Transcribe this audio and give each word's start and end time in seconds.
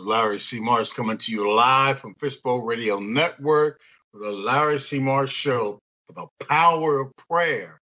Larry 0.00 0.38
C. 0.38 0.60
Morris 0.60 0.92
coming 0.92 1.18
to 1.18 1.32
you 1.32 1.50
live 1.52 2.00
from 2.00 2.14
Fishbowl 2.14 2.62
Radio 2.62 2.98
Network 2.98 3.80
for 4.12 4.18
the 4.18 4.30
Larry 4.30 4.78
C. 4.80 4.98
Morris 4.98 5.30
Show 5.30 5.78
for 6.06 6.12
the 6.14 6.46
power 6.46 7.00
of 7.00 7.16
prayer 7.28 7.80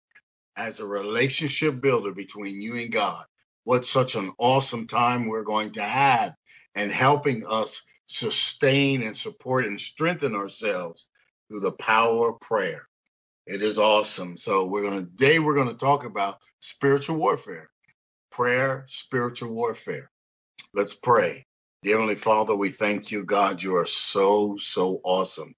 as 0.57 0.79
a 0.79 0.85
relationship 0.85 1.81
builder 1.81 2.11
between 2.11 2.61
you 2.61 2.77
and 2.77 2.91
God. 2.91 3.25
What 3.63 3.85
such 3.85 4.15
an 4.15 4.31
awesome 4.37 4.87
time 4.87 5.27
we're 5.27 5.43
going 5.43 5.71
to 5.73 5.83
have 5.83 6.33
and 6.75 6.91
helping 6.91 7.45
us 7.47 7.81
sustain 8.07 9.01
and 9.01 9.17
support 9.17 9.65
and 9.65 9.79
strengthen 9.79 10.35
ourselves 10.35 11.09
through 11.47 11.61
the 11.61 11.71
power 11.73 12.29
of 12.29 12.39
prayer. 12.39 12.87
It 13.47 13.61
is 13.61 13.77
awesome. 13.77 14.37
So 14.37 14.65
we're 14.65 14.83
going 14.83 15.05
to 15.05 15.11
today 15.11 15.39
we're 15.39 15.55
going 15.55 15.69
to 15.69 15.75
talk 15.75 16.05
about 16.05 16.39
spiritual 16.59 17.17
warfare. 17.17 17.69
Prayer, 18.31 18.85
spiritual 18.87 19.53
warfare. 19.53 20.09
Let's 20.73 20.93
pray. 20.93 21.45
Dear 21.81 21.93
Heavenly 21.95 22.15
Father, 22.15 22.55
we 22.55 22.71
thank 22.71 23.09
you, 23.11 23.23
God. 23.23 23.63
You 23.63 23.77
are 23.77 23.85
so, 23.85 24.57
so 24.59 24.99
awesome. 25.03 25.55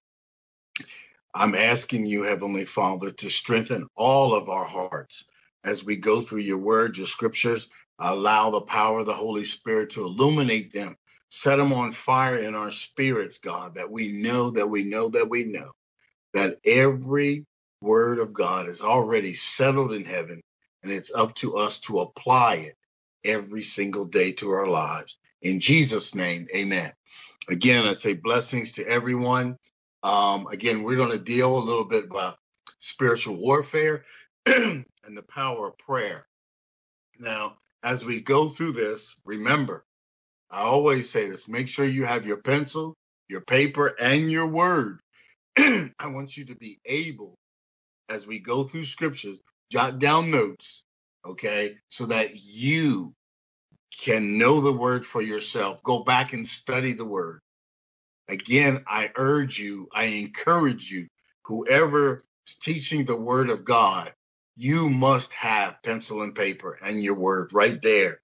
I'm 1.34 1.54
asking 1.54 2.06
you, 2.06 2.22
Heavenly 2.24 2.64
Father, 2.66 3.12
to 3.12 3.30
strengthen 3.30 3.88
all 3.96 4.34
of 4.34 4.48
our 4.48 4.64
hearts 4.66 5.24
as 5.64 5.84
we 5.84 5.96
go 5.96 6.20
through 6.22 6.40
your 6.40 6.58
word, 6.58 6.98
your 6.98 7.06
scriptures. 7.06 7.68
Allow 8.00 8.50
the 8.50 8.62
power 8.62 9.00
of 9.00 9.06
the 9.06 9.14
Holy 9.14 9.44
Spirit 9.44 9.90
to 9.90 10.02
illuminate 10.04 10.72
them, 10.72 10.96
set 11.30 11.56
them 11.56 11.72
on 11.72 11.92
fire 11.92 12.38
in 12.38 12.54
our 12.54 12.72
spirits, 12.72 13.38
God, 13.38 13.76
that 13.76 13.90
we 13.90 14.12
know, 14.12 14.50
that 14.52 14.68
we 14.70 14.84
know, 14.84 15.10
that 15.10 15.30
we 15.30 15.44
know 15.44 15.70
that 16.34 16.60
every 16.66 17.46
word 17.82 18.20
of 18.20 18.34
God 18.34 18.68
is 18.68 18.82
already 18.82 19.34
settled 19.34 19.94
in 19.94 20.06
heaven, 20.06 20.42
and 20.84 20.92
it's 20.92 21.12
up 21.14 21.34
to 21.36 21.56
us 21.58 21.80
to 21.82 22.00
apply 22.02 22.56
it 22.56 22.76
every 23.24 23.64
single 23.64 24.06
day 24.06 24.32
to 24.34 24.50
our 24.52 24.68
lives. 24.68 25.18
In 25.42 25.60
Jesus' 25.60 26.14
name, 26.14 26.48
amen. 26.54 26.92
Again, 27.48 27.86
I 27.86 27.94
say 27.94 28.14
blessings 28.14 28.72
to 28.72 28.86
everyone. 28.86 29.56
Um, 30.02 30.46
again, 30.48 30.82
we're 30.82 30.96
going 30.96 31.12
to 31.12 31.18
deal 31.18 31.56
a 31.56 31.60
little 31.60 31.84
bit 31.84 32.06
about 32.06 32.38
spiritual 32.80 33.36
warfare 33.36 34.04
and 34.46 34.84
the 35.06 35.22
power 35.22 35.68
of 35.68 35.78
prayer. 35.78 36.26
Now, 37.18 37.56
as 37.82 38.04
we 38.04 38.20
go 38.20 38.48
through 38.48 38.72
this, 38.72 39.16
remember, 39.24 39.84
I 40.50 40.60
always 40.60 41.10
say 41.10 41.28
this 41.28 41.48
make 41.48 41.68
sure 41.68 41.86
you 41.86 42.04
have 42.04 42.26
your 42.26 42.38
pencil, 42.38 42.94
your 43.28 43.42
paper, 43.42 43.94
and 44.00 44.30
your 44.30 44.46
word. 44.46 45.00
I 45.58 45.90
want 46.06 46.36
you 46.36 46.46
to 46.46 46.56
be 46.56 46.80
able, 46.86 47.36
as 48.08 48.26
we 48.26 48.38
go 48.38 48.64
through 48.64 48.86
scriptures, 48.86 49.40
jot 49.70 49.98
down 49.98 50.30
notes, 50.30 50.84
okay, 51.26 51.76
so 51.88 52.06
that 52.06 52.36
you 52.36 53.14
can 53.96 54.38
know 54.38 54.60
the 54.60 54.72
word 54.72 55.06
for 55.06 55.22
yourself. 55.22 55.82
Go 55.82 56.04
back 56.04 56.32
and 56.32 56.46
study 56.46 56.92
the 56.92 57.04
word. 57.04 57.40
Again, 58.28 58.84
I 58.86 59.10
urge 59.16 59.58
you, 59.58 59.88
I 59.94 60.04
encourage 60.04 60.90
you, 60.90 61.08
whoever 61.44 62.22
is 62.46 62.56
teaching 62.56 63.04
the 63.04 63.16
word 63.16 63.50
of 63.50 63.64
God, 63.64 64.12
you 64.56 64.90
must 64.90 65.32
have 65.32 65.82
pencil 65.82 66.22
and 66.22 66.34
paper 66.34 66.78
and 66.82 67.02
your 67.02 67.14
word 67.14 67.50
right 67.52 67.80
there. 67.82 68.20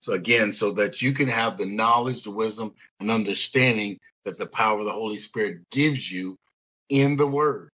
So 0.00 0.14
again, 0.14 0.52
so 0.52 0.72
that 0.72 1.02
you 1.02 1.12
can 1.12 1.28
have 1.28 1.58
the 1.58 1.66
knowledge, 1.66 2.24
the 2.24 2.30
wisdom, 2.30 2.74
and 3.00 3.10
understanding 3.10 3.98
that 4.24 4.38
the 4.38 4.46
power 4.46 4.78
of 4.78 4.84
the 4.84 4.92
Holy 4.92 5.18
Spirit 5.18 5.68
gives 5.70 6.10
you 6.10 6.36
in 6.88 7.16
the 7.16 7.26
word. 7.26 7.70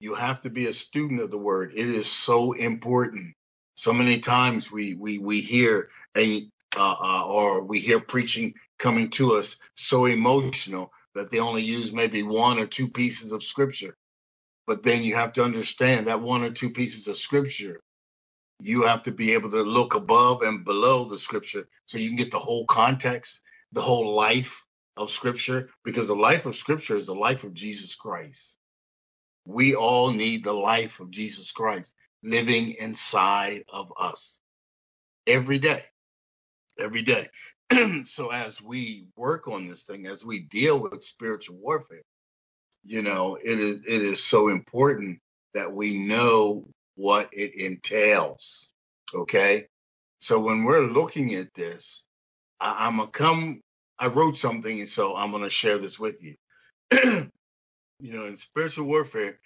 You 0.00 0.14
have 0.14 0.42
to 0.42 0.50
be 0.50 0.66
a 0.66 0.72
student 0.72 1.20
of 1.22 1.30
the 1.30 1.38
word. 1.38 1.72
It 1.74 1.88
is 1.88 2.10
so 2.10 2.52
important. 2.52 3.34
So 3.76 3.92
many 3.92 4.18
times 4.20 4.72
we 4.72 4.94
we 4.94 5.18
we 5.18 5.40
hear 5.40 5.90
a 6.16 6.48
uh, 6.76 6.96
uh, 6.98 7.26
or 7.26 7.62
we 7.62 7.78
hear 7.78 8.00
preaching 8.00 8.54
coming 8.78 9.10
to 9.10 9.34
us 9.34 9.56
so 9.74 10.06
emotional 10.06 10.92
that 11.14 11.30
they 11.30 11.40
only 11.40 11.62
use 11.62 11.92
maybe 11.92 12.22
one 12.22 12.58
or 12.58 12.66
two 12.66 12.88
pieces 12.88 13.32
of 13.32 13.42
scripture. 13.42 13.96
But 14.66 14.82
then 14.82 15.02
you 15.02 15.14
have 15.14 15.32
to 15.34 15.44
understand 15.44 16.06
that 16.06 16.20
one 16.20 16.42
or 16.42 16.50
two 16.50 16.70
pieces 16.70 17.06
of 17.06 17.16
scripture, 17.16 17.82
you 18.60 18.82
have 18.82 19.02
to 19.04 19.12
be 19.12 19.32
able 19.34 19.50
to 19.50 19.62
look 19.62 19.94
above 19.94 20.42
and 20.42 20.64
below 20.64 21.04
the 21.04 21.18
scripture 21.18 21.68
so 21.84 21.98
you 21.98 22.08
can 22.08 22.16
get 22.16 22.30
the 22.30 22.38
whole 22.38 22.64
context, 22.66 23.40
the 23.72 23.82
whole 23.82 24.14
life 24.14 24.64
of 24.96 25.10
scripture, 25.10 25.68
because 25.84 26.08
the 26.08 26.16
life 26.16 26.46
of 26.46 26.56
scripture 26.56 26.96
is 26.96 27.06
the 27.06 27.14
life 27.14 27.44
of 27.44 27.52
Jesus 27.52 27.94
Christ. 27.94 28.56
We 29.44 29.74
all 29.74 30.10
need 30.10 30.44
the 30.44 30.54
life 30.54 30.98
of 31.00 31.10
Jesus 31.10 31.52
Christ 31.52 31.92
living 32.22 32.72
inside 32.78 33.64
of 33.68 33.92
us 33.98 34.38
every 35.26 35.58
day, 35.58 35.84
every 36.78 37.02
day. 37.02 37.28
so 38.04 38.30
as 38.30 38.62
we 38.62 39.06
work 39.16 39.48
on 39.48 39.66
this 39.66 39.84
thing, 39.84 40.06
as 40.06 40.24
we 40.24 40.40
deal 40.40 40.78
with 40.78 41.04
spiritual 41.04 41.56
warfare, 41.56 42.02
you 42.84 43.02
know, 43.02 43.36
it 43.42 43.58
is 43.58 43.80
it 43.86 44.02
is 44.02 44.22
so 44.22 44.48
important 44.48 45.18
that 45.54 45.72
we 45.72 45.98
know 45.98 46.68
what 46.94 47.28
it 47.32 47.54
entails. 47.54 48.70
Okay. 49.14 49.66
So 50.18 50.40
when 50.40 50.64
we're 50.64 50.86
looking 50.86 51.34
at 51.34 51.52
this, 51.54 52.04
I, 52.60 52.86
I'm 52.86 52.98
gonna 52.98 53.10
come. 53.10 53.60
I 53.98 54.08
wrote 54.08 54.36
something, 54.36 54.80
and 54.80 54.88
so 54.88 55.16
I'm 55.16 55.32
gonna 55.32 55.50
share 55.50 55.78
this 55.78 55.98
with 55.98 56.22
you. 56.22 56.34
you 58.00 58.12
know, 58.12 58.26
in 58.26 58.36
spiritual 58.36 58.86
warfare, 58.86 59.38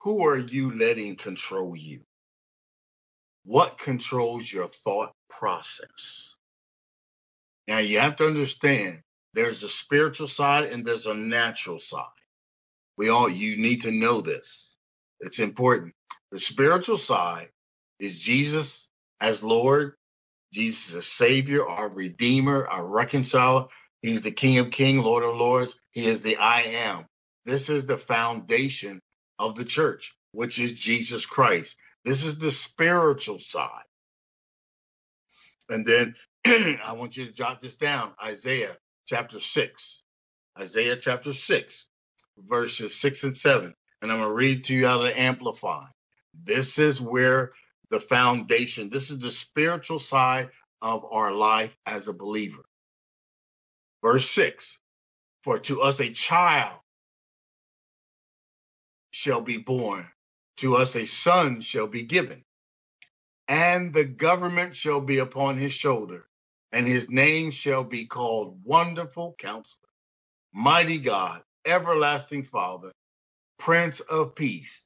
who 0.00 0.26
are 0.26 0.38
you 0.38 0.76
letting 0.76 1.16
control 1.16 1.76
you? 1.76 2.00
What 3.44 3.78
controls 3.78 4.52
your 4.52 4.68
thought 4.68 5.12
process. 5.30 6.36
Now, 7.66 7.78
you 7.78 7.98
have 7.98 8.16
to 8.16 8.26
understand 8.26 9.02
there's 9.34 9.62
a 9.62 9.68
spiritual 9.68 10.28
side 10.28 10.64
and 10.64 10.84
there's 10.84 11.06
a 11.06 11.14
natural 11.14 11.78
side. 11.78 12.06
We 12.96 13.08
all, 13.10 13.28
you 13.28 13.56
need 13.56 13.82
to 13.82 13.92
know 13.92 14.20
this. 14.20 14.76
It's 15.20 15.38
important. 15.38 15.94
The 16.32 16.40
spiritual 16.40 16.98
side 16.98 17.48
is 17.98 18.18
Jesus 18.18 18.88
as 19.20 19.42
Lord, 19.42 19.94
Jesus 20.52 20.94
as 20.94 21.06
Savior, 21.06 21.66
our 21.66 21.88
Redeemer, 21.88 22.66
our 22.66 22.86
Reconciler. 22.86 23.66
He's 24.02 24.22
the 24.22 24.30
King 24.30 24.58
of 24.58 24.70
Kings, 24.70 25.04
Lord 25.04 25.24
of 25.24 25.36
Lords. 25.36 25.74
He 25.92 26.06
is 26.06 26.22
the 26.22 26.36
I 26.36 26.62
am. 26.62 27.06
This 27.44 27.68
is 27.68 27.86
the 27.86 27.98
foundation 27.98 29.00
of 29.38 29.56
the 29.56 29.64
church, 29.64 30.14
which 30.32 30.58
is 30.58 30.72
Jesus 30.72 31.26
Christ. 31.26 31.76
This 32.08 32.24
is 32.24 32.38
the 32.38 32.50
spiritual 32.50 33.38
side. 33.38 33.84
And 35.68 35.84
then 35.84 36.14
I 36.46 36.94
want 36.94 37.18
you 37.18 37.26
to 37.26 37.32
jot 37.32 37.60
this 37.60 37.76
down 37.76 38.12
Isaiah 38.24 38.78
chapter 39.06 39.38
6. 39.38 40.02
Isaiah 40.58 40.96
chapter 40.96 41.34
6, 41.34 41.86
verses 42.38 42.94
6 42.98 43.24
and 43.24 43.36
7. 43.36 43.74
And 44.00 44.10
I'm 44.10 44.20
going 44.20 44.30
to 44.30 44.34
read 44.34 44.64
to 44.64 44.74
you 44.74 44.86
out 44.86 45.04
of 45.04 45.12
Amplify. 45.16 45.84
This 46.44 46.78
is 46.78 46.98
where 46.98 47.52
the 47.90 48.00
foundation, 48.00 48.88
this 48.88 49.10
is 49.10 49.18
the 49.18 49.30
spiritual 49.30 49.98
side 49.98 50.48
of 50.80 51.04
our 51.10 51.30
life 51.30 51.76
as 51.84 52.08
a 52.08 52.14
believer. 52.14 52.64
Verse 54.02 54.30
6 54.30 54.78
For 55.44 55.58
to 55.58 55.82
us 55.82 56.00
a 56.00 56.08
child 56.08 56.80
shall 59.10 59.42
be 59.42 59.58
born, 59.58 60.06
to 60.58 60.76
us 60.76 60.96
a 60.96 61.06
son 61.06 61.60
shall 61.62 61.88
be 61.88 62.02
given, 62.04 62.44
and 63.48 63.92
the 63.92 64.04
government 64.04 64.76
shall 64.76 65.00
be 65.00 65.18
upon 65.18 65.58
his 65.58 65.72
shoulder, 65.74 66.26
and 66.72 66.86
his 66.86 67.10
name 67.10 67.50
shall 67.50 67.84
be 67.84 68.06
called 68.06 68.60
Wonderful 68.64 69.36
Counselor, 69.38 69.88
Mighty 70.54 70.98
God, 70.98 71.42
Everlasting 71.66 72.44
Father, 72.44 72.92
Prince 73.58 74.00
of 74.00 74.34
Peace. 74.34 74.82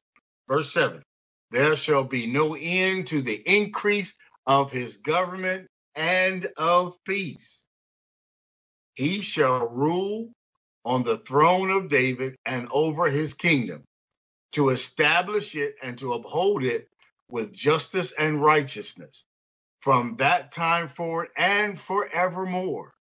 Verse 0.48 0.72
7 0.72 1.02
There 1.50 1.76
shall 1.76 2.04
be 2.04 2.26
no 2.26 2.54
end 2.54 3.08
to 3.08 3.22
the 3.22 3.42
increase 3.46 4.14
of 4.46 4.70
his 4.70 4.98
government 4.98 5.68
and 5.94 6.48
of 6.56 6.96
peace. 7.06 7.64
He 8.94 9.22
shall 9.22 9.68
rule 9.68 10.32
on 10.84 11.04
the 11.04 11.18
throne 11.18 11.70
of 11.70 11.88
David 11.88 12.36
and 12.46 12.68
over 12.72 13.10
his 13.10 13.34
kingdom 13.34 13.84
to 14.52 14.70
establish 14.70 15.54
it 15.54 15.76
and 15.82 15.98
to 15.98 16.12
uphold 16.14 16.64
it 16.64 16.88
with 17.28 17.52
justice 17.52 18.12
and 18.18 18.42
righteousness 18.42 19.24
from 19.80 20.16
that 20.18 20.52
time 20.52 20.88
forward 20.88 21.28
and 21.36 21.78
forevermore. 21.78 22.92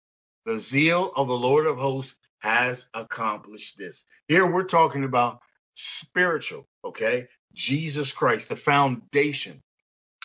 The 0.45 0.59
zeal 0.59 1.11
of 1.15 1.27
the 1.27 1.37
Lord 1.37 1.67
of 1.67 1.77
hosts 1.77 2.15
has 2.39 2.85
accomplished 2.93 3.77
this. 3.77 4.05
Here 4.27 4.45
we're 4.45 4.63
talking 4.63 5.03
about 5.03 5.39
spiritual, 5.75 6.67
okay? 6.83 7.27
Jesus 7.53 8.11
Christ, 8.11 8.49
the 8.49 8.55
foundation 8.55 9.61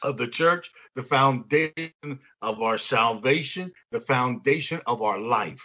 of 0.03 0.17
the 0.17 0.29
church, 0.29 0.71
the 0.95 1.03
foundation 1.03 1.93
of 2.41 2.63
our 2.63 2.79
salvation, 2.79 3.73
the 3.91 4.01
foundation 4.01 4.81
of 4.87 5.03
our 5.03 5.19
life. 5.19 5.65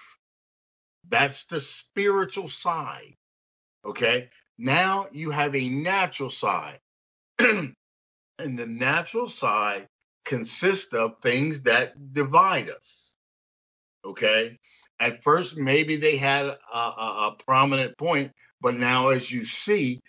That's 1.08 1.46
the 1.46 1.60
spiritual 1.60 2.50
side, 2.50 3.16
okay? 3.86 4.30
Now 4.62 5.08
you 5.12 5.32
have 5.32 5.56
a 5.56 5.70
natural 5.70 6.30
side. 6.30 6.80
and 7.40 7.74
the 8.38 8.68
natural 8.68 9.28
side 9.28 9.88
consists 10.24 10.94
of 10.94 11.16
things 11.24 11.64
that 11.64 12.14
divide 12.14 12.70
us. 12.70 13.16
Okay. 14.06 14.60
At 15.00 15.24
first, 15.24 15.58
maybe 15.58 15.96
they 15.96 16.16
had 16.16 16.46
a, 16.46 16.78
a, 16.78 17.32
a 17.32 17.38
prominent 17.44 17.98
point, 17.98 18.34
but 18.62 18.76
now, 18.76 19.08
as 19.08 19.32
you 19.32 19.46
see, 19.46 20.00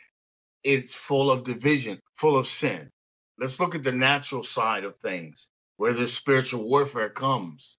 it's 0.63 0.95
full 0.95 1.31
of 1.31 1.45
division, 1.45 1.99
full 2.17 2.37
of 2.37 2.47
sin. 2.47 2.91
Let's 3.39 3.59
look 3.59 3.75
at 3.75 3.83
the 3.83 3.93
natural 3.93 4.43
side 4.43 4.85
of 4.85 4.99
things, 4.99 5.49
where 5.79 5.95
this 5.95 6.13
spiritual 6.13 6.69
warfare 6.69 7.09
comes. 7.09 7.79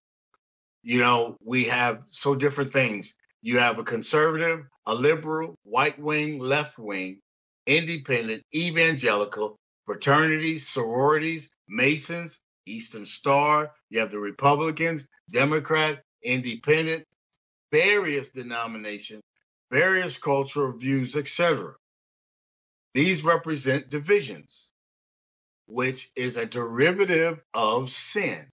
You 0.81 0.97
know, 0.97 1.37
we 1.45 1.65
have 1.65 2.01
so 2.07 2.33
different 2.33 2.73
things. 2.73 3.13
You 3.43 3.59
have 3.59 3.77
a 3.77 3.83
conservative, 3.83 4.65
a 4.85 4.93
liberal, 4.93 5.55
white 5.63 5.99
wing, 5.99 6.39
left 6.39 6.77
wing, 6.77 7.19
independent, 7.67 8.43
evangelical, 8.53 9.57
fraternities, 9.85 10.67
sororities, 10.67 11.49
Masons, 11.67 12.39
Eastern 12.65 13.05
Star. 13.05 13.71
You 13.89 13.99
have 13.99 14.11
the 14.11 14.19
Republicans, 14.19 15.05
Democrat, 15.31 16.03
Independent, 16.23 17.05
various 17.71 18.29
denominations, 18.29 19.23
various 19.71 20.17
cultural 20.17 20.71
views, 20.71 21.15
etc. 21.15 21.73
These 22.93 23.23
represent 23.23 23.89
divisions, 23.89 24.69
which 25.65 26.11
is 26.15 26.37
a 26.37 26.45
derivative 26.45 27.41
of 27.53 27.89
sin. 27.89 28.47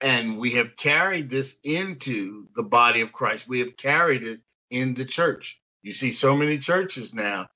And 0.00 0.38
we 0.38 0.50
have 0.52 0.76
carried 0.76 1.30
this 1.30 1.56
into 1.64 2.46
the 2.54 2.62
body 2.62 3.00
of 3.00 3.12
Christ. 3.12 3.48
We 3.48 3.60
have 3.60 3.76
carried 3.76 4.24
it 4.24 4.40
in 4.70 4.94
the 4.94 5.04
church. 5.04 5.60
You 5.82 5.92
see 5.92 6.12
so 6.12 6.36
many 6.36 6.58
churches 6.58 7.14
now. 7.14 7.48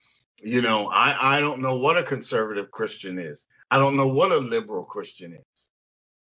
You 0.42 0.62
know, 0.62 0.88
I, 0.88 1.36
I 1.36 1.40
don't 1.40 1.60
know 1.60 1.76
what 1.76 1.96
a 1.96 2.02
conservative 2.02 2.70
Christian 2.70 3.18
is. 3.18 3.44
I 3.70 3.78
don't 3.78 3.96
know 3.96 4.08
what 4.08 4.32
a 4.32 4.38
liberal 4.38 4.84
Christian 4.84 5.32
is. 5.32 5.68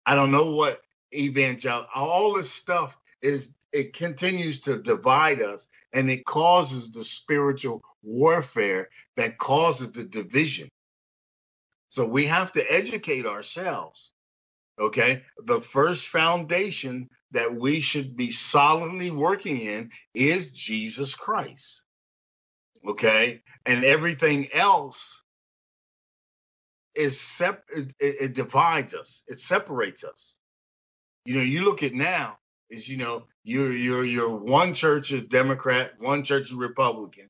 I 0.07 0.15
don't 0.15 0.31
know 0.31 0.55
what 0.55 0.81
evangelical, 1.15 1.89
all 1.95 2.35
this 2.35 2.51
stuff 2.51 2.97
is, 3.23 3.55
it 3.73 3.93
continues 3.93 4.61
to 4.63 4.81
divide 4.83 5.41
us 5.41 5.69
and 5.93 6.11
it 6.11 6.25
causes 6.25 6.93
the 6.93 7.05
spiritual 7.05 7.83
warfare 8.03 8.89
that 9.17 9.39
causes 9.39 9.93
the 9.93 10.05
division. 10.05 10.69
So 11.89 12.05
we 12.05 12.27
have 12.27 12.53
to 12.53 12.73
educate 12.73 13.27
ourselves. 13.27 14.13
Okay. 14.81 15.23
The 15.47 15.61
first 15.61 16.09
foundation 16.09 17.09
that 17.35 17.55
we 17.55 17.81
should 17.81 18.17
be 18.17 18.31
solidly 18.31 19.11
working 19.11 19.61
in 19.61 19.91
is 20.15 20.51
Jesus 20.53 21.15
Christ. 21.15 21.83
Okay. 22.87 23.43
And 23.67 23.85
everything 23.85 24.49
else 24.53 25.23
is 26.95 27.21
sep- 27.21 27.64
it, 27.75 27.93
it 28.00 28.35
divides 28.35 28.95
us, 28.95 29.23
it 29.26 29.41
separates 29.41 30.05
us. 30.05 30.37
You 31.25 31.37
know, 31.37 31.43
you 31.43 31.64
look 31.64 31.83
at 31.83 31.95
now 31.95 32.38
is 32.71 32.88
you 32.88 32.97
know 32.97 33.25
you're 33.43 33.73
you're 33.73 34.05
you're 34.05 34.37
one 34.37 34.75
church 34.75 35.12
is 35.12 35.25
Democrat, 35.25 35.93
one 35.99 36.25
church 36.25 36.47
is 36.47 36.55
Republican. 36.55 37.29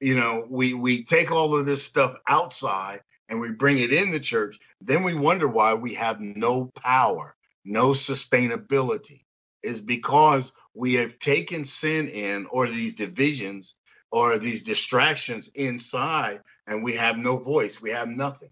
You 0.00 0.16
know, 0.16 0.46
we 0.48 0.74
we 0.74 1.04
take 1.04 1.30
all 1.30 1.56
of 1.56 1.66
this 1.66 1.84
stuff 1.84 2.16
outside 2.28 3.02
and 3.28 3.40
we 3.40 3.50
bring 3.50 3.78
it 3.78 3.92
in 3.92 4.10
the 4.10 4.20
church. 4.20 4.58
Then 4.80 5.04
we 5.04 5.14
wonder 5.14 5.48
why 5.48 5.74
we 5.74 5.94
have 5.94 6.20
no 6.20 6.70
power, 6.76 7.36
no 7.64 7.90
sustainability. 7.90 9.25
Is 9.62 9.80
because 9.80 10.52
we 10.74 10.94
have 10.94 11.18
taken 11.18 11.64
sin 11.64 12.08
in 12.08 12.46
or 12.46 12.68
these 12.68 12.94
divisions 12.94 13.74
or 14.12 14.38
these 14.38 14.62
distractions 14.62 15.48
inside 15.54 16.40
and 16.66 16.84
we 16.84 16.94
have 16.94 17.18
no 17.18 17.38
voice, 17.38 17.80
we 17.80 17.90
have 17.90 18.08
nothing. 18.08 18.50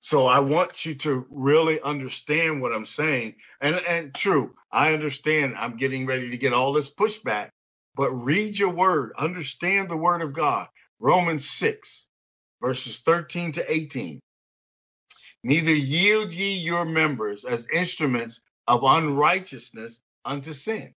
So 0.00 0.26
I 0.26 0.40
want 0.40 0.84
you 0.86 0.94
to 0.96 1.26
really 1.30 1.80
understand 1.80 2.60
what 2.60 2.74
I'm 2.74 2.86
saying. 2.86 3.36
And 3.60 3.76
and 3.76 4.14
true, 4.14 4.54
I 4.70 4.92
understand 4.92 5.56
I'm 5.58 5.76
getting 5.76 6.06
ready 6.06 6.30
to 6.30 6.38
get 6.38 6.52
all 6.52 6.72
this 6.72 6.92
pushback, 6.92 7.50
but 7.96 8.10
read 8.12 8.58
your 8.58 8.70
word, 8.70 9.12
understand 9.18 9.88
the 9.88 9.96
word 9.96 10.22
of 10.22 10.34
God. 10.34 10.68
Romans 11.00 11.48
6 11.50 12.06
verses 12.62 13.00
13 13.00 13.52
to 13.52 13.72
18. 13.72 14.20
Neither 15.44 15.74
yield 15.74 16.32
ye 16.32 16.54
your 16.54 16.84
members 16.86 17.44
as 17.44 17.66
instruments 17.72 18.40
of 18.68 18.82
unrighteousness 18.84 20.00
unto 20.24 20.52
sin, 20.52 20.94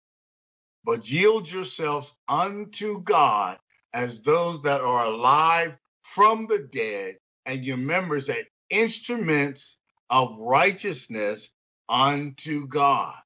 but 0.85 1.11
yield 1.11 1.51
yourselves 1.51 2.15
unto 2.29 3.03
God 3.03 3.59
as 3.95 4.23
those 4.23 4.63
that 4.63 4.81
are 4.83 5.07
alive 5.07 5.77
from 6.03 6.47
the 6.49 6.61
dead, 6.73 7.19
and 7.47 7.65
your 7.65 7.79
members 7.79 8.29
as 8.29 8.45
instruments 8.71 9.79
of 10.11 10.39
righteousness 10.39 11.51
unto 11.89 12.67
God. 12.69 13.17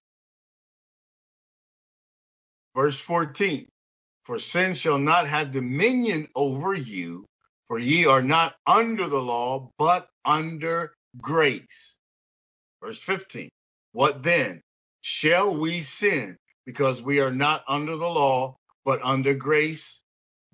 Verse 2.77 2.99
14 3.01 3.67
For 4.25 4.39
sin 4.39 4.75
shall 4.75 4.99
not 4.99 5.29
have 5.29 5.53
dominion 5.53 6.29
over 6.37 6.75
you, 6.75 7.27
for 7.69 7.79
ye 7.79 8.07
are 8.07 8.23
not 8.23 8.57
under 8.67 9.09
the 9.09 9.21
law, 9.23 9.71
but 9.79 10.09
under 10.25 10.95
grace. 11.21 11.97
Verse 12.83 12.99
15 12.99 13.49
What 13.93 14.23
then? 14.23 14.63
Shall 15.03 15.57
we 15.57 15.83
sin 15.83 16.39
because 16.67 17.03
we 17.03 17.21
are 17.21 17.33
not 17.33 17.65
under 17.69 17.97
the 17.97 18.09
law, 18.11 18.59
but 18.85 19.01
under 19.03 19.35
grace? 19.35 20.01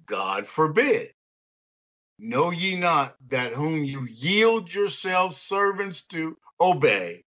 God 0.07 0.47
forbid. 0.49 1.11
Know 2.19 2.50
ye 2.50 2.76
not 2.76 3.16
that 3.28 3.52
whom 3.55 3.85
you 3.85 4.05
yield 4.07 4.73
yourselves 4.73 5.37
servants 5.37 6.02
to 6.11 6.37
obey, 6.61 7.25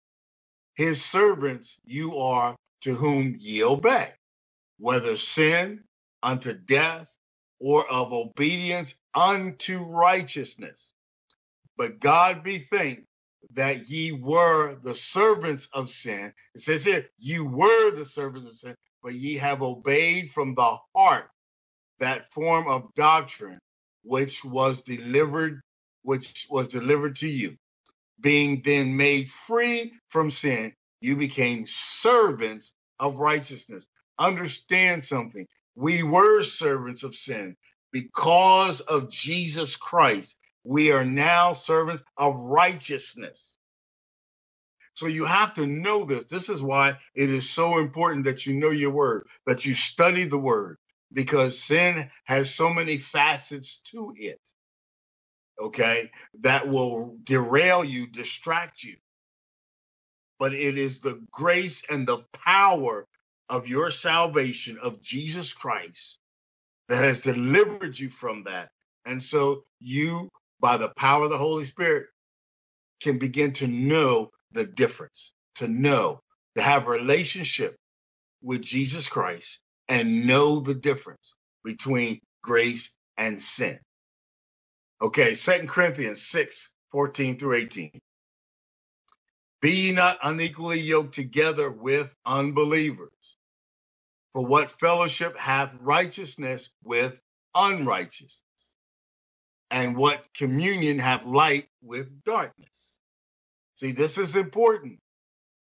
his 0.75 1.03
servants 1.05 1.77
you 1.85 2.17
are 2.17 2.55
to 2.81 2.95
whom 2.95 3.35
ye 3.39 3.63
obey, 3.63 4.11
whether 4.79 5.17
sin 5.17 5.83
unto 6.23 6.53
death 6.53 7.09
or 7.59 7.89
of 7.91 8.13
obedience 8.13 8.95
unto 9.13 9.79
righteousness. 9.79 10.93
But 11.77 11.99
God 11.99 12.43
be 12.43 12.59
thanked 12.59 13.07
that 13.53 13.89
ye 13.89 14.11
were 14.11 14.75
the 14.83 14.95
servants 14.95 15.67
of 15.73 15.89
sin. 15.89 16.33
It 16.55 16.61
says 16.61 16.85
here, 16.85 17.07
you 17.17 17.45
were 17.45 17.91
the 17.91 18.05
servants 18.05 18.51
of 18.51 18.59
sin, 18.59 18.75
but 19.03 19.13
ye 19.15 19.35
have 19.35 19.61
obeyed 19.61 20.31
from 20.31 20.55
the 20.55 20.77
heart 20.95 21.25
that 21.99 22.31
form 22.33 22.67
of 22.67 22.93
doctrine 22.95 23.59
which 24.03 24.43
was 24.45 24.81
delivered, 24.83 25.61
which 26.03 26.47
was 26.49 26.67
delivered 26.67 27.15
to 27.17 27.27
you. 27.27 27.55
Being 28.21 28.61
then 28.63 28.95
made 28.97 29.29
free 29.29 29.93
from 30.09 30.31
sin, 30.31 30.73
you 31.01 31.15
became 31.15 31.65
servants 31.67 32.71
of 32.99 33.17
righteousness. 33.17 33.85
Understand 34.19 35.03
something. 35.03 35.45
We 35.75 36.03
were 36.03 36.41
servants 36.43 37.03
of 37.03 37.15
sin. 37.15 37.55
Because 37.91 38.81
of 38.81 39.09
Jesus 39.09 39.75
Christ, 39.75 40.37
we 40.65 40.91
are 40.91 41.05
now 41.05 41.53
servants 41.53 42.03
of 42.17 42.39
righteousness. 42.41 43.55
So 44.95 45.07
you 45.07 45.25
have 45.25 45.55
to 45.55 45.65
know 45.65 46.05
this. 46.05 46.25
This 46.27 46.49
is 46.49 46.61
why 46.63 46.97
it 47.15 47.29
is 47.29 47.49
so 47.49 47.79
important 47.79 48.25
that 48.25 48.45
you 48.45 48.55
know 48.55 48.71
your 48.71 48.91
word, 48.91 49.27
that 49.45 49.65
you 49.65 49.73
study 49.73 50.25
the 50.25 50.37
word, 50.37 50.77
because 51.13 51.59
sin 51.59 52.09
has 52.25 52.53
so 52.53 52.69
many 52.71 52.97
facets 52.97 53.79
to 53.91 54.13
it, 54.17 54.41
okay, 55.61 56.11
that 56.41 56.67
will 56.67 57.17
derail 57.23 57.83
you, 57.85 58.07
distract 58.07 58.83
you. 58.83 58.95
But 60.39 60.53
it 60.53 60.77
is 60.77 60.99
the 61.01 61.21
grace 61.31 61.83
and 61.89 62.07
the 62.07 62.19
power 62.33 63.07
of 63.49 63.67
your 63.67 63.91
salvation 63.91 64.77
of 64.81 65.01
Jesus 65.01 65.53
Christ 65.53 66.19
that 66.89 67.03
has 67.03 67.21
delivered 67.21 67.97
you 67.97 68.09
from 68.09 68.43
that. 68.45 68.71
And 69.05 69.23
so 69.23 69.63
you, 69.79 70.29
by 70.59 70.77
the 70.77 70.89
power 70.97 71.25
of 71.25 71.29
the 71.31 71.37
Holy 71.37 71.65
Spirit, 71.65 72.07
can 73.01 73.19
begin 73.19 73.53
to 73.53 73.67
know 73.67 74.31
the 74.53 74.65
difference, 74.65 75.33
to 75.55 75.67
know, 75.67 76.21
to 76.55 76.61
have 76.61 76.87
a 76.87 76.91
relationship 76.91 77.75
with 78.41 78.61
Jesus 78.61 79.07
Christ 79.07 79.59
and 79.89 80.27
know 80.27 80.59
the 80.59 80.75
difference 80.75 81.33
between 81.63 82.19
grace 82.43 82.91
and 83.17 83.41
sin. 83.41 83.79
Okay, 85.01 85.35
Second 85.35 85.69
Corinthians 85.69 86.21
6, 86.27 86.69
14 86.91 87.39
through 87.39 87.55
18. 87.55 87.91
Be 89.61 89.71
ye 89.71 89.91
not 89.91 90.19
unequally 90.23 90.79
yoked 90.79 91.15
together 91.15 91.71
with 91.71 92.13
unbelievers. 92.25 93.11
For 94.33 94.45
what 94.45 94.79
fellowship 94.79 95.37
hath 95.37 95.73
righteousness 95.81 96.69
with 96.83 97.15
unrighteousness? 97.55 98.41
And 99.71 99.95
what 99.95 100.25
communion 100.33 100.99
have 100.99 101.25
light 101.25 101.67
with 101.81 102.23
darkness? 102.23 102.93
See, 103.75 103.91
this 103.91 104.17
is 104.17 104.35
important, 104.35 104.99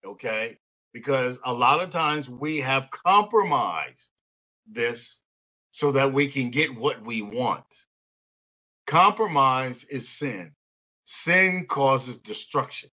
okay? 0.04 0.58
Because 0.92 1.38
a 1.44 1.52
lot 1.52 1.82
of 1.82 1.90
times 1.90 2.28
we 2.28 2.60
have 2.60 2.90
compromised 2.90 4.10
this 4.66 5.20
so 5.70 5.92
that 5.92 6.12
we 6.12 6.28
can 6.28 6.50
get 6.50 6.74
what 6.76 7.02
we 7.02 7.22
want. 7.22 7.64
Compromise 8.86 9.84
is 9.84 10.08
sin. 10.08 10.52
Sin 11.04 11.66
causes 11.68 12.18
destruction. 12.18 12.90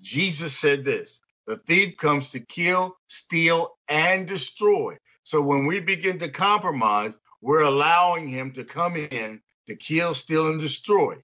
Jesus 0.00 0.56
said 0.56 0.84
this 0.84 1.20
The 1.46 1.56
thief 1.56 1.96
comes 1.96 2.30
to 2.30 2.40
kill, 2.40 2.96
steal, 3.08 3.76
and 3.88 4.26
destroy. 4.26 4.96
So 5.24 5.42
when 5.42 5.66
we 5.66 5.80
begin 5.80 6.18
to 6.20 6.28
compromise, 6.28 7.18
we're 7.40 7.62
allowing 7.62 8.28
him 8.28 8.52
to 8.52 8.64
come 8.64 8.96
in 8.96 9.40
to 9.68 9.76
kill, 9.76 10.14
steal, 10.14 10.50
and 10.50 10.60
destroy. 10.60 11.16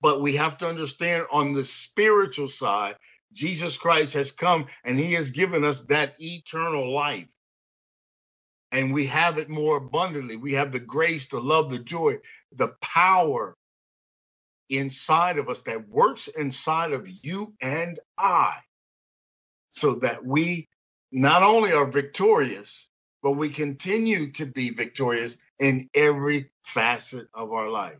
But 0.00 0.22
we 0.22 0.36
have 0.36 0.58
to 0.58 0.68
understand 0.68 1.24
on 1.32 1.52
the 1.52 1.64
spiritual 1.64 2.48
side, 2.48 2.96
Jesus 3.32 3.76
Christ 3.76 4.14
has 4.14 4.32
come 4.32 4.66
and 4.84 4.98
he 4.98 5.14
has 5.14 5.30
given 5.32 5.64
us 5.64 5.82
that 5.88 6.14
eternal 6.18 6.92
life. 6.92 7.28
And 8.72 8.92
we 8.92 9.06
have 9.06 9.38
it 9.38 9.48
more 9.48 9.76
abundantly. 9.78 10.36
We 10.36 10.54
have 10.54 10.72
the 10.72 10.80
grace, 10.80 11.26
the 11.28 11.40
love, 11.40 11.70
the 11.70 11.78
joy, 11.78 12.18
the 12.52 12.74
power 12.80 13.56
inside 14.68 15.38
of 15.38 15.48
us 15.48 15.62
that 15.62 15.88
works 15.88 16.28
inside 16.28 16.92
of 16.92 17.08
you 17.08 17.54
and 17.60 17.98
I 18.18 18.54
so 19.70 19.96
that 19.96 20.24
we 20.24 20.68
not 21.12 21.42
only 21.42 21.72
are 21.72 21.86
victorious, 21.90 22.88
but 23.22 23.32
we 23.32 23.48
continue 23.50 24.32
to 24.32 24.46
be 24.46 24.70
victorious 24.70 25.36
in 25.60 25.88
every 25.94 26.50
facet 26.64 27.28
of 27.34 27.52
our 27.52 27.68
life. 27.68 27.98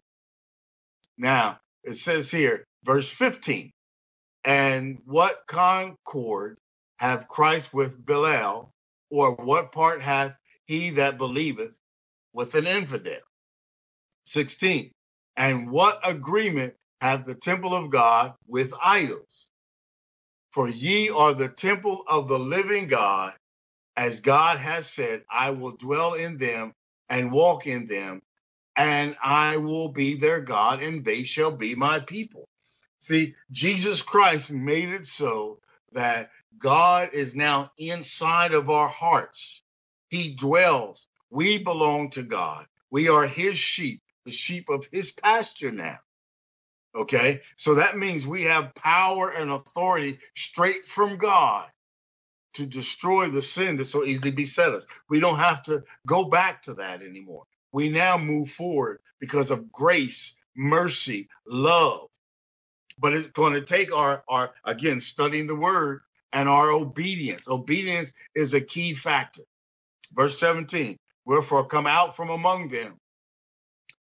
Now, 1.19 1.61
it 1.85 1.97
says 1.97 2.31
here, 2.31 2.65
verse 2.85 3.09
15, 3.11 3.73
and 4.45 4.99
what 5.07 5.43
concord 5.49 6.59
have 6.99 7.29
Christ 7.29 7.75
with 7.75 8.05
Belial, 8.05 8.71
or 9.11 9.35
what 9.35 9.73
part 9.73 10.03
hath 10.03 10.35
he 10.67 10.91
that 10.91 11.19
believeth 11.19 11.77
with 12.33 12.55
an 12.55 12.67
infidel? 12.67 13.21
16, 14.27 14.93
and 15.37 15.71
what 15.71 16.01
agreement 16.05 16.75
have 17.01 17.27
the 17.27 17.35
temple 17.35 17.75
of 17.75 17.91
God 17.91 18.35
with 18.47 18.73
idols? 18.83 19.49
For 20.53 20.69
ye 20.69 21.11
are 21.11 21.35
the 21.35 21.49
temple 21.49 22.05
of 22.09 22.29
the 22.29 22.39
living 22.39 22.89
God, 22.89 23.35
as 23.97 24.21
God 24.21 24.59
has 24.59 24.89
said, 24.91 25.25
I 25.31 25.51
will 25.51 25.73
dwell 25.77 26.15
in 26.15 26.39
them 26.39 26.73
and 27.09 27.33
walk 27.33 27.67
in 27.67 27.87
them, 27.87 28.23
and 28.77 29.17
I 29.23 29.57
will 29.57 29.89
be 29.89 30.17
their 30.17 30.41
God, 30.41 30.83
and 30.83 31.05
they 31.05 31.23
shall 31.25 31.53
be 31.53 31.75
my 31.75 32.01
people. 32.01 32.49
See, 33.01 33.35
Jesus 33.51 34.03
Christ 34.03 34.51
made 34.51 34.89
it 34.91 35.07
so 35.07 35.61
that 35.93 36.31
God 36.59 37.11
is 37.13 37.35
now 37.35 37.73
inside 37.79 38.53
of 38.53 38.71
our 38.71 38.89
hearts. 38.89 39.63
He 40.09 40.35
dwells. 40.35 41.07
We 41.31 41.59
belong 41.59 42.11
to 42.11 42.23
God. 42.23 42.67
We 42.91 43.09
are 43.09 43.27
his 43.27 43.59
sheep, 43.59 44.03
the 44.25 44.33
sheep 44.33 44.69
of 44.69 44.87
his 44.91 45.13
pasture 45.13 45.73
now. 45.73 45.99
Okay, 46.95 47.43
so 47.57 47.77
that 47.77 47.99
means 47.99 48.27
we 48.27 48.45
have 48.45 48.75
power 48.75 49.31
and 49.31 49.51
authority 49.51 50.19
straight 50.35 50.87
from 50.87 51.19
God 51.19 51.69
to 52.55 52.67
destroy 52.67 53.29
the 53.29 53.43
sin 53.43 53.77
that 53.77 53.87
so 53.87 54.05
easily 54.05 54.31
beset 54.31 54.71
us. 54.75 54.87
We 55.09 55.21
don't 55.21 55.39
have 55.39 55.63
to 55.65 55.85
go 56.07 56.25
back 56.25 56.63
to 56.65 56.75
that 56.75 57.03
anymore. 57.03 57.45
We 57.73 57.89
now 57.89 58.19
move 58.19 58.51
forward 58.51 59.01
because 59.21 59.51
of 59.51 59.71
grace, 59.73 60.35
mercy, 60.57 61.29
love. 61.47 62.09
But 62.99 63.15
it's 63.15 63.29
going 63.31 63.55
to 63.55 63.63
take 63.63 63.95
our, 63.95 64.25
our 64.29 64.53
again, 64.65 65.01
studying 65.01 65.47
the 65.47 65.57
word 65.57 66.01
and 66.33 66.49
our 66.49 66.71
obedience. 66.73 67.49
Obedience 67.49 68.13
is 68.35 68.55
a 68.55 68.61
key 68.61 68.95
factor. 68.95 69.43
Verse 70.15 70.39
17, 70.41 70.99
wherefore 71.27 71.67
come 71.67 71.87
out 71.87 72.17
from 72.17 72.31
among 72.31 72.69
them 72.69 72.99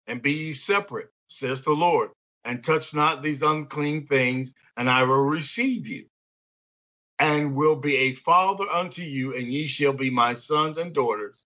and 0.08 0.22
be 0.22 0.32
ye 0.32 0.54
separate, 0.54 1.10
says 1.28 1.62
the 1.62 1.72
Lord, 1.72 2.10
and 2.44 2.64
touch 2.64 2.94
not 2.94 3.22
these 3.22 3.42
unclean 3.42 4.06
things, 4.08 4.54
and 4.76 4.90
I 4.90 5.04
will 5.04 5.24
receive 5.24 5.88
you, 5.88 6.06
and 7.20 7.54
will 7.54 7.76
be 7.76 7.96
a 7.96 8.14
father 8.14 8.64
unto 8.70 9.02
you, 9.02 9.36
and 9.36 9.46
ye 9.52 9.66
shall 9.66 9.92
be 9.92 10.10
my 10.10 10.34
sons 10.34 10.78
and 10.78 10.94
daughters, 10.94 11.44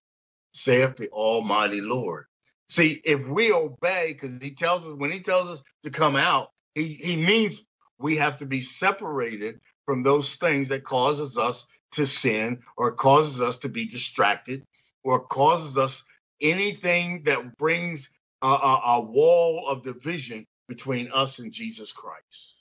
saith 0.54 0.96
the 0.96 1.10
Almighty 1.10 1.82
Lord. 1.82 2.26
See, 2.68 3.02
if 3.04 3.26
we 3.26 3.52
obey, 3.52 4.14
because 4.14 4.40
he 4.40 4.52
tells 4.52 4.86
us 4.86 4.94
when 4.96 5.12
he 5.12 5.20
tells 5.20 5.48
us 5.48 5.64
to 5.82 5.90
come 5.90 6.16
out, 6.16 6.50
he, 6.76 6.94
he 6.94 7.16
means 7.16 7.64
we 7.98 8.16
have 8.18 8.38
to 8.38 8.46
be 8.46 8.62
separated 8.62 9.60
from 9.86 10.02
those 10.04 10.36
things 10.36 10.68
that 10.68 10.84
causes 10.84 11.36
us 11.36 11.66
to 11.92 12.06
sin 12.06 12.60
or 12.78 12.92
causes 12.92 13.40
us 13.40 13.58
to 13.58 13.68
be 13.68 13.86
distracted 13.86 14.64
or 15.04 15.20
causes 15.26 15.76
us 15.76 16.04
anything 16.40 17.24
that 17.24 17.58
brings 17.58 18.10
a, 18.42 18.48
a, 18.48 18.82
a 18.86 19.00
wall 19.02 19.66
of 19.68 19.84
division 19.84 20.46
between 20.68 21.10
us 21.12 21.40
and 21.40 21.52
Jesus 21.52 21.92
Christ. 21.92 22.53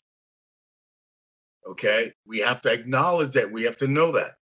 Okay? 1.67 2.13
We 2.25 2.39
have 2.39 2.61
to 2.61 2.71
acknowledge 2.71 3.33
that. 3.33 3.51
We 3.51 3.63
have 3.63 3.77
to 3.77 3.87
know 3.87 4.13
that. 4.13 4.35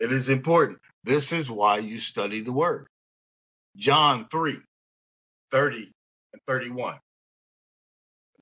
It 0.00 0.12
is 0.12 0.28
important. 0.28 0.80
This 1.04 1.32
is 1.32 1.50
why 1.50 1.78
you 1.78 1.98
study 1.98 2.40
the 2.40 2.52
word. 2.52 2.86
John 3.76 4.26
3 4.30 4.58
30 5.50 5.92
and 6.32 6.42
31. 6.46 6.98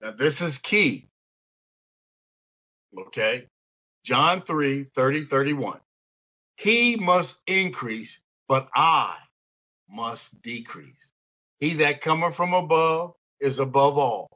Now, 0.03 0.13
this 0.13 0.41
is 0.41 0.59
key. 0.59 1.09
Okay? 2.99 3.47
John 4.05 4.43
3 4.43 4.85
30 4.85 5.27
31. 5.27 5.81
He 6.57 6.97
must 6.97 7.39
increase, 7.47 8.19
but 8.49 8.69
I 8.75 9.17
must 9.89 10.41
decrease. 10.43 11.13
He 11.61 11.75
that 11.75 12.01
cometh 12.01 12.35
from 12.35 12.55
above 12.55 13.15
is 13.41 13.59
above 13.59 13.99
all. 13.99 14.29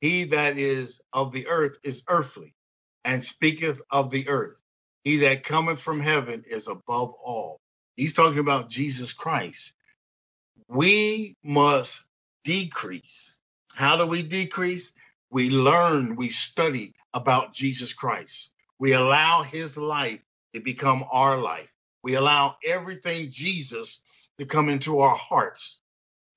He 0.00 0.24
that 0.26 0.58
is 0.58 1.00
of 1.12 1.32
the 1.32 1.48
earth 1.48 1.78
is 1.82 2.02
earthly, 2.08 2.54
and 3.06 3.24
speaketh 3.24 3.82
of 3.90 4.10
the 4.12 4.28
earth. 4.28 4.58
He 5.04 5.18
that 5.18 5.44
cometh 5.44 5.80
from 5.82 6.00
heaven 6.00 6.44
is 6.48 6.68
above 6.68 7.14
all. 7.24 7.60
He's 7.96 8.14
talking 8.14 8.40
about 8.40 8.70
Jesus 8.70 9.14
Christ. 9.14 9.74
We 10.68 11.36
must 11.44 12.00
decrease. 12.44 13.40
How 13.74 13.96
do 13.98 14.06
we 14.06 14.22
decrease? 14.22 14.92
We 15.30 15.50
learn, 15.50 16.16
we 16.16 16.30
study 16.30 16.94
about 17.14 17.54
Jesus 17.54 17.94
Christ. 17.94 18.50
We 18.80 18.94
allow 18.94 19.44
his 19.44 19.76
life 19.78 20.20
to 20.54 20.60
become 20.60 21.04
our 21.12 21.38
life. 21.38 21.70
We 22.04 22.16
allow 22.16 22.56
everything 22.66 23.30
Jesus 23.30 24.00
to 24.38 24.46
come 24.46 24.70
into 24.70 25.00
our 25.00 25.16
hearts. 25.16 25.80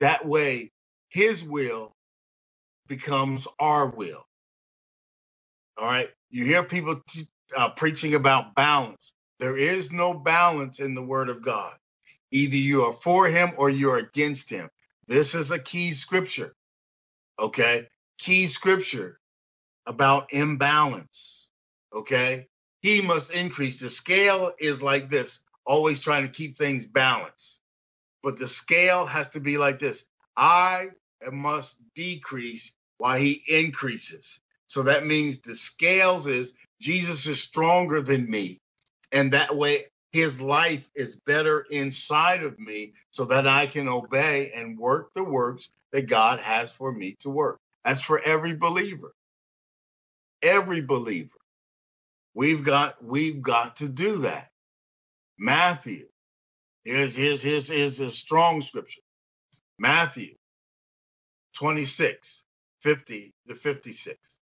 That 0.02 0.28
way, 0.28 0.72
his 1.10 1.44
will 1.44 1.96
becomes 2.88 3.48
our 3.60 3.90
will. 3.92 4.26
All 5.80 5.88
right. 5.88 6.10
You 6.32 6.46
hear 6.46 6.64
people 6.64 7.02
t- 7.10 7.30
uh, 7.58 7.72
preaching 7.72 8.16
about 8.16 8.56
balance. 8.56 9.14
There 9.40 9.58
is 9.58 9.92
no 9.92 10.14
balance 10.16 10.80
in 10.82 10.96
the 10.96 11.04
word 11.04 11.30
of 11.30 11.44
God. 11.44 11.74
Either 12.32 12.58
you 12.58 12.86
are 12.86 12.94
for 12.94 13.28
him 13.28 13.52
or 13.58 13.70
you're 13.70 13.98
against 13.98 14.50
him. 14.50 14.70
This 15.08 15.36
is 15.36 15.52
a 15.52 15.60
key 15.60 15.94
scripture. 15.94 16.56
Okay. 17.40 17.88
Key 18.20 18.48
scripture 18.48 19.20
about 19.88 20.34
imbalance. 20.34 21.50
Okay. 21.96 22.48
He 22.82 23.02
must 23.02 23.32
increase. 23.32 23.80
The 23.80 23.90
scale 23.90 24.54
is 24.60 24.82
like 24.84 25.10
this, 25.10 25.42
always 25.66 26.02
trying 26.02 26.24
to 26.26 26.34
keep 26.34 26.58
things 26.58 26.86
balanced. 26.86 27.62
But 28.24 28.40
the 28.40 28.50
scale 28.50 29.08
has 29.08 29.30
to 29.32 29.42
be 29.42 29.58
like 29.60 29.80
this 29.80 30.06
I 30.38 30.90
must 31.32 31.76
decrease 31.96 32.74
while 33.00 33.20
he 33.20 33.44
increases. 33.50 34.40
So 34.70 34.84
that 34.86 35.08
means 35.08 35.42
the 35.42 35.56
scales 35.56 36.28
is 36.28 36.54
Jesus 36.82 37.28
is 37.28 37.42
stronger 37.42 38.02
than 38.02 38.30
me. 38.30 38.62
And 39.14 39.34
that 39.34 39.58
way 39.58 39.88
his 40.14 40.42
life 40.42 40.90
is 40.96 41.18
better 41.28 41.68
inside 41.72 42.44
of 42.44 42.60
me 42.60 42.94
so 43.12 43.26
that 43.28 43.48
I 43.48 43.68
can 43.68 43.90
obey 43.90 44.54
and 44.56 44.80
work 44.80 45.12
the 45.16 45.26
works 45.26 45.70
that 45.94 46.10
God 46.10 46.42
has 46.42 46.74
for 46.74 46.94
me 46.94 47.18
to 47.22 47.32
work. 47.32 47.60
That's 47.86 48.04
for 48.04 48.22
every 48.22 48.56
believer. 48.56 49.14
Every 50.44 50.82
believer. 50.82 51.38
We've 52.36 52.64
got 52.64 53.04
we've 53.04 53.42
got 53.44 53.78
to 53.78 53.90
do 53.90 54.20
that. 54.20 54.50
Matthew. 55.40 56.08
Here's 56.86 57.16
here's 57.16 57.42
here's, 57.44 57.70
here's 57.70 58.02
a 58.02 58.12
strong 58.12 58.62
scripture. 58.62 59.02
Matthew 59.80 60.36
26. 61.56 62.44
50 62.82 63.34
to 63.50 63.56
56. 63.56 64.39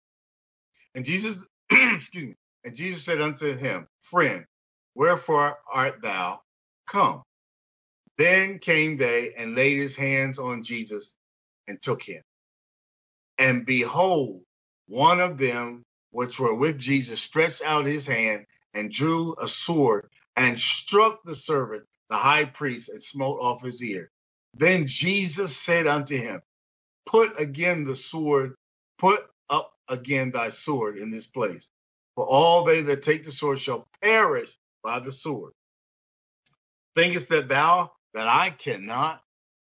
And 0.95 1.05
Jesus, 1.05 1.37
excuse 1.71 2.29
me, 2.29 2.35
and 2.63 2.75
Jesus 2.75 3.03
said 3.03 3.21
unto 3.21 3.55
him, 3.55 3.87
Friend, 4.01 4.45
wherefore 4.95 5.57
art 5.71 6.01
thou 6.01 6.41
come? 6.87 7.23
Then 8.17 8.59
came 8.59 8.97
they 8.97 9.33
and 9.37 9.55
laid 9.55 9.77
his 9.77 9.95
hands 9.95 10.39
on 10.39 10.63
Jesus 10.63 11.15
and 11.67 11.81
took 11.81 12.03
him. 12.03 12.21
And 13.37 13.65
behold, 13.65 14.41
one 14.87 15.19
of 15.19 15.37
them 15.37 15.83
which 16.11 16.39
were 16.39 16.53
with 16.53 16.77
Jesus 16.79 17.21
stretched 17.21 17.63
out 17.63 17.85
his 17.85 18.07
hand 18.07 18.45
and 18.73 18.91
drew 18.91 19.35
a 19.41 19.47
sword 19.47 20.09
and 20.35 20.59
struck 20.59 21.23
the 21.23 21.35
servant, 21.35 21.83
the 22.09 22.17
high 22.17 22.45
priest, 22.45 22.89
and 22.89 23.03
smote 23.03 23.39
off 23.41 23.63
his 23.63 23.81
ear. 23.83 24.11
Then 24.55 24.85
Jesus 24.87 25.57
said 25.57 25.87
unto 25.87 26.15
him, 26.15 26.41
put 27.05 27.39
again 27.39 27.85
the 27.85 27.95
sword, 27.95 28.55
put 28.99 29.21
again 29.89 30.31
thy 30.31 30.49
sword 30.49 30.97
in 30.97 31.11
this 31.11 31.27
place. 31.27 31.69
for 32.15 32.25
all 32.27 32.65
they 32.65 32.81
that 32.83 33.03
take 33.03 33.25
the 33.25 33.31
sword 33.33 33.59
shall 33.59 33.87
perish 34.03 34.51
by 34.83 34.99
the 34.99 35.11
sword. 35.13 35.53
Thinkest 36.95 37.29
that 37.29 37.47
thou 37.49 37.91
that 38.13 38.27
I 38.27 38.51
cannot 38.51 39.21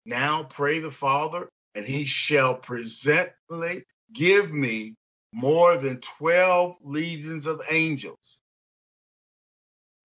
now 0.07 0.45
pray 0.45 0.81
the 0.81 0.91
Father, 0.93 1.49
and 1.75 1.87
he 1.87 2.07
shall 2.07 2.57
presently 2.57 3.85
give 4.15 4.53
me 4.53 4.97
more 5.33 5.79
than 5.79 6.01
12 6.01 6.77
legions 6.83 7.47
of 7.47 7.63
angels? 7.71 8.41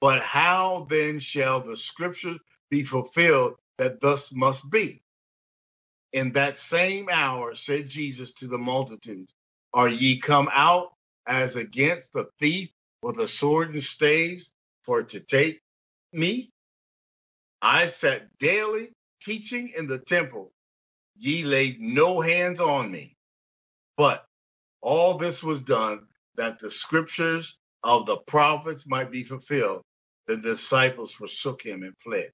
But 0.01 0.21
how 0.21 0.87
then 0.89 1.19
shall 1.19 1.61
the 1.61 1.77
scripture 1.77 2.35
be 2.71 2.83
fulfilled 2.83 3.55
that 3.79 4.01
thus 4.01 4.33
must 4.33 4.69
be? 4.71 5.03
In 6.13 6.33
that 6.33 6.57
same 6.57 7.09
hour 7.11 7.55
said 7.55 7.89
Jesus 7.89 8.33
to 8.35 8.47
the 8.47 8.57
multitudes, 8.57 9.33
Are 9.73 9.89
ye 9.89 10.19
come 10.19 10.49
out 10.53 10.93
as 11.27 11.55
against 11.55 12.15
a 12.15 12.27
thief 12.39 12.71
with 13.03 13.19
a 13.19 13.27
sword 13.27 13.73
and 13.73 13.83
staves 13.83 14.51
for 14.83 15.03
to 15.03 15.19
take 15.19 15.61
me? 16.13 16.51
I 17.61 17.87
sat 17.87 18.37
daily 18.39 18.91
teaching 19.21 19.69
in 19.77 19.87
the 19.87 19.99
temple. 19.99 20.51
Ye 21.17 21.43
laid 21.43 21.79
no 21.79 22.21
hands 22.21 22.59
on 22.59 22.91
me. 22.91 23.15
But 23.97 24.25
all 24.81 25.17
this 25.17 25.43
was 25.43 25.61
done 25.61 26.07
that 26.35 26.59
the 26.59 26.71
scriptures 26.71 27.57
of 27.83 28.05
the 28.07 28.17
prophets 28.17 28.87
might 28.87 29.11
be 29.11 29.23
fulfilled. 29.23 29.83
The 30.27 30.37
disciples 30.37 31.13
forsook 31.13 31.63
him 31.63 31.83
and 31.83 31.97
fled. 31.99 32.31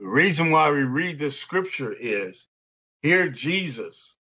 The 0.00 0.08
reason 0.08 0.50
why 0.50 0.70
we 0.70 0.84
read 0.84 1.18
this 1.18 1.38
scripture 1.40 1.94
is 1.94 2.48
here 3.02 3.30
Jesus 3.30 4.15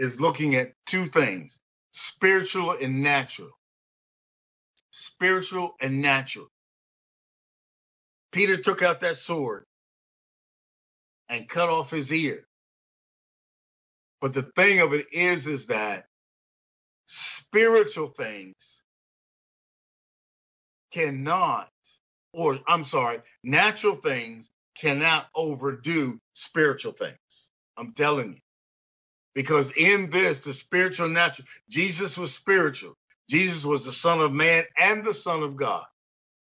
is 0.00 0.20
looking 0.20 0.56
at 0.56 0.74
two 0.86 1.08
things 1.10 1.60
spiritual 1.92 2.72
and 2.72 3.02
natural. 3.02 3.50
Spiritual 4.92 5.76
and 5.80 6.02
natural. 6.02 6.48
Peter 8.32 8.56
took 8.58 8.82
out 8.82 9.00
that 9.00 9.16
sword 9.16 9.64
and 11.28 11.48
cut 11.48 11.68
off 11.68 11.90
his 11.90 12.12
ear. 12.12 12.46
But 14.20 14.34
the 14.34 14.44
thing 14.56 14.80
of 14.80 14.94
it 14.94 15.06
is, 15.12 15.46
is 15.46 15.66
that 15.68 16.06
spiritual 17.06 18.08
things 18.08 18.80
cannot, 20.92 21.68
or 22.32 22.58
I'm 22.68 22.84
sorry, 22.84 23.20
natural 23.44 23.96
things 23.96 24.48
cannot 24.76 25.28
overdo 25.34 26.18
spiritual 26.34 26.92
things. 26.92 27.18
I'm 27.78 27.92
telling 27.94 28.34
you. 28.34 28.49
Because 29.34 29.72
in 29.76 30.10
this, 30.10 30.40
the 30.40 30.54
spiritual 30.54 31.08
natural, 31.08 31.48
Jesus 31.70 32.18
was 32.18 32.34
spiritual. 32.34 32.94
Jesus 33.30 33.64
was 33.64 33.84
the 33.84 33.92
Son 33.92 34.20
of 34.20 34.32
Man 34.32 34.64
and 34.76 35.04
the 35.04 35.14
Son 35.14 35.42
of 35.42 35.56
God. 35.56 35.84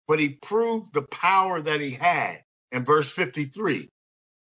But 0.07 0.19
he 0.19 0.29
proved 0.29 0.93
the 0.93 1.03
power 1.03 1.61
that 1.61 1.81
he 1.81 1.91
had 1.91 2.43
in 2.71 2.85
verse 2.85 3.09
53. 3.09 3.89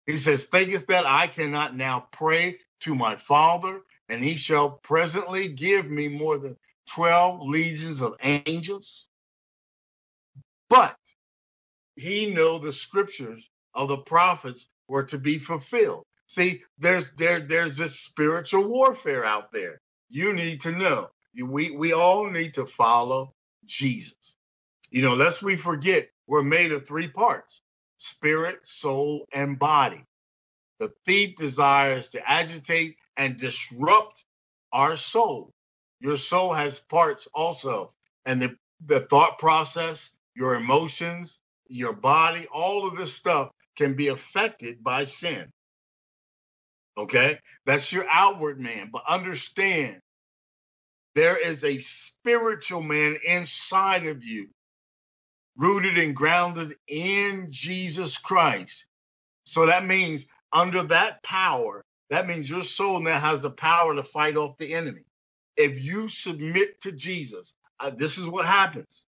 He 0.08 0.18
says, 0.18 0.46
Thinkest 0.46 0.88
that 0.88 1.06
I 1.06 1.28
cannot 1.28 1.76
now 1.76 2.08
pray 2.12 2.60
to 2.82 2.96
my 2.96 3.18
Father, 3.18 3.82
and 4.10 4.24
he 4.24 4.36
shall 4.36 4.72
presently 4.84 5.50
give 5.50 5.90
me 5.90 6.10
more 6.10 6.38
than 6.38 6.58
12 6.90 7.42
legions 7.44 8.02
of 8.02 8.16
angels? 8.24 9.08
But 10.70 10.98
he 11.96 12.32
know 12.34 12.60
the 12.60 12.74
scriptures 12.74 13.50
of 13.76 13.90
the 13.90 14.00
prophets 14.00 14.68
were 14.90 15.06
to 15.06 15.20
be 15.20 15.40
fulfilled. 15.40 16.06
See, 16.28 16.64
there's 16.80 17.12
there 17.18 17.42
there's 17.42 17.78
this 17.78 18.00
spiritual 18.02 18.68
warfare 18.70 19.26
out 19.26 19.52
there. 19.52 19.82
You 20.10 20.34
need 20.34 20.62
to 20.62 20.72
know. 20.72 21.10
We 21.36 21.72
we 21.72 21.94
all 21.94 22.30
need 22.30 22.56
to 22.56 22.66
follow 22.66 23.34
Jesus. 23.66 24.38
You 24.92 25.04
know, 25.04 25.16
lest 25.16 25.44
we 25.44 25.58
forget, 25.58 26.10
we're 26.28 26.44
made 26.44 26.72
of 26.72 26.88
three 26.88 27.08
parts: 27.10 27.62
spirit, 27.98 28.60
soul, 28.66 29.26
and 29.34 29.60
body. 29.60 30.04
The 30.80 30.94
thief 31.06 31.38
desires 31.38 32.10
to 32.10 32.30
agitate 32.30 32.98
and 33.18 33.38
disrupt 33.40 34.24
our 34.74 34.98
soul. 34.98 35.54
Your 36.02 36.18
soul 36.18 36.54
has 36.54 36.80
parts 36.82 37.28
also, 37.34 37.94
and 38.26 38.42
the, 38.42 38.58
the 38.86 39.02
thought 39.02 39.40
process, 39.40 40.12
your 40.36 40.56
emotions, 40.56 41.40
your 41.70 41.94
body, 41.94 42.48
all 42.54 42.88
of 42.88 42.98
this 42.98 43.14
stuff 43.14 43.52
can 43.78 43.96
be 43.96 44.10
affected 44.10 44.84
by 44.84 45.06
sin. 45.06 45.52
Okay? 46.98 47.40
That's 47.66 47.92
your 47.92 48.06
outward 48.10 48.60
man. 48.60 48.90
But 48.92 49.04
understand 49.08 50.02
there 51.16 51.38
is 51.38 51.64
a 51.64 51.80
spiritual 51.80 52.82
man 52.82 53.18
inside 53.26 54.06
of 54.08 54.24
you, 54.24 54.50
rooted 55.58 55.98
and 55.98 56.16
grounded 56.16 56.76
in 56.88 57.48
Jesus 57.50 58.18
Christ. 58.18 58.86
So 59.46 59.66
that 59.66 59.86
means 59.86 60.28
under 60.54 60.84
that 60.84 61.24
power, 61.24 61.84
that 62.10 62.28
means 62.28 62.50
your 62.50 62.64
soul 62.64 63.00
now 63.00 63.20
has 63.20 63.42
the 63.42 63.50
power 63.50 63.96
to 63.96 64.04
fight 64.04 64.38
off 64.38 64.58
the 64.58 64.74
enemy. 64.74 65.02
If 65.56 65.82
you 65.84 66.08
submit 66.08 66.80
to 66.82 66.92
Jesus, 66.92 67.54
uh, 67.80 67.92
this 67.96 68.18
is 68.18 68.28
what 68.28 68.46
happens. 68.46 69.06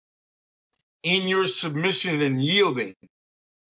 In 1.03 1.27
your 1.27 1.47
submission 1.47 2.21
and 2.21 2.43
yielding, 2.43 2.95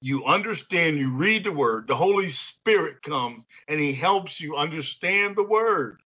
you 0.04 0.26
understand, 0.26 0.98
you 0.98 1.12
read 1.12 1.46
the 1.46 1.52
word, 1.54 1.88
the 1.88 1.96
Holy 1.96 2.28
Spirit 2.28 3.02
comes 3.04 3.46
and 3.70 3.80
he 3.80 3.94
helps 3.94 4.42
you 4.42 4.58
understand 4.58 5.38
the 5.38 5.48
word. 5.48 6.02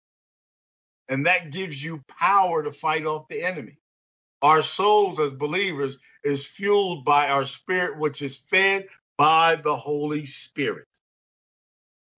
And 1.07 1.27
that 1.27 1.51
gives 1.51 1.81
you 1.81 2.03
power 2.09 2.61
to 2.61 2.73
fight 2.73 3.05
off 3.05 3.29
the 3.29 3.41
enemy. 3.41 3.77
Our 4.41 4.63
souls 4.63 5.17
as 5.21 5.31
believers 5.33 5.97
is 6.25 6.45
fueled 6.45 7.05
by 7.05 7.29
our 7.29 7.45
spirit, 7.45 7.97
which 7.97 8.21
is 8.21 8.35
fed 8.35 8.87
by 9.17 9.55
the 9.55 9.77
Holy 9.77 10.25
Spirit. 10.25 10.89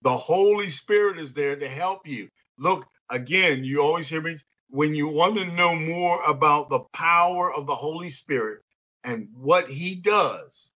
The 0.01 0.17
Holy 0.17 0.71
Spirit 0.71 1.19
is 1.19 1.33
there 1.35 1.57
to 1.57 1.69
help 1.69 2.07
you. 2.07 2.29
Look, 2.57 2.87
again, 3.11 3.63
you 3.63 3.83
always 3.83 4.09
hear 4.09 4.21
me 4.21 4.37
when 4.71 4.95
you 4.95 5.09
want 5.09 5.35
to 5.35 5.45
know 5.45 5.75
more 5.75 6.23
about 6.23 6.69
the 6.69 6.79
power 6.91 7.53
of 7.53 7.67
the 7.67 7.75
Holy 7.75 8.09
Spirit 8.09 8.63
and 9.03 9.29
what 9.35 9.69
he 9.69 9.93
does, 9.93 10.71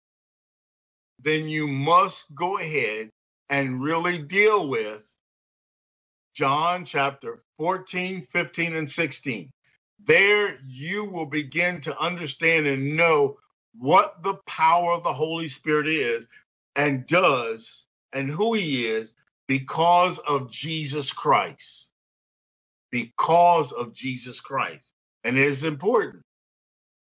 then 1.23 1.47
you 1.47 1.67
must 1.67 2.33
go 2.35 2.57
ahead 2.57 3.09
and 3.49 3.81
really 3.81 4.19
deal 4.19 4.69
with 4.69 5.03
John 6.33 6.85
chapter 6.85 7.43
14, 7.57 8.27
15, 8.31 8.75
and 8.75 8.89
16. 8.89 9.51
There 10.03 10.57
you 10.63 11.05
will 11.05 11.25
begin 11.25 11.81
to 11.81 11.99
understand 11.99 12.65
and 12.65 12.95
know 12.95 13.37
what 13.77 14.23
the 14.23 14.35
power 14.47 14.93
of 14.93 15.03
the 15.03 15.13
Holy 15.13 15.47
Spirit 15.47 15.87
is 15.87 16.27
and 16.75 17.05
does 17.05 17.85
and 18.13 18.29
who 18.29 18.53
he 18.53 18.85
is 18.87 19.13
because 19.47 20.17
of 20.19 20.49
Jesus 20.49 21.11
Christ. 21.11 21.89
Because 22.91 23.71
of 23.71 23.93
Jesus 23.93 24.41
Christ. 24.41 24.93
And 25.23 25.37
it 25.37 25.45
is 25.47 25.63
important, 25.63 26.23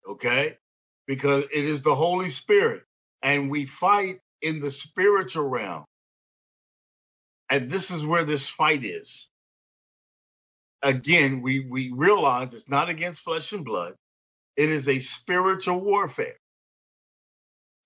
okay? 0.09 0.59
Because 1.07 1.44
it 1.44 1.64
is 1.64 1.83
the 1.83 1.94
Holy 1.94 2.28
Spirit 2.28 2.83
and 3.22 3.50
we 3.50 3.66
fight 3.66 4.20
in 4.42 4.61
the 4.61 4.70
spiritual 4.70 5.48
realm. 5.48 5.85
And 7.50 7.70
this 7.70 7.90
is 7.90 8.04
where 8.04 8.24
this 8.24 8.48
fight 8.48 8.85
is. 8.85 9.28
Again, 10.83 11.42
we, 11.42 11.61
we 11.61 11.92
realize 11.94 12.54
it's 12.54 12.68
not 12.68 12.88
against 12.88 13.22
flesh 13.22 13.52
and 13.52 13.64
blood. 13.64 13.94
It 14.57 14.68
is 14.70 14.88
a 14.88 14.98
spiritual 15.00 15.81
warfare. 15.81 16.37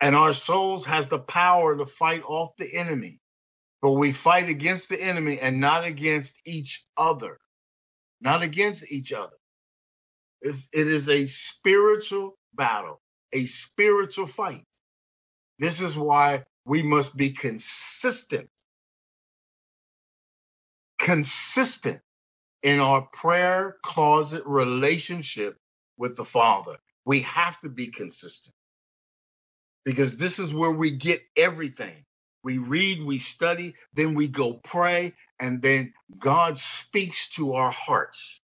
And 0.00 0.16
our 0.16 0.34
souls 0.34 0.84
has 0.86 1.08
the 1.08 1.20
power 1.20 1.76
to 1.76 1.86
fight 1.86 2.22
off 2.26 2.50
the 2.58 2.72
enemy. 2.74 3.20
But 3.82 3.92
we 3.92 4.12
fight 4.12 4.48
against 4.48 4.88
the 4.88 5.00
enemy 5.00 5.40
and 5.40 5.60
not 5.60 5.84
against 5.84 6.34
each 6.44 6.84
other. 6.96 7.38
Not 8.20 8.42
against 8.42 8.84
each 8.90 9.12
other. 9.12 9.36
It's, 10.42 10.68
it 10.72 10.88
is 10.88 11.08
a 11.08 11.26
spiritual 11.26 12.36
battle, 12.54 13.00
a 13.32 13.46
spiritual 13.46 14.26
fight. 14.26 14.64
This 15.58 15.80
is 15.80 15.96
why 15.96 16.44
we 16.66 16.82
must 16.82 17.16
be 17.16 17.30
consistent. 17.32 18.50
Consistent 21.00 22.00
in 22.64 22.80
our 22.80 23.02
prayer 23.14 23.76
closet 23.84 24.44
relationship 24.46 25.58
with 25.98 26.16
the 26.16 26.26
Father. 26.26 26.78
We 27.06 27.22
have 27.22 27.60
to 27.62 27.70
be 27.70 27.88
consistent 27.88 28.54
because 29.86 30.18
this 30.18 30.40
is 30.40 30.54
where 30.54 30.72
we 30.72 30.92
get 30.92 31.22
everything. 31.36 32.04
We 32.44 32.58
read, 32.58 33.04
we 33.04 33.20
study, 33.20 33.76
then 33.94 34.14
we 34.14 34.28
go 34.28 34.54
pray, 34.64 35.14
and 35.40 35.62
then 35.62 35.94
God 36.18 36.58
speaks 36.58 37.30
to 37.32 37.54
our 37.54 37.72
hearts. 37.72 38.40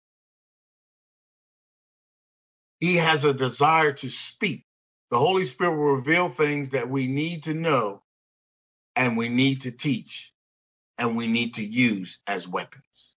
He 2.81 2.97
has 2.97 3.25
a 3.25 3.35
desire 3.35 3.93
to 3.95 4.11
speak. 4.11 4.65
The 5.11 5.19
Holy 5.19 5.45
Spirit 5.45 5.77
will 5.77 5.97
reveal 5.97 6.29
things 6.29 6.71
that 6.71 6.89
we 6.89 7.07
need 7.07 7.45
to 7.45 7.55
know 7.55 8.03
and 8.97 9.17
we 9.17 9.29
need 9.29 9.63
to 9.63 9.71
teach 9.71 10.33
and 10.99 11.17
we 11.17 11.27
need 11.27 11.55
to 11.55 11.65
use 11.65 12.19
as 12.27 12.49
weapons. 12.49 13.17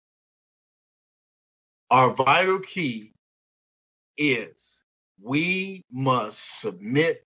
Our 1.91 2.13
vital 2.13 2.59
key 2.61 3.15
is 4.19 4.85
we 5.23 5.85
must 5.91 6.61
submit 6.61 7.23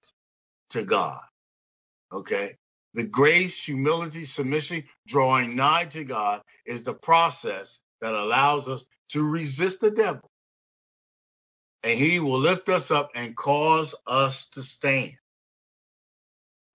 to 0.70 0.84
God. 0.84 1.20
Okay? 2.12 2.56
The 2.94 3.04
grace, 3.04 3.62
humility, 3.64 4.24
submission, 4.24 4.84
drawing 5.08 5.56
nigh 5.56 5.86
to 5.86 6.04
God 6.04 6.42
is 6.66 6.84
the 6.84 6.94
process 6.94 7.80
that 8.00 8.14
allows 8.14 8.68
us 8.68 8.84
to 9.10 9.24
resist 9.24 9.80
the 9.80 9.90
devil. 9.90 10.30
And 11.84 11.98
he 11.98 12.20
will 12.20 12.38
lift 12.38 12.68
us 12.68 12.90
up 12.90 13.10
and 13.14 13.36
cause 13.36 13.94
us 14.06 14.46
to 14.50 14.62
stand. 14.62 15.16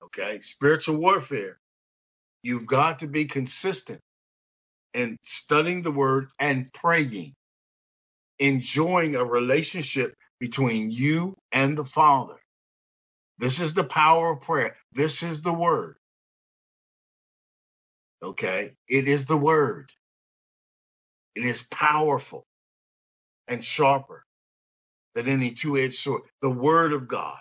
Okay? 0.04 0.42
Spiritual 0.42 0.98
warfare. 0.98 1.60
You've 2.44 2.68
got 2.68 3.00
to 3.00 3.08
be 3.08 3.26
consistent 3.26 4.02
in 4.94 5.18
studying 5.24 5.82
the 5.82 5.92
word 5.92 6.30
and 6.40 6.72
praying, 6.74 7.34
enjoying 8.40 9.16
a 9.16 9.26
relationship 9.26 10.16
between 10.40 10.92
you 10.92 11.36
and 11.52 11.78
the 11.78 11.86
Father. 11.86 12.38
This 13.38 13.60
is 13.60 13.74
the 13.74 13.84
power 13.84 14.34
of 14.34 14.42
prayer. 14.42 14.76
This 14.94 15.24
is 15.24 15.42
the 15.42 15.54
word. 15.54 15.96
Okay? 18.24 18.74
It 18.88 19.08
is 19.08 19.26
the 19.26 19.38
word. 19.38 19.92
It 21.36 21.46
is 21.46 21.64
powerful 21.64 22.46
and 23.48 23.64
sharper 23.64 24.27
than 25.18 25.30
any 25.30 25.52
two 25.52 25.78
edged 25.78 25.96
sword. 26.00 26.24
The 26.44 26.52
word 26.52 26.94
of 26.94 27.10
God 27.10 27.40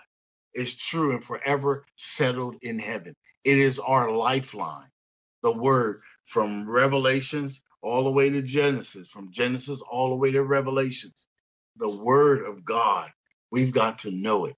is 0.55 0.77
true 0.77 1.13
and 1.13 1.25
forever 1.25 1.87
settled 1.97 2.57
in 2.63 2.79
heaven. 2.81 3.15
It 3.45 3.59
is 3.59 3.79
our 3.79 4.11
lifeline. 4.11 4.89
The 5.43 5.53
word 5.53 6.03
from 6.27 6.69
Revelations 6.71 7.61
all 7.83 8.05
the 8.05 8.13
way 8.13 8.31
to 8.31 8.43
Genesis, 8.43 9.09
from 9.09 9.33
Genesis 9.33 9.81
all 9.91 10.11
the 10.11 10.17
way 10.17 10.33
to 10.33 10.43
Revelations. 10.43 11.27
The 11.77 11.91
word 11.91 12.47
of 12.47 12.65
God. 12.65 13.13
We've 13.53 13.73
got 13.73 14.01
to 14.01 14.11
know 14.13 14.47
it. 14.47 14.57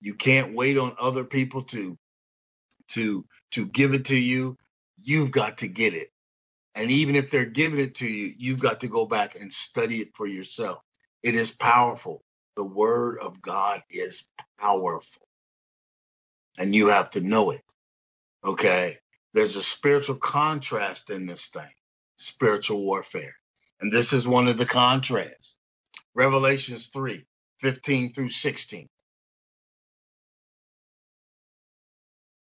You 0.00 0.14
can't 0.14 0.54
wait 0.54 0.78
on 0.78 0.96
other 1.00 1.24
people 1.24 1.64
to 1.64 1.98
to 2.90 3.24
to 3.52 3.66
give 3.66 3.94
it 3.94 4.06
to 4.06 4.16
you. 4.16 4.56
You've 4.98 5.32
got 5.32 5.58
to 5.58 5.68
get 5.68 5.94
it. 5.94 6.10
And 6.74 6.90
even 6.90 7.16
if 7.16 7.30
they're 7.30 7.46
giving 7.46 7.80
it 7.80 7.96
to 7.96 8.08
you, 8.08 8.34
you've 8.38 8.60
got 8.60 8.80
to 8.80 8.88
go 8.88 9.06
back 9.06 9.36
and 9.40 9.52
study 9.52 10.00
it 10.02 10.10
for 10.16 10.26
yourself. 10.28 10.78
It 11.26 11.36
is 11.36 11.52
powerful. 11.52 12.22
The 12.56 12.64
word 12.64 13.20
of 13.20 13.42
God 13.42 13.82
is 13.90 14.26
powerful. 14.60 15.22
And 16.58 16.74
you 16.74 16.88
have 16.88 17.10
to 17.12 17.22
know 17.22 17.52
it. 17.52 17.62
Okay? 18.44 18.98
There's 19.34 19.56
a 19.56 19.62
spiritual 19.64 20.16
contrast 20.16 21.10
in 21.10 21.26
this 21.26 21.48
thing 21.48 21.70
spiritual 22.18 22.82
warfare. 22.84 23.34
And 23.80 23.92
this 23.92 24.12
is 24.12 24.28
one 24.28 24.48
of 24.48 24.58
the 24.58 24.66
contrasts. 24.66 25.56
Revelations 26.14 26.88
3 26.88 27.24
15 27.60 28.08
through 28.14 28.30
16. 28.30 28.88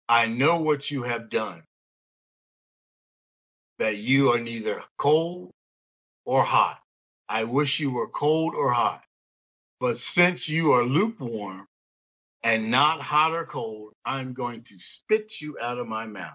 I 0.09 0.27
know 0.27 0.61
what 0.61 0.91
you 0.91 1.03
have 1.03 1.29
done, 1.29 1.63
that 3.79 3.97
you 3.97 4.33
are 4.33 4.39
neither 4.39 4.83
cold 4.97 5.51
or 6.25 6.43
hot. 6.43 6.79
I 7.29 7.45
wish 7.45 7.79
you 7.79 7.91
were 7.91 8.09
cold 8.09 8.55
or 8.55 8.71
hot. 8.71 9.03
But 9.79 9.99
since 9.99 10.49
you 10.49 10.73
are 10.73 10.83
lukewarm 10.83 11.67
and 12.43 12.71
not 12.71 13.01
hot 13.01 13.33
or 13.33 13.45
cold, 13.45 13.93
I'm 14.05 14.33
going 14.33 14.63
to 14.63 14.79
spit 14.79 15.39
you 15.41 15.57
out 15.61 15.77
of 15.77 15.87
my 15.87 16.07
mouth. 16.07 16.33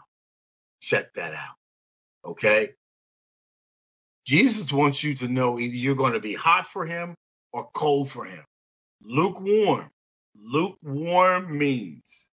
Check 0.80 1.14
that 1.14 1.34
out. 1.34 1.56
Okay? 2.24 2.70
Jesus 4.26 4.72
wants 4.72 5.02
you 5.02 5.14
to 5.16 5.28
know 5.28 5.58
either 5.58 5.74
you're 5.76 5.94
going 5.96 6.14
to 6.14 6.20
be 6.20 6.34
hot 6.34 6.66
for 6.66 6.86
him 6.86 7.14
or 7.52 7.68
cold 7.74 8.10
for 8.10 8.24
him. 8.24 8.44
Lukewarm. 9.04 9.90
Lukewarm 10.36 11.58
means 11.58 12.28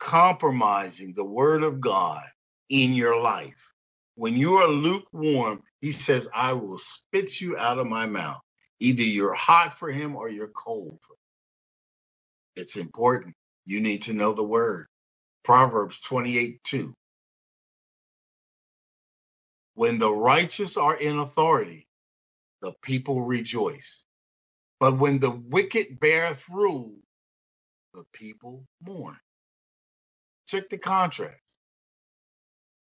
compromising 0.00 1.14
the 1.14 1.24
word 1.24 1.62
of 1.62 1.80
God 1.80 2.24
in 2.68 2.94
your 2.94 3.20
life. 3.20 3.72
When 4.16 4.36
you 4.36 4.56
are 4.56 4.68
lukewarm, 4.68 5.62
he 5.84 5.92
says, 5.92 6.26
I 6.34 6.54
will 6.54 6.78
spit 6.78 7.42
you 7.42 7.58
out 7.58 7.78
of 7.78 7.86
my 7.86 8.06
mouth. 8.06 8.40
Either 8.80 9.02
you're 9.02 9.34
hot 9.34 9.78
for 9.78 9.92
him 9.92 10.16
or 10.16 10.30
you're 10.30 10.48
cold 10.48 10.98
for 11.06 11.12
him. 11.12 12.62
It's 12.62 12.76
important. 12.76 13.34
You 13.66 13.82
need 13.82 14.04
to 14.04 14.14
know 14.14 14.32
the 14.32 14.44
word. 14.44 14.86
Proverbs 15.44 16.00
28 16.00 16.64
2. 16.64 16.94
When 19.74 19.98
the 19.98 20.10
righteous 20.10 20.78
are 20.78 20.96
in 20.96 21.18
authority, 21.18 21.86
the 22.62 22.72
people 22.82 23.22
rejoice. 23.22 24.04
But 24.80 24.98
when 24.98 25.18
the 25.18 25.32
wicked 25.32 26.00
beareth 26.00 26.48
rule, 26.48 26.94
the 27.92 28.04
people 28.14 28.64
mourn. 28.82 29.18
Check 30.48 30.70
the 30.70 30.78
contrast. 30.78 31.42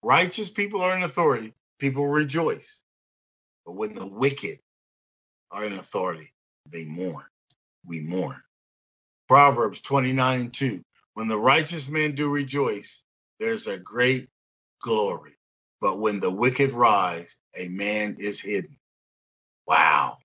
Righteous 0.05 0.51
people 0.51 0.83
are 0.83 0.97
in 0.97 1.03
authority, 1.03 1.55
people 1.81 2.07
rejoice. 2.07 2.84
But 3.67 3.73
when 3.73 3.95
the 3.95 4.07
wicked 4.07 4.59
are 5.51 5.65
in 5.65 5.75
authority, 5.75 6.33
they 6.71 6.85
mourn. 6.85 7.25
We 7.87 8.01
mourn. 8.01 8.41
Proverbs 9.29 9.81
29 9.81 10.41
and 10.41 10.55
2. 10.55 10.83
When 11.15 11.29
the 11.29 11.39
righteous 11.39 11.89
men 11.89 12.15
do 12.15 12.29
rejoice, 12.29 13.03
there's 13.41 13.67
a 13.67 13.79
great 13.79 14.29
glory. 14.83 15.37
But 15.81 15.99
when 15.99 16.21
the 16.21 16.31
wicked 16.31 16.73
rise, 16.73 17.35
a 17.57 17.69
man 17.69 18.17
is 18.19 18.41
hidden. 18.41 18.77
Wow. 19.67 20.19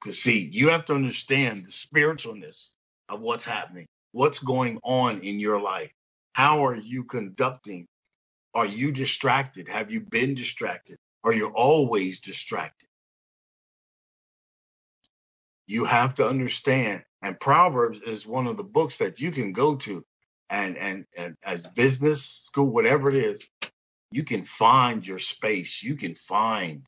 Because, 0.00 0.18
see, 0.18 0.48
you 0.52 0.68
have 0.70 0.86
to 0.86 0.94
understand 0.94 1.66
the 1.66 1.70
spiritualness 1.70 2.70
of 3.08 3.22
what's 3.22 3.44
happening, 3.44 3.86
what's 4.12 4.38
going 4.38 4.80
on 4.82 5.20
in 5.20 5.38
your 5.38 5.60
life. 5.60 5.92
How 6.32 6.64
are 6.66 6.76
you 6.76 7.04
conducting? 7.04 7.86
Are 8.54 8.66
you 8.66 8.92
distracted? 8.92 9.68
Have 9.68 9.90
you 9.90 10.00
been 10.00 10.34
distracted? 10.34 10.96
Are 11.24 11.32
you're 11.32 11.52
always 11.52 12.20
distracted? 12.20 12.88
You 15.66 15.84
have 15.84 16.14
to 16.16 16.28
understand. 16.28 17.04
And 17.22 17.38
Proverbs 17.40 18.00
is 18.02 18.26
one 18.26 18.46
of 18.46 18.56
the 18.56 18.64
books 18.64 18.98
that 18.98 19.20
you 19.20 19.30
can 19.30 19.52
go 19.52 19.76
to 19.76 20.04
and, 20.50 20.76
and, 20.76 21.06
and 21.16 21.36
as 21.44 21.64
business 21.64 22.24
school, 22.46 22.70
whatever 22.70 23.10
it 23.10 23.16
is, 23.16 23.42
you 24.10 24.24
can 24.24 24.44
find 24.44 25.06
your 25.06 25.18
space. 25.20 25.82
You 25.82 25.96
can 25.96 26.14
find, 26.14 26.86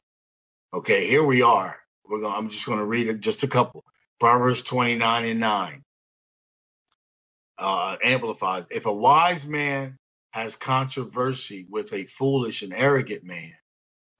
okay, 0.74 1.06
here 1.06 1.24
we 1.24 1.42
are. 1.42 1.78
We're 2.06 2.20
going, 2.20 2.34
I'm 2.34 2.50
just 2.50 2.66
going 2.66 2.78
to 2.78 2.84
read 2.84 3.20
just 3.20 3.44
a 3.44 3.48
couple. 3.48 3.84
Proverbs 4.20 4.62
29 4.62 5.24
and 5.26 5.40
9 5.40 5.82
uh, 7.58 7.96
amplifies. 8.04 8.66
If 8.70 8.86
a 8.86 8.92
wise 8.92 9.46
man 9.46 9.98
has 10.32 10.56
controversy 10.56 11.66
with 11.70 11.92
a 11.92 12.04
foolish 12.06 12.62
and 12.62 12.74
arrogant 12.74 13.24
man, 13.24 13.54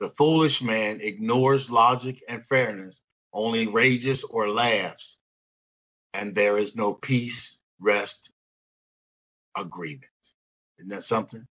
the 0.03 0.11
foolish 0.11 0.61
man 0.61 1.01
ignores 1.01 1.71
logic 1.71 2.25
and 2.29 2.45
fairness, 2.45 3.03
only 3.33 3.69
rages 3.69 4.25
or 4.25 4.49
laughs, 4.49 5.17
and 6.13 6.35
there 6.35 6.59
is 6.59 6.75
no 6.75 6.93
peace, 6.93 7.59
rest, 7.79 8.29
agreement. 9.57 10.05
Isn't 10.79 10.91
that 10.91 11.05
something? 11.05 11.47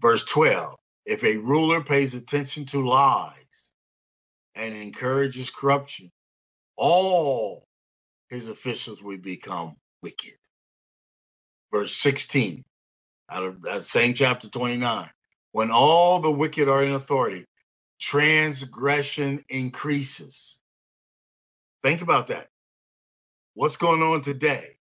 Verse 0.00 0.24
12 0.24 0.78
If 1.04 1.24
a 1.24 1.36
ruler 1.36 1.84
pays 1.84 2.14
attention 2.14 2.64
to 2.66 2.88
lies 2.88 3.34
and 4.54 4.74
encourages 4.74 5.50
corruption, 5.50 6.10
all 6.78 7.66
his 8.30 8.48
officials 8.48 9.02
will 9.02 9.18
become 9.18 9.76
wicked. 10.02 10.38
Verse 11.70 11.94
16 11.96 12.64
out 13.30 13.44
of 13.44 13.62
that 13.62 13.84
same 13.84 14.14
chapter 14.14 14.48
29 14.48 15.10
when 15.52 15.70
all 15.70 16.20
the 16.20 16.32
wicked 16.32 16.68
are 16.68 16.84
in 16.84 16.94
authority, 16.94 17.46
transgression 18.00 19.44
increases. 19.48 20.58
Think 21.82 22.02
about 22.02 22.28
that. 22.28 22.48
What's 23.54 23.76
going 23.76 24.02
on 24.02 24.22
today? 24.22 24.76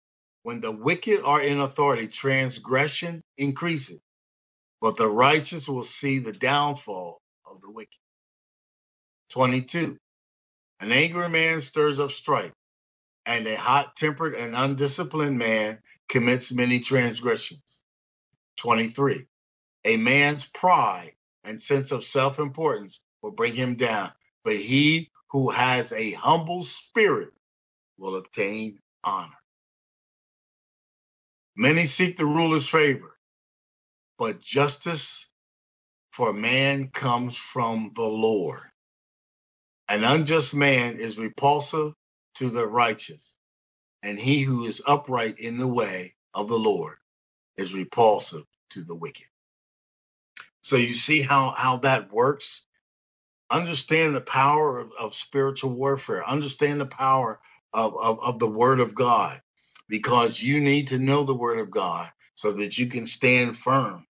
When 0.45 0.61
the 0.61 0.73
wicked 0.73 1.23
are 1.25 1.43
in 1.43 1.61
authority, 1.61 2.09
transgression 2.09 3.23
increases 3.39 3.99
but 4.83 4.97
the 4.99 5.09
righteous 5.09 5.69
will 5.69 5.85
see 5.85 6.21
the 6.21 6.33
downfall 6.35 7.21
of 7.51 7.63
the 7.63 7.71
wicked. 7.71 7.99
22. 9.31 9.99
An 10.81 10.93
angry 10.93 11.29
man 11.29 11.61
stirs 11.61 12.01
up 12.01 12.11
strife, 12.11 12.53
and 13.27 13.47
a 13.47 13.57
hot 13.57 13.97
tempered 13.97 14.35
and 14.35 14.57
undisciplined 14.57 15.39
man 15.39 15.81
commits 16.09 16.53
many 16.53 16.81
transgressions. 16.81 17.63
23. 18.59 19.27
A 19.85 19.97
man's 19.97 20.47
pride 20.47 21.15
and 21.45 21.63
sense 21.63 21.93
of 21.93 22.05
self 22.05 22.39
importance 22.39 23.01
will 23.23 23.33
bring 23.33 23.55
him 23.55 23.77
down, 23.77 24.13
but 24.45 24.57
he 24.59 25.11
who 25.31 25.51
has 25.51 25.93
a 25.93 26.13
humble 26.13 26.65
spirit 26.65 27.33
will 27.99 28.17
obtain 28.17 28.81
honor. 29.05 29.35
Many 31.57 31.87
seek 31.87 32.17
the 32.17 32.27
ruler's 32.27 32.69
favor, 32.69 33.17
but 34.19 34.41
justice 34.41 35.27
for 36.13 36.33
man 36.33 36.91
comes 36.91 37.37
from 37.37 37.91
the 37.97 38.03
Lord. 38.05 38.63
An 39.89 40.05
unjust 40.05 40.55
man 40.55 40.99
is 40.99 41.19
repulsive 41.19 41.95
to 42.37 42.51
the 42.51 42.67
righteous, 42.67 43.37
and 44.03 44.19
he 44.19 44.43
who 44.43 44.67
is 44.67 44.83
upright 44.87 45.39
in 45.41 45.59
the 45.59 45.69
way 45.69 46.15
of 46.35 46.49
the 46.49 46.59
Lord 46.59 46.97
is 47.59 47.75
repulsive 47.75 48.45
to 48.71 48.85
the 48.85 48.95
wicked. 48.97 49.27
So 50.69 50.77
you 50.77 50.93
see 50.93 51.23
how, 51.23 51.55
how 51.57 51.79
that 51.79 52.13
works? 52.13 52.63
Understand 53.51 54.15
the 54.15 54.21
power 54.21 54.79
of, 54.81 54.91
of 55.01 55.15
spiritual 55.15 55.71
warfare, 55.73 56.29
understand 56.29 56.79
the 56.79 56.87
power 56.87 57.41
of, 57.73 57.97
of, 57.97 58.21
of 58.21 58.39
the 58.39 58.47
word 58.51 58.81
of 58.81 58.95
God, 58.95 59.41
because 59.89 60.43
you 60.43 60.61
need 60.61 60.89
to 60.89 60.99
know 60.99 61.25
the 61.25 61.35
word 61.35 61.59
of 61.59 61.71
God 61.71 62.11
so 62.35 62.53
that 62.53 62.77
you 62.77 62.89
can 62.89 63.07
stand 63.07 63.57
firm, 63.57 64.07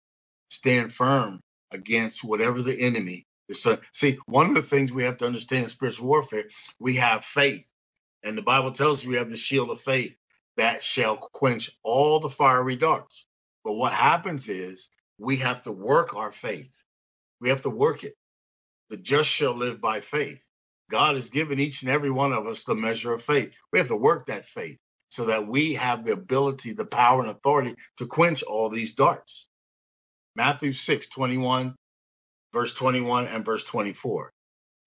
stand 0.50 0.94
firm 0.94 1.42
against 1.72 2.24
whatever 2.24 2.62
the 2.62 2.80
enemy 2.80 3.26
is. 3.50 3.64
So, 3.64 3.80
see, 3.92 4.20
one 4.28 4.50
of 4.50 4.56
the 4.56 4.62
things 4.62 4.94
we 4.94 5.06
have 5.06 5.18
to 5.18 5.26
understand 5.26 5.64
in 5.64 5.70
spiritual 5.72 6.08
warfare, 6.08 6.46
we 6.80 6.98
have 6.98 7.26
faith. 7.26 7.66
And 8.24 8.38
the 8.38 8.44
Bible 8.44 8.74
tells 8.74 9.00
us 9.00 9.08
we 9.08 9.16
have 9.16 9.32
the 9.32 9.38
shield 9.38 9.72
of 9.72 9.82
faith 9.82 10.16
that 10.58 10.84
shall 10.84 11.18
quench 11.18 11.72
all 11.82 12.20
the 12.20 12.30
fiery 12.30 12.76
darts. 12.76 13.26
But 13.64 13.74
what 13.74 13.94
happens 13.94 14.48
is 14.48 14.90
we 15.18 15.38
have 15.38 15.64
to 15.64 15.72
work 15.72 16.16
our 16.16 16.32
faith. 16.32 16.74
We 17.42 17.50
have 17.50 17.64
to 17.64 17.70
work 17.70 18.04
it. 18.04 18.16
The 18.90 18.98
just 18.98 19.30
shall 19.30 19.54
live 19.54 19.82
by 19.82 20.02
faith. 20.02 20.44
God 20.92 21.16
has 21.16 21.30
given 21.30 21.60
each 21.60 21.82
and 21.82 21.92
every 21.92 22.12
one 22.12 22.34
of 22.34 22.48
us 22.48 22.64
the 22.64 22.76
measure 22.76 23.14
of 23.14 23.24
faith. 23.24 23.54
We 23.72 23.80
have 23.80 23.88
to 23.90 23.96
work 23.96 24.28
that 24.28 24.46
faith 24.46 24.78
so 25.10 25.26
that 25.26 25.48
we 25.48 25.76
have 25.76 26.06
the 26.06 26.14
ability, 26.14 26.74
the 26.74 26.86
power, 26.86 27.22
and 27.22 27.30
authority 27.32 27.76
to 27.98 28.06
quench 28.08 28.44
all 28.44 28.70
these 28.70 28.94
darts. 28.94 29.48
Matthew 30.36 30.74
6, 30.74 31.08
21, 31.10 31.76
verse 32.54 32.74
21 32.74 33.28
and 33.28 33.46
verse 33.46 33.64
24. 33.64 34.32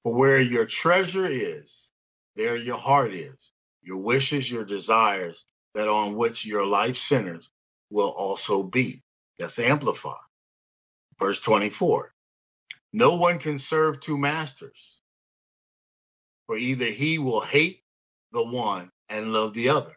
For 0.05 0.15
where 0.15 0.41
your 0.41 0.67
treasure 0.67 1.27
is, 1.27 1.89
there 2.37 2.57
your 2.57 2.79
heart 2.79 3.15
is. 3.15 3.51
Your 3.83 3.99
wishes, 3.99 4.51
your 4.51 4.65
desires, 4.65 5.45
that 5.75 5.89
on 5.89 6.17
which 6.17 6.47
your 6.47 6.67
life 6.67 6.97
centers 6.97 7.51
will 7.91 8.11
also 8.11 8.63
be. 8.63 9.03
That's 9.39 9.59
amplify. 9.59 10.17
Verse 11.19 11.41
24. 11.41 12.13
No 12.93 13.17
one 13.17 13.39
can 13.39 13.59
serve 13.59 14.01
two 14.01 14.19
masters, 14.19 15.01
for 16.47 16.59
either 16.59 16.87
he 16.87 17.19
will 17.19 17.41
hate 17.41 17.83
the 18.33 18.45
one 18.45 18.91
and 19.09 19.33
love 19.33 19.55
the 19.55 19.71
other. 19.71 19.97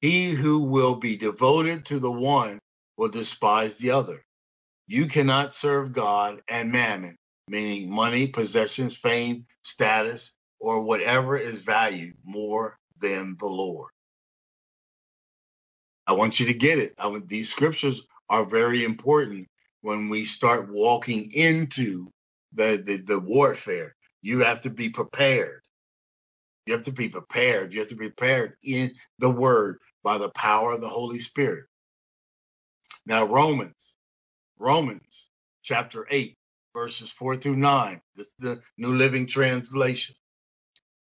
He 0.00 0.30
who 0.32 0.60
will 0.60 0.96
be 0.96 1.16
devoted 1.16 1.86
to 1.86 1.98
the 2.00 2.12
one 2.12 2.60
will 2.98 3.08
despise 3.08 3.76
the 3.76 3.92
other. 3.92 4.24
You 4.88 5.06
cannot 5.06 5.54
serve 5.54 5.92
God 5.92 6.42
and 6.48 6.72
mammon, 6.72 7.16
meaning 7.48 7.90
money, 7.90 8.28
possessions, 8.28 8.96
fame, 8.96 9.46
status, 9.62 10.32
or 10.60 10.82
whatever 10.82 11.38
is 11.38 11.62
valued 11.62 12.16
more 12.24 12.78
than 13.00 13.36
the 13.40 13.46
Lord. 13.46 13.90
I 16.06 16.12
want 16.12 16.40
you 16.40 16.46
to 16.46 16.54
get 16.54 16.78
it. 16.78 16.94
I 16.98 17.08
want, 17.08 17.28
these 17.28 17.50
scriptures 17.50 18.02
are 18.32 18.46
very 18.46 18.82
important 18.82 19.46
when 19.82 20.08
we 20.08 20.24
start 20.24 20.72
walking 20.72 21.30
into 21.32 22.10
the, 22.54 22.82
the, 22.82 22.96
the 22.96 23.20
warfare. 23.20 23.94
You 24.22 24.40
have 24.40 24.62
to 24.62 24.70
be 24.70 24.88
prepared. 24.88 25.60
You 26.64 26.72
have 26.72 26.84
to 26.84 26.92
be 26.92 27.10
prepared. 27.10 27.74
You 27.74 27.80
have 27.80 27.90
to 27.90 27.94
be 27.94 28.08
prepared 28.08 28.54
in 28.62 28.92
the 29.18 29.28
word 29.28 29.80
by 30.02 30.16
the 30.16 30.30
power 30.30 30.72
of 30.72 30.80
the 30.80 30.88
Holy 30.88 31.20
Spirit. 31.20 31.66
Now, 33.04 33.26
Romans, 33.26 33.94
Romans 34.58 35.28
chapter 35.62 36.06
8, 36.10 36.34
verses 36.72 37.10
4 37.10 37.36
through 37.36 37.56
9. 37.56 38.00
This 38.16 38.28
is 38.28 38.34
the 38.38 38.62
New 38.78 38.94
Living 38.94 39.26
Translation. 39.26 40.14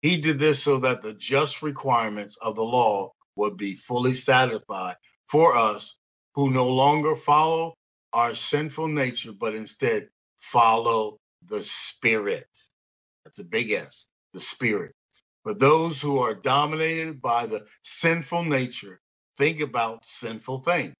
He 0.00 0.16
did 0.16 0.38
this 0.38 0.62
so 0.62 0.78
that 0.78 1.02
the 1.02 1.12
just 1.12 1.60
requirements 1.60 2.38
of 2.40 2.56
the 2.56 2.64
law 2.64 3.12
would 3.36 3.58
be 3.58 3.76
fully 3.76 4.14
satisfied 4.14 4.96
for 5.28 5.54
us 5.54 5.94
who 6.34 6.50
no 6.50 6.68
longer 6.68 7.16
follow 7.16 7.74
our 8.12 8.34
sinful 8.34 8.88
nature, 8.88 9.32
but 9.32 9.54
instead 9.54 10.08
follow 10.40 11.18
the 11.48 11.62
Spirit. 11.62 12.48
That's 13.24 13.40
a 13.40 13.44
big 13.44 13.72
S, 13.72 14.06
the 14.34 14.40
Spirit. 14.40 14.94
For 15.44 15.54
those 15.54 16.00
who 16.00 16.18
are 16.20 16.34
dominated 16.34 17.22
by 17.22 17.46
the 17.46 17.66
sinful 17.84 18.44
nature, 18.44 19.00
think 19.38 19.60
about 19.60 20.06
sinful 20.06 20.60
things. 20.60 20.94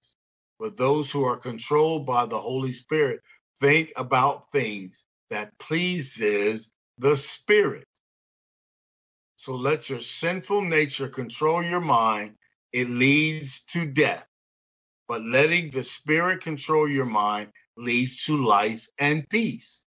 For 0.59 0.71
those 0.71 1.11
who 1.12 1.25
are 1.25 1.38
controlled 1.38 2.07
by 2.07 2.27
the 2.27 2.38
Holy 2.40 2.73
Spirit, 2.73 3.21
think 3.61 3.92
about 3.97 4.53
things 4.53 5.05
that 5.31 5.59
pleases 5.59 6.71
the 6.99 7.16
Spirit. 7.16 7.87
So 9.37 9.55
let 9.55 9.90
your 9.90 10.01
sinful 10.01 10.62
nature 10.62 11.09
control 11.09 11.62
your 11.64 11.81
mind. 11.81 12.37
It 12.73 12.90
leads 12.90 13.62
to 13.73 13.87
death. 13.87 14.27
But 15.12 15.27
letting 15.27 15.68
the 15.68 15.85
Spirit 15.85 16.40
control 16.40 16.88
your 16.90 17.05
mind 17.05 17.53
leads 17.77 18.25
to 18.25 18.42
life 18.42 18.88
and 18.96 19.29
peace. 19.29 19.85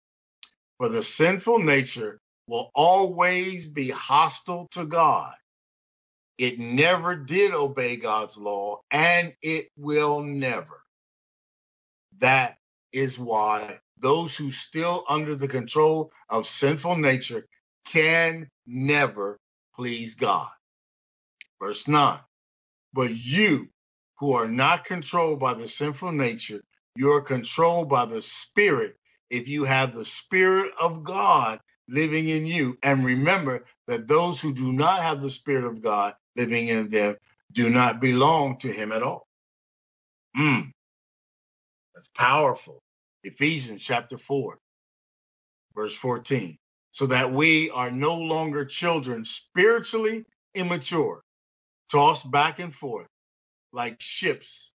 For 0.79 0.89
the 0.89 1.05
sinful 1.05 1.61
nature 1.61 2.21
will 2.49 2.73
always 2.75 3.69
be 3.69 3.89
hostile 3.89 4.67
to 4.73 4.85
God. 4.85 5.33
It 6.39 6.59
never 6.59 7.15
did 7.15 7.55
obey 7.55 7.99
God's 7.99 8.37
law, 8.37 8.81
and 8.91 9.33
it 9.43 9.69
will 9.77 10.23
never. 10.23 10.83
That 12.19 12.57
is 12.93 13.17
why 13.17 13.79
those 13.99 14.37
who 14.37 14.51
still 14.51 15.05
under 15.09 15.37
the 15.37 15.47
control 15.47 16.11
of 16.31 16.49
sinful 16.49 16.97
nature 16.97 17.47
can 17.87 18.49
never 18.67 19.39
please 19.77 20.17
God. 20.17 20.51
Verse 21.61 21.87
9. 21.87 22.19
But 22.93 23.15
you 23.15 23.69
who 24.23 24.35
are 24.35 24.47
not 24.47 24.85
controlled 24.85 25.41
by 25.41 25.53
the 25.53 25.67
sinful 25.67 26.13
nature, 26.13 26.63
you 26.95 27.11
are 27.11 27.21
controlled 27.21 27.89
by 27.89 28.05
the 28.07 28.23
Spirit 28.23 28.95
if 29.31 29.49
you 29.49 29.65
have 29.65 29.97
the 29.97 30.05
Spirit 30.05 30.71
of 30.81 31.03
God 31.03 31.59
living 31.89 32.29
in 32.29 32.47
you. 32.47 32.79
And 32.85 33.05
remember 33.05 33.65
that 33.89 34.07
those 34.07 34.41
who 34.41 34.55
do 34.55 34.73
not 34.73 35.03
have 35.03 35.21
the 35.21 35.29
Spirit 35.29 35.65
of 35.65 35.83
God 35.83 36.15
living 36.37 36.69
in 36.69 36.89
them 36.89 37.17
do 37.51 37.69
not 37.69 38.01
belong 38.01 38.59
to 38.59 38.69
Him 38.73 38.93
at 38.93 39.03
all. 39.03 39.27
Mm, 40.39 40.71
that's 41.93 42.09
powerful. 42.17 42.81
Ephesians 43.25 43.83
chapter 43.83 44.19
4, 44.19 44.57
verse 45.75 45.97
14. 45.97 46.57
So 46.93 47.07
that 47.07 47.33
we 47.33 47.71
are 47.71 47.91
no 47.91 48.15
longer 48.15 48.65
children 48.67 49.25
spiritually 49.25 50.27
immature, 50.55 51.23
tossed 51.91 52.31
back 52.31 52.61
and 52.61 52.73
forth 52.73 53.09
like 53.73 53.97
ships 54.01 54.73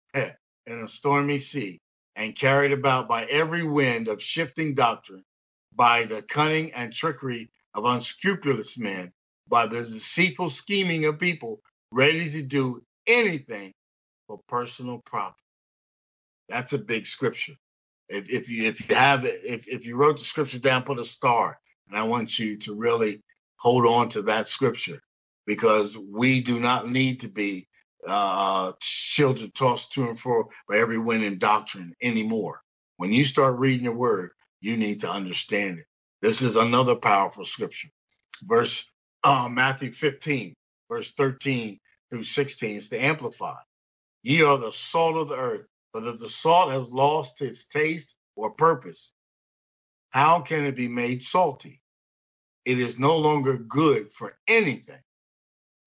in 0.14 0.32
a 0.68 0.88
stormy 0.88 1.38
sea, 1.38 1.80
and 2.16 2.36
carried 2.36 2.72
about 2.72 3.08
by 3.08 3.24
every 3.26 3.64
wind 3.64 4.08
of 4.08 4.22
shifting 4.22 4.74
doctrine 4.74 5.24
by 5.74 6.04
the 6.04 6.22
cunning 6.22 6.72
and 6.74 6.92
trickery 6.92 7.50
of 7.74 7.84
unscrupulous 7.84 8.78
men, 8.78 9.12
by 9.48 9.66
the 9.66 9.82
deceitful 9.82 10.50
scheming 10.50 11.04
of 11.06 11.18
people 11.18 11.60
ready 11.92 12.30
to 12.30 12.42
do 12.42 12.82
anything 13.06 13.72
for 14.26 14.40
personal 14.48 14.98
profit. 15.06 15.36
That's 16.48 16.72
a 16.72 16.78
big 16.78 17.06
scripture. 17.06 17.54
If, 18.08 18.30
if 18.30 18.48
you 18.48 18.68
if 18.68 18.88
you 18.88 18.94
have 18.96 19.24
it, 19.24 19.40
if, 19.44 19.68
if 19.68 19.86
you 19.86 19.96
wrote 19.96 20.18
the 20.18 20.24
scripture 20.24 20.58
down, 20.60 20.84
put 20.84 21.00
a 21.00 21.04
star. 21.04 21.58
And 21.88 21.98
I 21.98 22.04
want 22.04 22.38
you 22.38 22.58
to 22.58 22.76
really 22.76 23.22
hold 23.56 23.86
on 23.86 24.10
to 24.10 24.22
that 24.22 24.48
scripture 24.48 25.00
because 25.46 25.98
we 25.98 26.40
do 26.42 26.60
not 26.60 26.88
need 26.88 27.20
to 27.20 27.28
be 27.28 27.68
uh, 28.06 28.72
children 28.80 29.50
tossed 29.52 29.92
to 29.92 30.04
and 30.08 30.18
fro 30.18 30.48
by 30.68 30.78
every 30.78 30.98
wind 30.98 31.24
and 31.24 31.38
doctrine 31.38 31.94
anymore. 32.02 32.60
When 32.98 33.12
you 33.12 33.24
start 33.24 33.58
reading 33.58 33.86
the 33.86 33.92
word, 33.92 34.30
you 34.60 34.76
need 34.76 35.00
to 35.02 35.10
understand 35.10 35.80
it. 35.80 35.86
This 36.22 36.42
is 36.42 36.56
another 36.56 36.96
powerful 36.96 37.44
scripture. 37.44 37.88
Verse 38.42 38.90
uh, 39.24 39.48
Matthew 39.50 39.92
15, 39.92 40.54
verse 40.90 41.12
13 41.12 41.78
through 42.10 42.24
16 42.24 42.76
is 42.76 42.88
to 42.90 43.02
amplify. 43.04 43.56
Ye 44.22 44.42
are 44.42 44.58
the 44.58 44.72
salt 44.72 45.16
of 45.16 45.28
the 45.28 45.36
earth, 45.36 45.66
but 45.92 46.04
if 46.04 46.18
the 46.18 46.30
salt 46.30 46.72
has 46.72 46.88
lost 46.92 47.40
its 47.42 47.66
taste 47.66 48.14
or 48.36 48.50
purpose, 48.50 49.12
how 50.10 50.40
can 50.40 50.64
it 50.64 50.76
be 50.76 50.88
made 50.88 51.22
salty? 51.22 51.80
It 52.64 52.80
is 52.80 52.98
no 52.98 53.18
longer 53.18 53.56
good 53.56 54.12
for 54.12 54.36
anything 54.48 55.00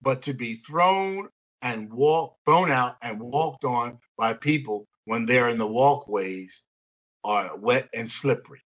but 0.01 0.23
to 0.23 0.33
be 0.33 0.55
thrown 0.55 1.29
and 1.61 1.91
walk 1.91 2.37
thrown 2.45 2.71
out 2.71 2.97
and 3.01 3.19
walked 3.19 3.65
on 3.65 3.99
by 4.17 4.33
people 4.33 4.87
when 5.05 5.25
they're 5.25 5.49
in 5.49 5.57
the 5.57 5.67
walkways 5.67 6.63
are 7.23 7.57
wet 7.57 7.89
and 7.93 8.09
slippery. 8.09 8.61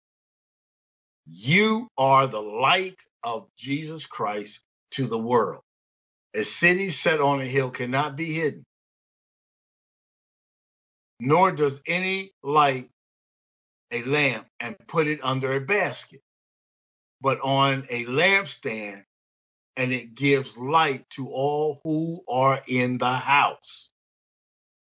You 1.26 1.88
are 1.98 2.28
the 2.28 2.42
light 2.42 3.02
of 3.24 3.48
Jesus 3.58 4.06
Christ 4.06 4.62
to 4.92 5.08
the 5.08 5.18
world. 5.18 5.62
A 6.34 6.44
city 6.44 6.90
set 6.90 7.22
on 7.22 7.42
a 7.42 7.46
hill 7.46 7.72
cannot 7.72 8.16
be 8.16 8.34
hidden, 8.34 8.66
nor 11.20 11.52
does 11.52 11.80
any 11.88 12.32
light 12.44 12.90
a 13.92 14.04
lamp 14.04 14.48
and 14.60 14.76
put 14.88 15.08
it 15.08 15.20
under 15.24 15.54
a 15.54 15.62
basket, 15.62 16.22
but 17.22 17.40
on 17.42 17.88
a 17.90 18.06
lampstand, 18.06 19.04
and 19.78 19.94
it 19.94 20.16
gives 20.16 20.58
light 20.58 21.10
to 21.12 21.30
all 21.30 21.80
who 21.84 22.24
are 22.30 22.62
in 22.68 22.98
the 22.98 23.14
house. 23.14 23.90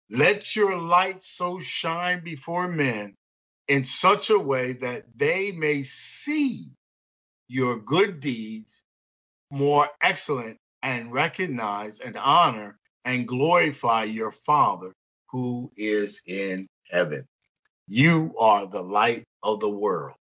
Let 0.09 0.55
your 0.55 0.77
light 0.77 1.23
so 1.23 1.59
shine 1.59 2.23
before 2.23 2.67
men 2.67 3.15
in 3.67 3.85
such 3.85 4.29
a 4.29 4.39
way 4.39 4.73
that 4.73 5.05
they 5.15 5.51
may 5.51 5.83
see 5.83 6.71
your 7.47 7.77
good 7.77 8.19
deeds 8.19 8.83
more 9.51 9.89
excellent 10.01 10.57
and 10.83 11.11
recognize 11.13 11.99
and 11.99 12.17
honor 12.17 12.77
and 13.05 13.27
glorify 13.27 14.05
your 14.05 14.31
Father 14.31 14.93
who 15.31 15.71
is 15.77 16.21
in 16.27 16.67
heaven. 16.89 17.25
You 17.87 18.35
are 18.39 18.67
the 18.67 18.81
light 18.81 19.25
of 19.43 19.59
the 19.59 19.69
world. 19.69 20.15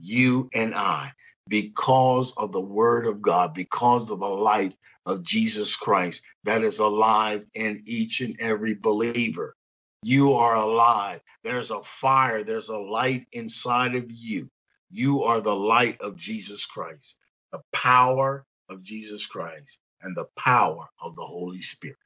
You 0.00 0.48
and 0.54 0.74
I, 0.74 1.12
because 1.48 2.32
of 2.36 2.52
the 2.52 2.60
word 2.60 3.06
of 3.06 3.22
God, 3.22 3.54
because 3.54 4.10
of 4.10 4.20
the 4.20 4.28
light 4.28 4.76
of 5.06 5.22
Jesus 5.22 5.76
Christ 5.76 6.22
that 6.44 6.62
is 6.62 6.78
alive 6.78 7.44
in 7.54 7.82
each 7.86 8.20
and 8.20 8.36
every 8.40 8.74
believer. 8.74 9.56
You 10.02 10.34
are 10.34 10.54
alive. 10.54 11.20
There's 11.44 11.70
a 11.70 11.82
fire, 11.82 12.44
there's 12.44 12.68
a 12.68 12.78
light 12.78 13.26
inside 13.32 13.94
of 13.94 14.10
you. 14.10 14.50
You 14.90 15.24
are 15.24 15.40
the 15.40 15.56
light 15.56 16.00
of 16.00 16.16
Jesus 16.16 16.66
Christ, 16.66 17.16
the 17.52 17.62
power 17.72 18.44
of 18.68 18.82
Jesus 18.82 19.26
Christ, 19.26 19.78
and 20.02 20.16
the 20.16 20.28
power 20.36 20.86
of 21.00 21.16
the 21.16 21.24
Holy 21.24 21.62
Spirit. 21.62 21.96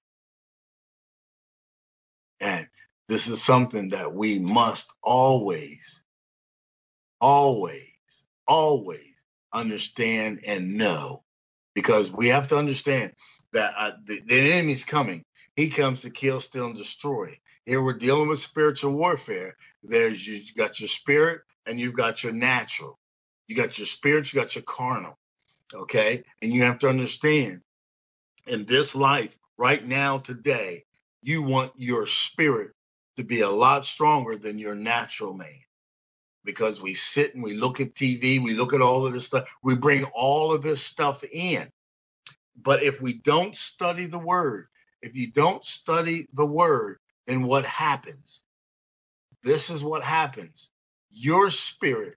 And 2.40 2.68
this 3.08 3.28
is 3.28 3.42
something 3.42 3.90
that 3.90 4.14
we 4.14 4.38
must 4.38 4.88
always, 5.02 6.02
always, 7.20 7.82
always 8.48 9.11
understand 9.52 10.40
and 10.46 10.74
know 10.74 11.22
because 11.74 12.10
we 12.10 12.28
have 12.28 12.48
to 12.48 12.56
understand 12.56 13.12
that 13.52 13.74
uh, 13.78 13.90
the, 14.04 14.22
the 14.26 14.52
enemy's 14.52 14.84
coming. 14.84 15.24
He 15.56 15.68
comes 15.68 16.02
to 16.02 16.10
kill, 16.10 16.40
steal, 16.40 16.66
and 16.66 16.76
destroy. 16.76 17.38
Here 17.66 17.82
we're 17.82 17.98
dealing 17.98 18.28
with 18.28 18.40
spiritual 18.40 18.92
warfare. 18.92 19.56
There's 19.82 20.26
you 20.26 20.42
got 20.56 20.80
your 20.80 20.88
spirit 20.88 21.42
and 21.66 21.78
you've 21.78 21.96
got 21.96 22.22
your 22.22 22.32
natural. 22.32 22.98
You 23.46 23.56
got 23.56 23.78
your 23.78 23.86
spirit, 23.86 24.32
you 24.32 24.40
got 24.40 24.54
your 24.54 24.62
carnal. 24.62 25.18
Okay. 25.74 26.24
And 26.40 26.52
you 26.52 26.62
have 26.62 26.80
to 26.80 26.88
understand 26.88 27.62
in 28.46 28.64
this 28.66 28.94
life, 28.94 29.36
right 29.58 29.86
now, 29.86 30.18
today, 30.18 30.84
you 31.22 31.42
want 31.42 31.72
your 31.76 32.06
spirit 32.06 32.72
to 33.16 33.24
be 33.24 33.40
a 33.40 33.50
lot 33.50 33.86
stronger 33.86 34.36
than 34.36 34.58
your 34.58 34.74
natural 34.74 35.34
man. 35.34 35.60
Because 36.44 36.80
we 36.80 36.94
sit 36.94 37.34
and 37.34 37.44
we 37.44 37.54
look 37.54 37.80
at 37.80 37.94
TV, 37.94 38.42
we 38.42 38.54
look 38.54 38.74
at 38.74 38.80
all 38.80 39.06
of 39.06 39.12
this 39.12 39.26
stuff, 39.26 39.48
we 39.62 39.74
bring 39.74 40.04
all 40.04 40.52
of 40.52 40.62
this 40.62 40.82
stuff 40.82 41.22
in. 41.24 41.68
But 42.60 42.82
if 42.82 43.00
we 43.00 43.14
don't 43.14 43.56
study 43.56 44.06
the 44.06 44.18
word, 44.18 44.66
if 45.02 45.14
you 45.14 45.30
don't 45.30 45.64
study 45.64 46.28
the 46.34 46.46
word, 46.46 46.98
then 47.26 47.42
what 47.42 47.64
happens? 47.66 48.44
This 49.42 49.70
is 49.70 49.82
what 49.84 50.04
happens. 50.04 50.70
Your 51.10 51.50
spirit 51.50 52.16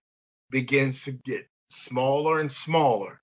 begins 0.50 1.04
to 1.06 1.12
get 1.12 1.48
smaller 1.70 2.40
and 2.40 2.52
smaller. 2.52 3.22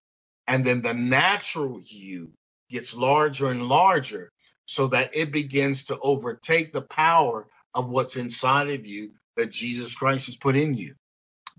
And 0.49 0.65
then 0.65 0.83
the 0.83 0.95
natural 0.95 1.81
you 1.85 2.33
gets 2.71 2.95
larger 2.95 3.49
and 3.49 3.69
larger 3.69 4.33
so 4.67 4.89
that 4.89 5.11
it 5.15 5.33
begins 5.33 5.85
to 5.85 5.99
overtake 6.01 6.73
the 6.73 6.83
power 6.83 7.47
of 7.75 7.91
what's 7.91 8.17
inside 8.17 8.71
of 8.71 8.87
you 8.87 9.13
that 9.37 9.51
Jesus 9.51 9.95
Christ 9.95 10.27
has 10.27 10.37
put 10.37 10.57
in 10.57 10.75
you. 10.75 10.95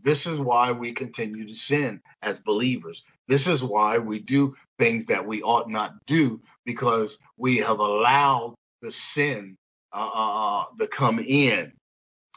This 0.04 0.26
is 0.28 0.40
why 0.40 0.72
we 0.74 0.94
continue 0.94 1.48
to 1.48 1.56
sin 1.56 2.02
as 2.22 2.40
believers. 2.40 3.04
This 3.28 3.48
is 3.48 3.64
why 3.64 4.00
we 4.00 4.20
do 4.20 4.56
things 4.80 5.08
that 5.08 5.26
we 5.28 5.42
ought 5.44 5.70
not 5.70 5.94
do 6.06 6.42
because 6.66 7.18
we 7.38 7.58
have 7.58 7.80
allowed 7.80 8.56
the 8.82 8.92
sin 8.92 9.58
uh, 9.94 10.10
uh, 10.14 10.62
uh, 10.62 10.66
to 10.80 10.88
come 10.88 11.20
in. 11.20 11.74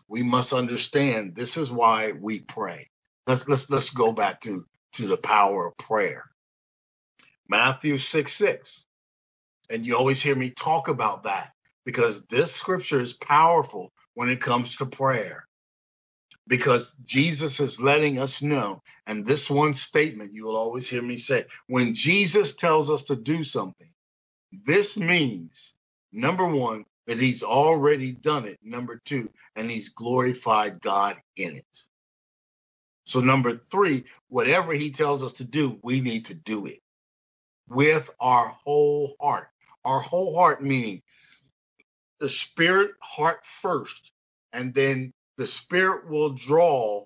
We 0.08 0.22
must 0.22 0.52
understand 0.52 1.36
this 1.36 1.56
is 1.56 1.72
why 1.72 2.12
we 2.12 2.40
pray. 2.40 2.90
Let's 3.26 3.48
let's 3.48 3.70
let's 3.70 3.90
go 3.90 4.12
back 4.12 4.40
to 4.42 4.64
to 4.94 5.08
the 5.08 5.16
power 5.18 5.68
of 5.68 5.78
prayer. 5.78 6.24
Matthew 7.48 7.98
6 7.98 8.32
6. 8.32 8.86
And 9.70 9.86
you 9.86 9.96
always 9.96 10.22
hear 10.22 10.34
me 10.36 10.50
talk 10.50 10.88
about 10.88 11.24
that 11.24 11.52
because 11.84 12.24
this 12.26 12.52
scripture 12.52 13.00
is 13.00 13.14
powerful 13.14 13.92
when 14.16 14.30
it 14.30 14.42
comes 14.42 14.76
to 14.78 14.86
prayer. 14.86 15.46
Because 16.48 16.96
Jesus 17.04 17.60
is 17.60 17.80
letting 17.80 18.18
us 18.20 18.42
know, 18.42 18.82
and 19.06 19.26
this 19.26 19.50
one 19.50 19.74
statement 19.74 20.34
you 20.34 20.44
will 20.44 20.56
always 20.56 20.88
hear 20.88 21.02
me 21.02 21.18
say 21.18 21.46
when 21.68 21.94
Jesus 21.94 22.54
tells 22.54 22.90
us 22.90 23.04
to 23.04 23.16
do 23.16 23.44
something, 23.44 23.90
this 24.64 24.96
means 24.96 25.74
number 26.12 26.46
one, 26.46 26.84
that 27.06 27.18
he's 27.18 27.42
already 27.42 28.12
done 28.12 28.46
it, 28.46 28.58
number 28.64 29.00
two, 29.04 29.30
and 29.56 29.70
he's 29.70 29.90
glorified 29.90 30.80
God 30.80 31.16
in 31.36 31.56
it. 31.56 31.82
So, 33.04 33.20
number 33.20 33.52
three, 33.52 34.04
whatever 34.28 34.72
he 34.72 34.90
tells 34.90 35.22
us 35.22 35.34
to 35.34 35.44
do, 35.44 35.78
we 35.82 36.00
need 36.00 36.26
to 36.26 36.34
do 36.34 36.66
it 36.66 36.80
with 37.68 38.10
our 38.20 38.48
whole 38.48 39.14
heart. 39.20 39.48
Our 39.84 40.00
whole 40.00 40.36
heart 40.36 40.62
meaning 40.64 41.02
the 42.20 42.28
spirit 42.28 42.92
heart 43.00 43.44
first, 43.60 44.12
and 44.52 44.74
then 44.74 45.12
the 45.36 45.46
spirit 45.46 46.08
will 46.08 46.30
draw 46.30 47.04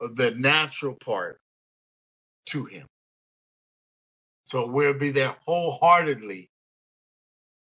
the 0.00 0.32
natural 0.32 0.94
part 0.94 1.40
to 2.46 2.64
him. 2.64 2.86
So 4.44 4.66
we'll 4.66 4.94
be 4.94 5.10
there 5.10 5.36
wholeheartedly 5.44 6.50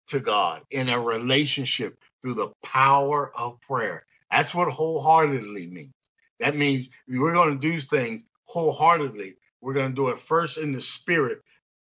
to 0.08 0.20
God 0.20 0.62
in 0.72 0.90
a 0.90 1.00
relationship 1.00 1.98
through 2.22 2.34
the 2.36 2.52
power 2.64 3.32
of 3.38 3.60
prayer. 3.62 4.06
That's 4.32 4.54
what 4.54 4.70
wholeheartedly 4.70 5.68
means. 5.68 5.94
That 6.40 6.56
means 6.56 6.90
we're 7.08 7.34
going 7.34 7.60
to 7.60 7.72
do 7.72 7.80
things 7.80 8.24
wholeheartedly. 8.46 9.36
We're 9.62 9.74
going 9.74 9.92
to 9.92 9.96
do 9.96 10.10
it 10.10 10.20
first 10.20 10.58
in 10.58 10.72
the 10.72 10.82
spirit. 10.82 11.42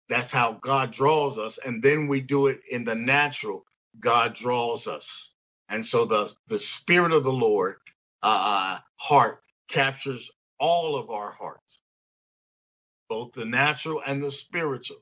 That's 0.09 0.30
how 0.30 0.53
God 0.61 0.92
draws 0.92 1.38
us. 1.38 1.59
And 1.64 1.82
then 1.82 2.07
we 2.07 2.20
do 2.20 2.48
it 2.48 2.61
in 2.70 2.84
the 2.84 2.94
natural. 2.94 3.64
God 4.01 4.34
draws 4.34 4.86
us. 4.86 5.32
And 5.68 5.84
so 5.86 6.05
the, 6.05 6.32
the 6.49 6.59
spirit 6.59 7.12
of 7.12 7.24
the 7.24 7.32
Lord 7.32 7.76
uh, 8.22 8.78
heart 8.97 9.40
captures 9.68 10.30
all 10.61 10.97
of 10.97 11.11
our 11.11 11.32
hearts, 11.32 11.80
both 13.09 13.32
the 13.32 13.45
natural 13.47 14.03
and 14.07 14.22
the 14.22 14.32
spiritual. 14.32 14.99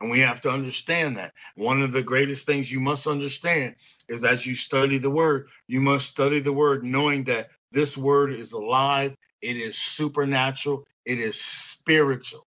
And 0.00 0.10
we 0.10 0.20
have 0.20 0.42
to 0.42 0.50
understand 0.50 1.16
that. 1.16 1.32
One 1.56 1.82
of 1.82 1.92
the 1.92 2.02
greatest 2.02 2.46
things 2.46 2.70
you 2.70 2.80
must 2.80 3.06
understand 3.06 3.76
is 4.08 4.24
as 4.24 4.46
you 4.46 4.54
study 4.56 4.98
the 4.98 5.10
word, 5.10 5.48
you 5.68 5.80
must 5.80 6.08
study 6.08 6.40
the 6.40 6.52
word 6.52 6.84
knowing 6.84 7.24
that 7.24 7.50
this 7.72 7.96
word 7.96 8.32
is 8.32 8.52
alive, 8.52 9.16
it 9.42 9.56
is 9.56 9.78
supernatural, 9.78 10.84
it 11.06 11.18
is 11.20 11.40
spiritual. 11.40 12.46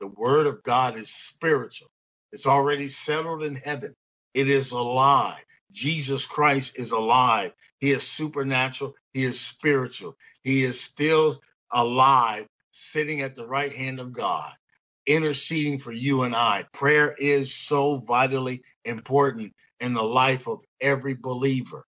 The 0.00 0.08
word 0.08 0.46
of 0.46 0.62
God 0.62 0.96
is 0.98 1.10
spiritual. 1.10 1.90
It's 2.32 2.46
already 2.46 2.88
settled 2.88 3.44
in 3.44 3.56
heaven. 3.56 3.94
It 4.34 4.50
is 4.50 4.72
alive. 4.72 5.42
Jesus 5.72 6.26
Christ 6.26 6.74
is 6.76 6.92
alive. 6.92 7.52
He 7.80 7.92
is 7.92 8.06
supernatural. 8.06 8.94
He 9.12 9.24
is 9.24 9.40
spiritual. 9.40 10.16
He 10.42 10.64
is 10.64 10.80
still 10.80 11.40
alive, 11.72 12.46
sitting 12.72 13.22
at 13.22 13.34
the 13.36 13.46
right 13.46 13.74
hand 13.74 14.00
of 14.00 14.12
God, 14.12 14.52
interceding 15.06 15.78
for 15.78 15.92
you 15.92 16.22
and 16.22 16.34
I. 16.34 16.66
Prayer 16.72 17.14
is 17.18 17.54
so 17.54 17.98
vitally 17.98 18.62
important 18.84 19.54
in 19.80 19.94
the 19.94 20.02
life 20.04 20.46
of 20.48 20.60
every 20.80 21.14
believer. 21.14 21.86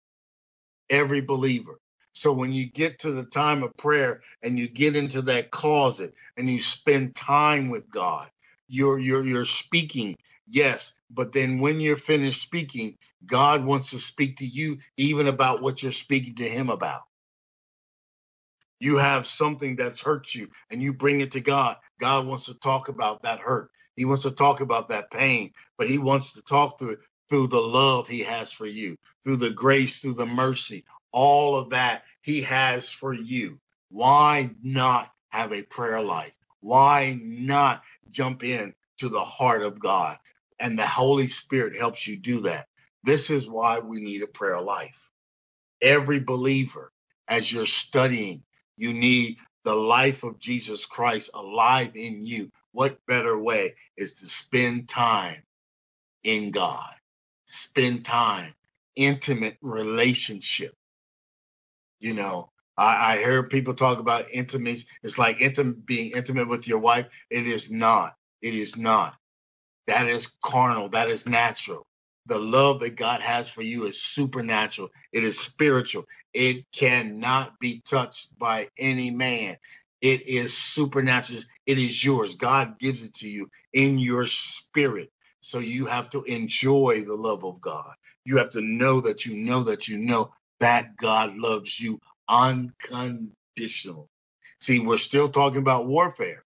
Every 0.90 1.22
believer. 1.22 1.80
So 2.14 2.34
when 2.34 2.54
you 2.54 2.72
get 2.72 3.00
to 3.02 3.12
the 3.14 3.26
time 3.26 3.64
of 3.64 3.78
prayer 3.78 4.22
and 4.44 4.60
you 4.60 4.70
get 4.70 4.96
into 4.98 5.24
that 5.24 5.52
closet 5.52 6.16
and 6.38 6.50
you 6.50 6.60
spend 6.62 7.16
time 7.16 7.70
with 7.72 7.90
God, 7.92 8.30
you're 8.70 9.00
you're 9.00 9.26
you're 9.26 9.46
speaking, 9.46 10.18
yes, 10.50 10.94
but 11.12 11.34
then 11.34 11.60
when 11.60 11.80
you're 11.82 11.98
finished 11.98 12.42
speaking, 12.42 12.98
God 13.26 13.66
wants 13.66 13.92
to 13.92 14.00
speak 14.00 14.38
to 14.38 14.46
you 14.46 14.80
even 14.98 15.28
about 15.28 15.62
what 15.62 15.84
you're 15.84 15.92
speaking 15.92 16.36
to 16.38 16.50
him 16.50 16.70
about. 16.70 17.02
You 18.80 18.98
have 18.98 19.28
something 19.28 19.78
that's 19.78 20.02
hurt 20.04 20.36
you 20.36 20.50
and 20.72 20.84
you 20.84 20.94
bring 20.94 21.22
it 21.22 21.34
to 21.34 21.42
God. 21.42 21.78
God 22.00 22.28
wants 22.28 22.46
to 22.48 22.56
talk 22.56 22.90
about 22.90 23.24
that 23.24 23.40
hurt. 23.40 23.72
He 23.96 24.06
wants 24.06 24.24
to 24.26 24.32
talk 24.32 24.62
about 24.62 24.90
that 24.90 25.12
pain, 25.12 25.54
but 25.80 25.90
he 25.90 25.98
wants 25.98 26.34
to 26.34 26.44
talk 26.44 26.80
through 26.80 26.92
it 26.92 27.00
through 27.30 27.48
the 27.48 27.62
love 27.62 28.08
he 28.08 28.22
has 28.22 28.54
for 28.54 28.68
you, 28.68 28.98
through 29.26 29.38
the 29.38 29.52
grace, 29.52 30.00
through 30.00 30.14
the 30.16 30.28
mercy, 30.28 30.86
all 31.12 31.58
of 31.58 31.72
that 31.72 32.04
he 32.22 32.42
has 32.44 32.90
for 32.90 33.14
you. 33.14 33.60
Why 33.90 34.52
not 34.64 35.12
have 35.32 35.54
a 35.54 35.64
prayer 35.64 36.02
life? 36.02 36.34
Why 36.62 37.20
not 37.22 37.84
jump 38.12 38.46
in 38.46 38.76
to 39.00 39.10
the 39.10 39.26
heart 39.26 39.64
of 39.64 39.80
God? 39.80 40.20
And 40.60 40.78
the 40.78 40.88
Holy 40.88 41.28
Spirit 41.28 41.78
helps 41.78 42.08
you 42.08 42.18
do 42.18 42.42
that. 42.42 42.68
This 43.04 43.30
is 43.30 43.48
why 43.48 43.80
we 43.80 44.02
need 44.02 44.24
a 44.24 44.28
prayer 44.28 44.62
life. 44.62 44.98
Every 45.82 46.20
believer, 46.20 46.92
as 47.28 47.52
you're 47.52 47.66
studying, 47.66 48.44
you 48.78 48.94
need 48.94 49.38
the 49.64 49.76
life 49.76 50.24
of 50.24 50.40
Jesus 50.40 50.86
Christ 50.86 51.30
alive 51.34 51.96
in 51.96 52.26
you, 52.26 52.52
what 52.72 53.06
better 53.08 53.38
way 53.38 53.76
is 53.98 54.14
to 54.20 54.30
spend 54.30 54.88
time 54.88 55.44
in 56.24 56.52
God? 56.52 56.94
Spend 57.46 58.06
time, 58.06 58.54
intimate 58.96 59.58
relationship. 59.62 60.74
You 62.00 62.14
know, 62.14 62.52
I, 62.78 63.14
I 63.14 63.18
hear 63.18 63.44
people 63.44 63.74
talk 63.74 64.00
about 64.00 64.32
intimacy. 64.32 64.86
It's 65.04 65.18
like 65.18 65.40
being 65.86 66.12
intimate 66.12 66.48
with 66.48 66.68
your 66.68 66.80
wife. 66.80 67.08
It 67.30 67.48
is 67.48 67.72
not. 67.72 68.16
It 68.42 68.56
is 68.56 68.78
not. 68.78 69.16
That 69.88 70.08
is 70.10 70.34
carnal. 70.44 70.90
That 70.90 71.10
is 71.10 71.28
natural. 71.28 71.88
The 72.28 72.40
love 72.40 72.82
that 72.82 72.96
God 72.96 73.22
has 73.22 73.50
for 73.50 73.64
you 73.64 73.86
is 73.86 74.02
supernatural. 74.02 74.90
It 75.14 75.24
is 75.26 75.40
spiritual. 75.40 76.06
It 76.34 76.66
cannot 76.74 77.60
be 77.60 77.82
touched 77.90 78.38
by 78.40 78.70
any 78.80 79.12
man. 79.12 79.58
It 80.02 80.28
is 80.28 80.58
supernatural. 80.58 81.42
It 81.66 81.80
is 81.80 82.04
yours. 82.04 82.36
God 82.36 82.80
gives 82.80 83.04
it 83.04 83.14
to 83.16 83.30
you 83.30 83.50
in 83.74 84.00
your 84.00 84.28
spirit. 84.28 85.12
So 85.42 85.60
you 85.60 85.88
have 85.88 86.10
to 86.12 86.24
enjoy 86.24 87.04
the 87.06 87.16
love 87.16 87.46
of 87.46 87.62
God. 87.62 87.94
You 88.26 88.38
have 88.38 88.52
to 88.52 88.62
know 88.62 89.02
that 89.02 89.26
you 89.26 89.36
know 89.36 89.64
that 89.64 89.88
you 89.90 89.98
know 90.00 90.32
that 90.62 90.98
God 90.98 91.38
loves 91.38 91.80
you 91.80 92.00
unconditional. 92.30 94.10
See, 94.62 94.80
we're 94.80 94.98
still 94.98 95.30
talking 95.30 95.60
about 95.60 95.88
warfare. 95.88 96.44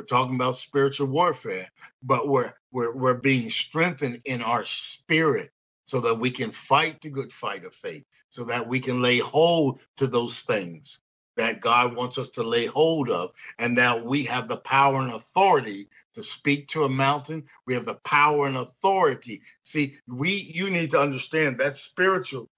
We're 0.00 0.06
talking 0.06 0.36
about 0.36 0.56
spiritual 0.56 1.08
warfare, 1.08 1.68
but 2.02 2.26
we're 2.26 2.54
we're 2.72 2.96
we're 2.96 3.12
being 3.12 3.50
strengthened 3.50 4.22
in 4.24 4.40
our 4.40 4.64
spirit 4.64 5.50
so 5.84 6.00
that 6.00 6.18
we 6.18 6.30
can 6.30 6.52
fight 6.52 7.02
the 7.02 7.10
good 7.10 7.30
fight 7.30 7.66
of 7.66 7.74
faith, 7.74 8.04
so 8.30 8.44
that 8.46 8.66
we 8.66 8.80
can 8.80 9.02
lay 9.02 9.18
hold 9.18 9.82
to 9.98 10.06
those 10.06 10.40
things 10.40 11.00
that 11.36 11.60
God 11.60 11.94
wants 11.94 12.16
us 12.16 12.30
to 12.30 12.42
lay 12.42 12.64
hold 12.64 13.10
of, 13.10 13.32
and 13.58 13.76
that 13.76 14.02
we 14.06 14.24
have 14.24 14.48
the 14.48 14.56
power 14.56 15.02
and 15.02 15.12
authority 15.12 15.90
to 16.14 16.22
speak 16.22 16.68
to 16.68 16.84
a 16.84 16.88
mountain. 16.88 17.44
We 17.66 17.74
have 17.74 17.84
the 17.84 17.96
power 17.96 18.46
and 18.46 18.56
authority. 18.56 19.42
See, 19.64 19.98
we 20.08 20.32
you 20.32 20.70
need 20.70 20.92
to 20.92 21.00
understand 21.02 21.58
that 21.58 21.76
spiritual 21.76 22.48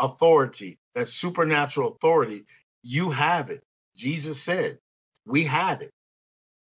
authority, 0.00 0.80
that 0.96 1.10
supernatural 1.10 1.92
authority, 1.94 2.46
you 2.82 3.10
have 3.12 3.50
it. 3.50 3.62
Jesus 3.96 4.42
said, 4.42 4.80
we 5.26 5.44
have 5.44 5.82
it. 5.82 5.92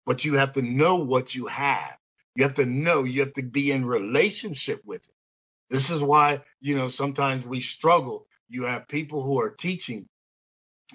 But 0.10 0.26
you 0.26 0.36
have 0.36 0.54
to 0.56 0.64
know 0.64 0.98
what 0.98 1.36
you 1.36 1.48
have. 1.48 1.98
You 2.36 2.44
have 2.44 2.56
to 2.56 2.68
know, 2.68 3.06
you 3.06 3.22
have 3.22 3.36
to 3.36 3.44
be 3.44 3.72
in 3.72 3.86
relationship 3.86 4.82
with 4.86 5.04
it. 5.06 5.16
This 5.70 5.92
is 5.92 6.04
why, 6.04 6.42
you 6.62 6.76
know, 6.76 6.90
sometimes 6.90 7.46
we 7.46 7.62
struggle. 7.62 8.28
You 8.50 8.66
have 8.66 8.90
people 8.90 9.24
who 9.24 9.42
are 9.42 9.52
teaching 9.52 10.08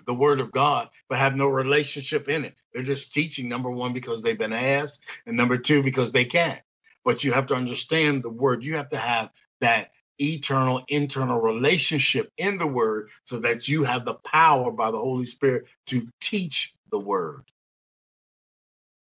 the 0.06 0.14
word 0.14 0.40
of 0.40 0.52
God, 0.52 0.90
but 1.08 1.18
have 1.18 1.36
no 1.36 1.48
relationship 1.48 2.28
in 2.28 2.44
it. 2.46 2.56
They're 2.74 2.82
just 2.82 3.12
teaching, 3.12 3.48
number 3.48 3.70
one, 3.70 3.92
because 3.92 4.22
they've 4.22 4.38
been 4.38 4.52
asked, 4.52 5.04
and 5.26 5.36
number 5.36 5.58
two, 5.58 5.82
because 5.82 6.12
they 6.12 6.26
can. 6.26 6.58
But 7.04 7.24
you 7.24 7.32
have 7.32 7.46
to 7.48 7.54
understand 7.54 8.22
the 8.24 8.30
word. 8.30 8.64
You 8.64 8.76
have 8.76 8.90
to 8.90 8.98
have 8.98 9.30
that 9.60 9.92
eternal 10.20 10.84
internal 10.88 11.40
relationship 11.40 12.32
in 12.38 12.58
the 12.58 12.66
word 12.66 13.10
so 13.24 13.40
that 13.40 13.68
you 13.68 13.84
have 13.84 14.04
the 14.04 14.14
power 14.14 14.72
by 14.72 14.90
the 14.90 14.98
Holy 14.98 15.26
Spirit 15.26 15.66
to 15.88 16.06
teach 16.20 16.74
the 16.90 16.98
word. 17.00 17.44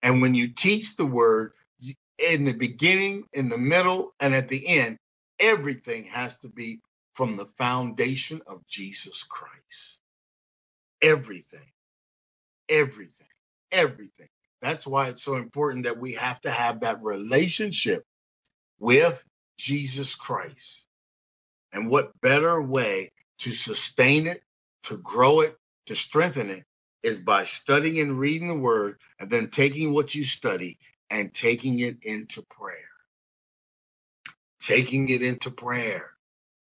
And 0.03 0.23
when 0.23 0.35
you 0.35 0.49
teach 0.49 0.97
the 0.97 1.07
word, 1.07 1.53
in 2.19 2.45
the 2.45 2.53
beginning, 2.53 3.25
in 3.33 3.49
the 3.49 3.59
middle, 3.59 4.15
and 4.21 4.35
at 4.35 4.49
the 4.49 4.67
end, 4.67 4.99
everything 5.41 6.05
has 6.05 6.39
to 6.39 6.49
be 6.49 6.81
from 7.15 7.37
the 7.37 7.47
foundation 7.47 8.41
of 8.47 8.67
Jesus 8.67 9.25
Christ. 9.25 10.01
Everything, 11.03 11.67
everything, 12.69 13.27
everything. 13.73 14.29
That's 14.63 14.87
why 14.87 15.09
it's 15.09 15.23
so 15.23 15.37
important 15.37 15.85
that 15.85 15.99
we 15.99 16.13
have 16.13 16.41
to 16.43 16.51
have 16.51 16.81
that 16.81 17.03
relationship 17.03 18.05
with 18.79 19.23
Jesus 19.59 20.15
Christ. 20.15 20.85
And 21.73 21.91
what 21.91 22.21
better 22.21 22.63
way 22.63 23.11
to 23.41 23.53
sustain 23.53 24.27
it, 24.29 24.43
to 24.85 24.99
grow 24.99 25.41
it, 25.41 25.57
to 25.87 25.97
strengthen 25.97 26.51
it 26.51 26.65
is 27.03 27.19
by 27.21 27.45
studying 27.45 28.01
and 28.01 28.19
reading 28.21 28.49
the 28.49 28.55
word 28.55 28.99
and 29.21 29.31
then 29.31 29.51
taking 29.51 29.93
what 29.95 30.15
you 30.15 30.25
study 30.25 30.79
and 31.11 31.35
taking 31.35 31.81
it 31.81 31.99
into 32.03 32.43
prayer. 32.43 32.77
Taking 34.61 35.09
it 35.11 35.23
into 35.23 35.51
prayer, 35.51 36.11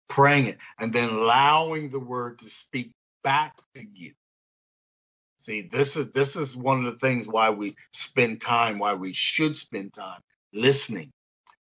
praying 0.09 0.47
it, 0.47 0.59
and 0.79 0.93
then 0.93 1.11
allowing 1.11 1.91
the 1.91 2.01
word 2.01 2.41
to 2.41 2.51
speak 2.51 2.93
back 3.25 3.57
to 3.75 3.83
you. 3.95 4.13
See, 5.39 5.69
this 5.73 5.97
is 5.97 6.13
this 6.13 6.37
is 6.37 6.57
one 6.57 6.85
of 6.87 6.93
the 6.93 6.99
things 7.01 7.29
why 7.29 7.51
we 7.51 7.77
spend 7.93 8.41
time, 8.41 8.79
why 8.79 8.95
we 8.95 9.13
should 9.15 9.57
spend 9.57 9.95
time 9.95 10.21
listening, 10.53 11.13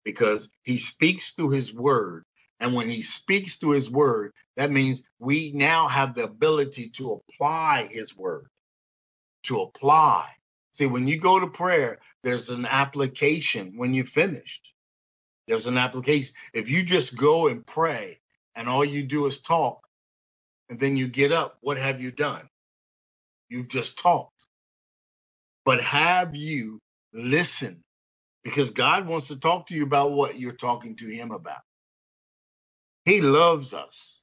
because 0.06 0.50
he 0.64 0.78
speaks 0.78 1.32
through 1.32 1.52
his 1.52 1.74
word. 1.74 2.26
And 2.60 2.76
when 2.76 2.90
he 2.90 3.04
speaks 3.04 3.56
through 3.58 3.72
his 3.72 3.90
word, 3.90 4.34
that 4.58 4.72
means 4.72 5.04
we 5.20 5.52
now 5.54 5.88
have 5.90 6.16
the 6.16 6.26
ability 6.26 6.90
to 6.98 7.14
apply 7.14 7.88
his 7.92 8.16
word 8.18 8.48
to 9.44 9.62
apply. 9.62 10.30
See, 10.74 10.86
when 10.88 11.08
you 11.08 11.20
go 11.20 11.40
to 11.40 11.48
prayer, 11.48 12.00
there's 12.24 12.50
an 12.50 12.66
application 12.66 13.74
when 13.78 13.94
you're 13.94 14.06
finished. 14.06 14.74
There's 15.48 15.68
an 15.68 15.78
application. 15.78 16.34
If 16.54 16.70
you 16.70 16.84
just 16.84 17.18
go 17.18 17.48
and 17.48 17.66
pray 17.66 18.20
and 18.56 18.70
all 18.70 18.86
you 18.86 19.04
do 19.04 19.26
is 19.26 19.42
talk 19.42 19.82
and 20.70 20.80
then 20.80 20.98
you 20.98 21.08
get 21.08 21.32
up, 21.32 21.58
what 21.62 21.78
have 21.78 22.02
you 22.02 22.12
done? 22.12 22.48
You've 23.50 23.68
just 23.68 24.00
talked. 24.00 24.32
But 25.66 25.82
have 25.82 26.36
you 26.36 26.80
listened? 27.14 27.82
Because 28.44 28.72
God 28.72 29.08
wants 29.08 29.28
to 29.28 29.38
talk 29.38 29.68
to 29.68 29.76
you 29.76 29.84
about 29.84 30.12
what 30.12 30.40
you're 30.40 30.54
talking 30.54 30.96
to 30.98 31.08
Him 31.08 31.32
about. 31.32 31.62
He 33.06 33.22
loves 33.22 33.74
us. 33.74 34.22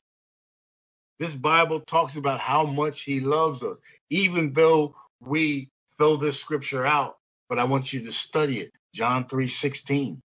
This 1.18 1.34
Bible 1.34 1.80
talks 1.80 2.16
about 2.16 2.40
how 2.40 2.64
much 2.64 3.02
He 3.02 3.20
loves 3.20 3.62
us, 3.62 3.80
even 4.10 4.52
though 4.52 4.94
we 5.20 5.70
fill 5.98 6.16
this 6.18 6.40
scripture 6.40 6.86
out, 6.86 7.16
but 7.48 7.58
I 7.58 7.64
want 7.64 7.92
you 7.92 8.04
to 8.04 8.12
study 8.12 8.60
it. 8.60 8.72
John 8.94 9.26
3:16. 9.26 10.20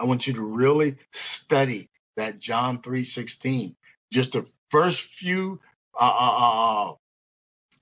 I 0.00 0.04
want 0.04 0.26
you 0.26 0.34
to 0.34 0.42
really 0.42 0.96
study 1.12 1.90
that 2.16 2.38
John 2.38 2.82
3:16. 2.82 3.76
Just 4.12 4.32
the 4.32 4.46
first 4.70 5.02
few 5.04 5.60
uh, 5.98 6.04
uh, 6.04 6.94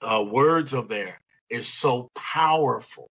uh, 0.02 0.14
uh, 0.20 0.24
words 0.24 0.74
of 0.74 0.88
there 0.88 1.20
is 1.50 1.68
so 1.68 2.10
powerful. 2.14 3.10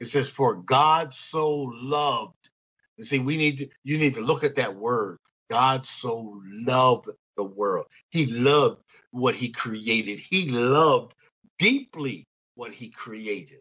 It 0.00 0.06
says, 0.06 0.28
"For 0.30 0.54
God 0.54 1.14
so 1.14 1.50
loved." 1.62 2.50
And 2.98 3.06
see, 3.06 3.18
we 3.18 3.36
need 3.36 3.58
to. 3.58 3.68
You 3.84 3.98
need 3.98 4.14
to 4.14 4.20
look 4.20 4.44
at 4.44 4.56
that 4.56 4.76
word. 4.76 5.18
God 5.50 5.86
so 5.86 6.40
loved 6.44 7.08
the 7.36 7.44
world. 7.44 7.86
He 8.10 8.26
loved 8.26 8.82
what 9.10 9.34
He 9.34 9.50
created. 9.50 10.18
He 10.18 10.50
loved 10.50 11.14
deeply 11.58 12.26
what 12.54 12.72
he 12.72 12.90
created. 12.90 13.60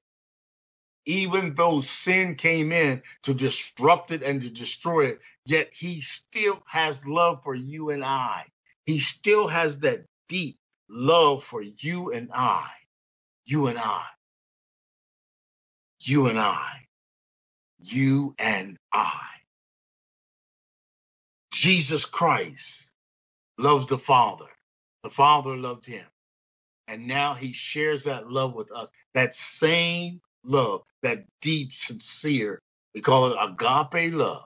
Even 1.05 1.55
though 1.55 1.81
sin 1.81 2.35
came 2.35 2.71
in 2.71 3.01
to 3.23 3.33
disrupt 3.33 4.11
it 4.11 4.23
and 4.23 4.41
to 4.41 4.49
destroy 4.49 5.05
it, 5.07 5.19
yet 5.45 5.69
he 5.73 6.01
still 6.01 6.61
has 6.67 7.05
love 7.07 7.41
for 7.43 7.55
you 7.55 7.89
and 7.89 8.03
I. 8.05 8.45
He 8.85 8.99
still 8.99 9.47
has 9.47 9.79
that 9.79 10.05
deep 10.29 10.57
love 10.89 11.43
for 11.43 11.61
you 11.61 12.11
and 12.11 12.29
I. 12.33 12.69
You 13.45 13.67
and 13.67 13.79
I. 13.79 14.05
You 16.01 16.27
and 16.27 16.39
I. 16.39 16.87
You 17.79 18.35
and 18.39 18.77
I. 18.93 19.19
Jesus 21.53 22.05
Christ 22.05 22.87
loves 23.57 23.87
the 23.87 23.99
Father. 23.99 24.47
The 25.03 25.09
Father 25.09 25.57
loved 25.57 25.85
him. 25.85 26.05
And 26.91 27.07
now 27.07 27.35
he 27.35 27.53
shares 27.53 28.05
that 28.05 28.29
love 28.29 28.55
with 28.55 28.71
us. 28.73 28.89
That 29.15 29.35
same 29.35 30.21
love, 30.43 30.83
that 31.03 31.25
deep, 31.41 31.73
sincere, 31.73 32.61
we 32.95 33.01
call 33.01 33.27
it 33.33 33.37
agape 33.41 34.13
love. 34.13 34.43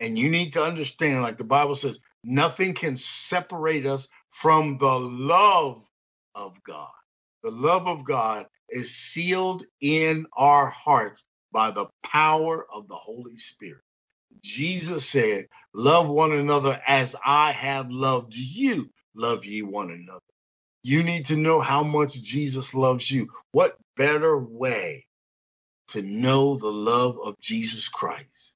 And 0.00 0.18
you 0.18 0.30
need 0.30 0.52
to 0.54 0.64
understand, 0.64 1.22
like 1.22 1.38
the 1.38 1.44
Bible 1.44 1.74
says, 1.74 1.98
nothing 2.24 2.74
can 2.74 2.96
separate 2.96 3.86
us 3.86 4.08
from 4.30 4.78
the 4.78 5.00
love 5.00 5.84
of 6.34 6.62
God. 6.64 6.90
The 7.42 7.50
love 7.50 7.86
of 7.88 8.04
God 8.04 8.46
is 8.68 8.94
sealed 8.94 9.64
in 9.80 10.26
our 10.34 10.68
hearts 10.70 11.22
by 11.52 11.70
the 11.70 11.86
power 12.04 12.66
of 12.72 12.88
the 12.88 12.96
Holy 12.96 13.38
Spirit. 13.38 13.82
Jesus 14.42 15.08
said, 15.08 15.48
Love 15.74 16.08
one 16.08 16.32
another 16.32 16.80
as 16.86 17.16
I 17.24 17.52
have 17.52 17.90
loved 17.90 18.34
you. 18.34 18.90
Love 19.14 19.44
ye 19.44 19.62
one 19.62 19.90
another. 19.90 20.20
You 20.82 21.02
need 21.02 21.26
to 21.26 21.36
know 21.36 21.60
how 21.60 21.82
much 21.82 22.14
Jesus 22.22 22.74
loves 22.74 23.10
you. 23.10 23.28
What 23.52 23.76
better 23.96 24.38
way 24.38 25.06
to 25.88 26.02
know 26.02 26.56
the 26.56 26.70
love 26.70 27.18
of 27.22 27.38
Jesus 27.40 27.88
Christ 27.88 28.54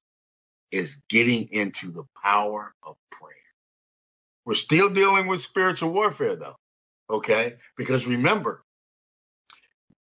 is 0.70 1.03
getting 1.09 1.49
into 1.53 1.91
the 1.91 2.05
power 2.22 2.75
of 2.83 2.97
prayer. 3.11 3.35
We're 4.45 4.55
still 4.55 4.91
dealing 4.91 5.27
with 5.27 5.41
spiritual 5.41 5.93
warfare, 5.93 6.37
though, 6.37 6.57
okay? 7.11 7.55
Because 7.77 8.07
remember, 8.07 8.62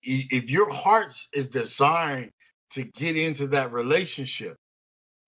if 0.04 0.50
your 0.50 0.72
heart 0.72 1.14
is 1.34 1.50
designed 1.50 2.32
to 2.72 2.84
get 2.84 3.18
into 3.18 3.48
that 3.48 3.72
relationship, 3.72 4.58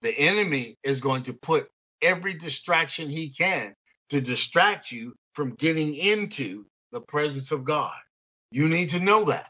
the 0.02 0.18
enemy 0.18 0.78
is 0.84 1.02
going 1.02 1.24
to 1.24 1.34
put 1.34 1.70
every 2.02 2.34
distraction 2.36 3.10
he 3.10 3.30
can 3.30 3.74
to 4.10 4.22
distract 4.22 4.92
you 4.92 5.14
from 5.34 5.56
getting 5.56 5.96
into 5.96 6.66
the 6.92 7.02
presence 7.02 7.52
of 7.52 7.66
God. 7.66 7.94
You 8.52 8.68
need 8.68 8.90
to 8.90 9.00
know 9.00 9.26
that. 9.26 9.48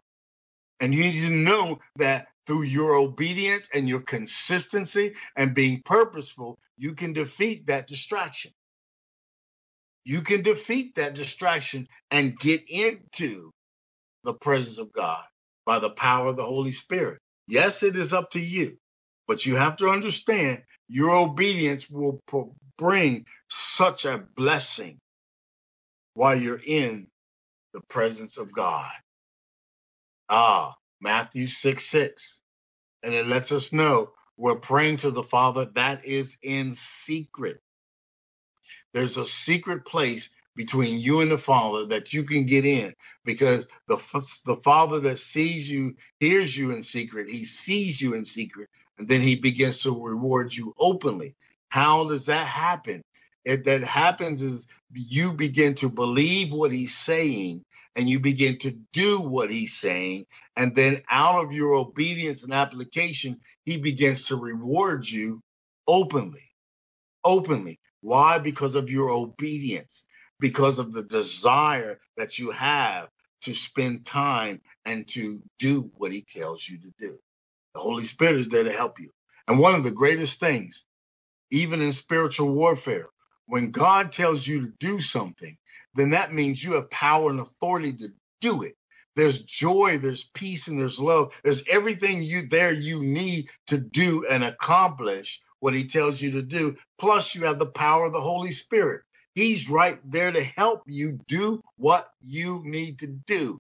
And 0.80 0.94
you 0.94 1.04
need 1.06 1.22
to 1.22 1.30
know 1.30 1.80
that 1.98 2.28
through 2.48 2.64
your 2.64 2.96
obedience 2.96 3.70
and 3.74 3.90
your 3.90 4.02
consistency 4.02 5.16
and 5.36 5.56
being 5.56 5.82
purposeful, 5.84 6.58
you 6.78 6.94
can 6.94 7.14
defeat 7.14 7.68
that 7.68 7.88
distraction. 7.88 8.52
You 10.04 10.22
can 10.22 10.44
defeat 10.44 10.96
that 10.96 11.16
distraction 11.16 11.88
and 12.12 12.38
get 12.38 12.64
into 12.70 13.52
the 14.24 14.34
presence 14.34 14.78
of 14.78 14.92
God 14.94 15.24
by 15.66 15.80
the 15.80 15.90
power 15.92 16.28
of 16.28 16.38
the 16.38 16.46
Holy 16.46 16.72
Spirit. 16.72 17.20
Yes, 17.48 17.84
it 17.84 17.96
is 17.96 18.14
up 18.14 18.32
to 18.32 18.40
you, 18.40 18.78
but 19.28 19.46
you 19.46 19.56
have 19.56 19.78
to 19.78 19.90
understand 19.90 20.64
your 20.88 21.16
obedience 21.16 21.90
will 21.90 22.22
bring 22.78 23.26
such 23.50 24.06
a 24.06 24.24
blessing 24.36 25.00
while 26.14 26.40
you're 26.40 26.62
in 26.66 27.08
the 27.76 27.82
presence 27.90 28.38
of 28.40 28.54
God. 28.54 28.92
Ah, 30.30 30.76
Matthew 31.02 31.48
6 31.48 31.86
6. 31.86 32.42
And 33.04 33.14
it 33.14 33.28
lets 33.28 33.52
us 33.52 33.74
know 33.74 34.12
we're 34.38 34.56
praying 34.56 34.98
to 34.98 35.12
the 35.12 35.24
Father 35.24 35.66
that 35.76 36.06
is 36.06 36.38
in 36.44 36.76
secret. 36.76 37.62
There's 38.94 39.18
a 39.18 39.26
secret 39.26 39.86
place 39.86 40.30
between 40.56 41.00
you 41.00 41.22
and 41.22 41.32
the 41.32 41.38
Father 41.38 41.86
that 41.88 42.14
you 42.14 42.24
can 42.24 42.46
get 42.46 42.66
in 42.66 42.94
because 43.26 43.68
the 43.88 43.98
the 44.46 44.58
Father 44.58 45.00
that 45.02 45.20
sees 45.20 45.70
you 45.70 45.96
hears 46.20 46.58
you 46.58 46.72
in 46.72 46.84
secret. 46.84 47.30
He 47.30 47.46
sees 47.46 48.02
you 48.02 48.16
in 48.16 48.26
secret, 48.26 48.70
and 48.98 49.08
then 49.08 49.22
He 49.22 49.36
begins 49.36 49.82
to 49.84 49.92
reward 50.04 50.54
you 50.54 50.74
openly. 50.80 51.36
How 51.70 52.08
does 52.08 52.26
that 52.28 52.48
happen? 52.48 53.02
It 53.46 53.66
that 53.66 53.84
happens 53.84 54.42
is 54.42 54.68
you 54.94 55.34
begin 55.34 55.76
to 55.78 55.90
believe 55.90 56.54
what 56.54 56.72
He's 56.72 56.96
saying, 56.96 57.64
and 57.96 58.10
you 58.10 58.20
begin 58.20 58.60
to 58.60 58.72
do 58.94 59.22
what 59.22 59.52
He's 59.52 59.76
saying, 59.78 60.28
and 60.58 60.76
then 60.76 61.04
out 61.12 61.44
of 61.46 61.54
your 61.54 61.76
obedience 61.76 62.44
and 62.44 62.54
application, 62.54 63.40
He 63.66 63.78
begins 63.78 64.26
to 64.28 64.38
reward 64.38 65.08
you 65.10 65.42
openly, 65.88 66.52
openly. 67.24 67.80
Why? 68.02 68.40
Because 68.40 68.76
of 68.76 68.90
your 68.90 69.12
obedience 69.12 70.06
because 70.40 70.80
of 70.80 70.94
the 70.94 71.04
desire 71.04 72.00
that 72.18 72.40
you 72.40 72.52
have 72.52 73.10
to 73.44 73.56
spend 73.56 74.06
time 74.06 74.62
and 74.86 75.08
to 75.10 75.42
do 75.60 75.92
what 75.96 76.14
he 76.14 76.24
tells 76.36 76.68
you 76.70 76.80
to 76.80 76.94
do. 77.00 77.20
The 77.76 77.82
Holy 77.82 78.06
Spirit 78.06 78.38
is 78.42 78.50
there 78.50 78.64
to 78.64 78.74
help 78.74 79.00
you. 79.00 79.12
And 79.48 79.60
one 79.60 79.76
of 79.76 79.84
the 79.84 79.92
greatest 79.92 80.40
things, 80.40 80.86
even 81.52 81.82
in 81.82 81.94
spiritual 81.94 82.50
warfare, 82.54 83.08
when 83.48 83.72
God 83.72 84.12
tells 84.12 84.46
you 84.48 84.62
to 84.68 84.74
do 84.80 85.00
something, 85.00 85.58
then 85.96 86.12
that 86.12 86.34
means 86.34 86.64
you 86.64 86.74
have 86.74 86.90
power 86.90 87.30
and 87.30 87.40
authority 87.40 87.94
to 87.94 88.10
do 88.42 88.64
it. 88.64 88.76
There's 89.16 89.44
joy, 89.44 89.98
there's 89.98 90.30
peace, 90.34 90.68
and 90.68 90.80
there's 90.80 91.00
love. 91.00 91.32
There's 91.44 91.64
everything 91.70 92.24
you 92.24 92.48
there 92.48 92.74
you 92.74 93.02
need 93.02 93.50
to 93.68 93.78
do 93.78 94.26
and 94.30 94.44
accomplish 94.44 95.42
what 95.60 95.74
he 95.74 95.88
tells 95.88 96.22
you 96.22 96.32
to 96.32 96.42
do. 96.42 96.76
Plus, 97.00 97.34
you 97.34 97.46
have 97.46 97.60
the 97.60 97.66
power 97.66 98.06
of 98.06 98.14
the 98.14 98.22
Holy 98.22 98.52
Spirit. 98.52 99.02
He's 99.36 99.70
right 99.70 100.00
there 100.10 100.32
to 100.32 100.44
help 100.44 100.84
you 100.88 101.20
do 101.28 101.62
what 101.78 102.10
you 102.22 102.62
need 102.66 103.00
to 103.00 103.08
do 103.08 103.60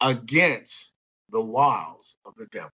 against 0.00 0.92
the 1.30 1.42
wiles 1.42 2.16
of 2.24 2.34
the 2.36 2.46
devil. 2.46 2.70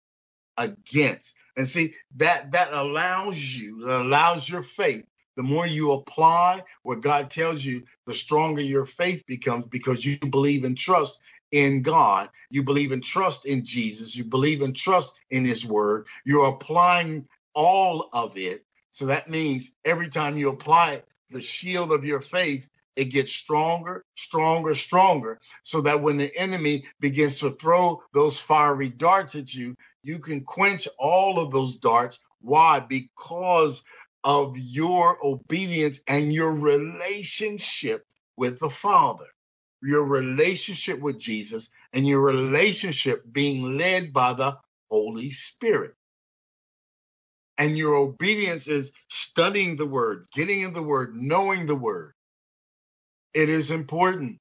Against. 0.56 1.34
And 1.56 1.68
see, 1.68 1.94
that 2.16 2.52
that 2.52 2.72
allows 2.72 3.38
you, 3.38 3.86
that 3.86 4.02
allows 4.02 4.48
your 4.48 4.62
faith. 4.62 5.04
The 5.40 5.44
more 5.44 5.66
you 5.66 5.92
apply 5.92 6.62
what 6.82 7.00
God 7.00 7.30
tells 7.30 7.64
you, 7.64 7.84
the 8.06 8.12
stronger 8.12 8.60
your 8.60 8.84
faith 8.84 9.24
becomes 9.26 9.64
because 9.64 10.04
you 10.04 10.18
believe 10.18 10.64
and 10.64 10.76
trust 10.76 11.18
in 11.50 11.80
God. 11.80 12.28
You 12.50 12.62
believe 12.62 12.92
and 12.92 13.02
trust 13.02 13.46
in 13.46 13.64
Jesus. 13.64 14.14
You 14.14 14.24
believe 14.24 14.60
and 14.60 14.76
trust 14.76 15.14
in 15.30 15.46
his 15.46 15.64
word. 15.64 16.08
You're 16.26 16.50
applying 16.50 17.26
all 17.54 18.10
of 18.12 18.36
it. 18.36 18.66
So 18.90 19.06
that 19.06 19.30
means 19.30 19.72
every 19.86 20.10
time 20.10 20.36
you 20.36 20.50
apply 20.50 21.04
the 21.30 21.40
shield 21.40 21.90
of 21.90 22.04
your 22.04 22.20
faith, 22.20 22.68
it 22.94 23.06
gets 23.06 23.32
stronger, 23.32 24.04
stronger, 24.16 24.74
stronger, 24.74 25.40
so 25.62 25.80
that 25.80 26.02
when 26.02 26.18
the 26.18 26.36
enemy 26.36 26.84
begins 27.00 27.38
to 27.38 27.52
throw 27.52 28.02
those 28.12 28.38
fiery 28.38 28.90
darts 28.90 29.36
at 29.36 29.54
you, 29.54 29.74
you 30.02 30.18
can 30.18 30.42
quench 30.42 30.86
all 30.98 31.40
of 31.40 31.50
those 31.50 31.76
darts. 31.76 32.18
Why? 32.42 32.80
Because 32.80 33.82
of 34.24 34.56
your 34.56 35.18
obedience 35.24 36.00
and 36.06 36.32
your 36.32 36.52
relationship 36.52 38.06
with 38.36 38.58
the 38.60 38.70
Father, 38.70 39.26
your 39.82 40.04
relationship 40.04 41.00
with 41.00 41.18
Jesus, 41.18 41.70
and 41.92 42.06
your 42.06 42.20
relationship 42.20 43.24
being 43.32 43.78
led 43.78 44.12
by 44.12 44.32
the 44.32 44.56
Holy 44.90 45.30
Spirit. 45.30 45.94
And 47.58 47.76
your 47.76 47.96
obedience 47.96 48.68
is 48.68 48.92
studying 49.08 49.76
the 49.76 49.86
word, 49.86 50.26
getting 50.34 50.62
in 50.62 50.72
the 50.72 50.82
word, 50.82 51.14
knowing 51.14 51.66
the 51.66 51.74
word. 51.74 52.12
It 53.34 53.48
is 53.48 53.70
important 53.70 54.38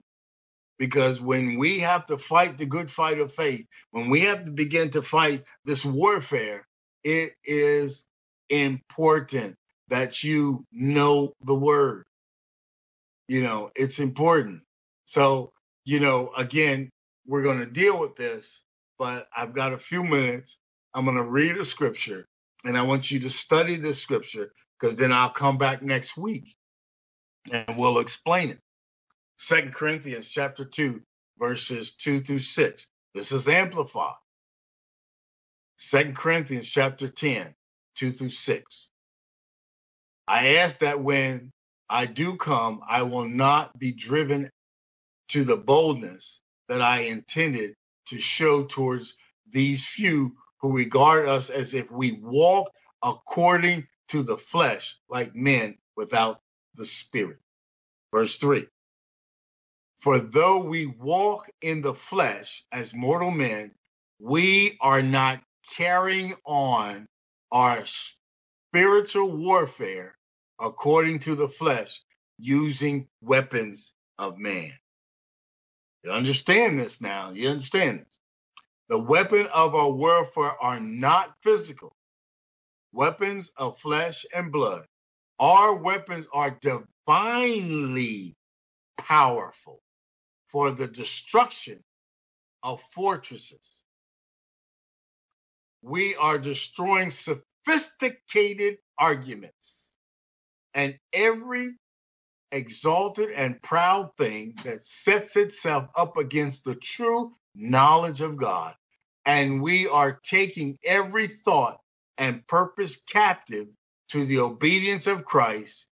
because 0.80 1.22
when 1.22 1.60
we 1.60 1.80
have 1.80 2.06
to 2.08 2.18
fight 2.18 2.58
the 2.58 2.66
good 2.66 2.92
fight 2.92 3.20
of 3.20 3.34
faith, 3.34 3.68
when 3.92 4.10
we 4.10 4.22
have 4.22 4.46
to 4.46 4.52
begin 4.52 4.92
to 4.92 5.02
fight 5.02 5.44
this 5.66 5.86
warfare, 5.86 6.68
it 7.04 7.34
is 7.46 8.06
important 8.50 9.56
that 9.90 10.24
you 10.24 10.66
know 10.72 11.34
the 11.44 11.56
word. 11.56 12.06
You 13.28 13.44
know, 13.44 13.72
it's 13.76 14.00
important. 14.00 14.62
So, 15.06 15.52
you 15.86 16.00
know, 16.00 16.32
again, 16.36 16.90
we're 17.28 17.44
going 17.44 17.60
to 17.60 17.66
deal 17.66 18.00
with 18.00 18.16
this, 18.16 18.62
but 18.98 19.28
I've 19.36 19.54
got 19.54 19.74
a 19.74 19.78
few 19.78 20.04
minutes. 20.04 20.58
I'm 20.94 21.06
going 21.06 21.18
to 21.18 21.24
read 21.24 21.58
a 21.58 21.66
scripture 21.66 22.26
and 22.66 22.78
I 22.78 22.82
want 22.84 23.12
you 23.12 23.20
to 23.22 23.30
study 23.30 23.78
this 23.78 24.02
scripture 24.02 24.52
because 24.80 24.96
then 24.96 25.12
I'll 25.12 25.30
come 25.30 25.58
back 25.58 25.82
next 25.82 26.18
week 26.18 26.56
and 27.52 27.78
we'll 27.78 28.00
explain 28.00 28.50
it. 28.50 28.60
Second 29.38 29.74
Corinthians 29.74 30.28
chapter 30.28 30.66
2, 30.66 31.02
verses 31.40 31.94
2 31.96 32.22
through 32.22 32.40
6. 32.40 32.88
This 33.14 33.32
is 33.32 33.48
amplified. 33.48 34.16
Second 35.78 36.16
Corinthians 36.16 36.68
chapter 36.68 37.08
10, 37.08 37.54
2 37.96 38.12
through 38.12 38.30
6. 38.30 38.90
I 40.30 40.58
ask 40.58 40.80
that 40.82 41.02
when 41.02 41.52
I 41.90 42.06
do 42.06 42.38
come, 42.38 42.82
I 42.88 43.02
will 43.02 43.28
not 43.28 43.80
be 43.80 43.94
driven 43.94 44.52
to 45.30 45.44
the 45.44 45.58
boldness 45.58 46.42
that 46.68 46.84
I 46.84 47.02
intended 47.02 47.76
to 48.10 48.20
show 48.20 48.66
towards 48.66 49.16
these 49.52 49.88
few 49.88 50.36
who 50.62 50.78
regard 50.78 51.28
us 51.28 51.50
as 51.50 51.74
if 51.74 51.90
we 51.90 52.20
walk 52.22 52.72
according 53.04 53.88
to 54.10 54.22
the 54.22 54.38
flesh, 54.38 54.98
like 55.10 55.36
men 55.36 55.80
without 55.98 56.42
the 56.76 56.86
spirit. 56.86 57.40
Verse 58.14 58.38
3 58.38 58.68
For 60.00 60.20
though 60.20 60.64
we 60.64 60.86
walk 60.86 61.50
in 61.64 61.82
the 61.82 61.96
flesh 61.96 62.64
as 62.72 62.94
mortal 62.94 63.32
men, 63.32 63.72
we 64.20 64.78
are 64.82 65.02
not 65.02 65.42
carrying 65.76 66.36
on 66.46 67.08
our 67.52 67.84
spiritual 68.72 69.32
warfare 69.36 70.16
according 70.60 71.20
to 71.20 71.36
the 71.36 71.48
flesh 71.48 72.02
using 72.38 73.08
weapons 73.22 73.94
of 74.18 74.38
man. 74.38 74.74
You 76.04 76.12
understand 76.12 76.80
this 76.80 77.02
now? 77.02 77.32
You 77.32 77.50
understand 77.50 78.00
this? 78.00 78.20
The 78.90 79.00
weapon 79.00 79.48
of 79.48 79.76
our 79.76 79.92
warfare 79.92 80.56
are 80.62 80.80
not 80.80 81.36
physical, 81.44 81.94
weapons 82.94 83.52
of 83.58 83.80
flesh 83.80 84.26
and 84.34 84.52
blood. 84.52 84.86
Our 85.40 85.76
weapons 85.76 86.28
are 86.34 86.58
divinely 86.62 88.36
powerful 88.98 89.82
for 90.48 90.72
the 90.72 90.88
destruction 90.88 91.80
of 92.64 92.82
fortresses. 92.94 93.68
We 95.82 96.16
are 96.16 96.38
destroying 96.38 97.12
sophisticated 97.12 98.80
arguments 99.00 99.79
and 100.74 100.98
every 101.14 101.72
exalted 102.52 103.32
and 103.32 103.62
proud 103.64 104.12
thing 104.18 104.56
that 104.66 104.84
sets 104.84 105.38
itself 105.38 105.90
up 105.96 106.18
against 106.18 106.66
the 106.66 106.76
true 106.76 107.34
knowledge 107.56 108.22
of 108.22 108.38
God 108.38 108.76
and 109.26 109.64
we 109.64 109.88
are 109.88 110.20
taking 110.24 110.80
every 110.86 111.30
thought 111.30 111.80
and 112.20 112.48
purpose 112.48 113.02
captive 113.10 113.68
to 114.10 114.26
the 114.26 114.40
obedience 114.40 115.08
of 115.08 115.26
Christ, 115.26 115.88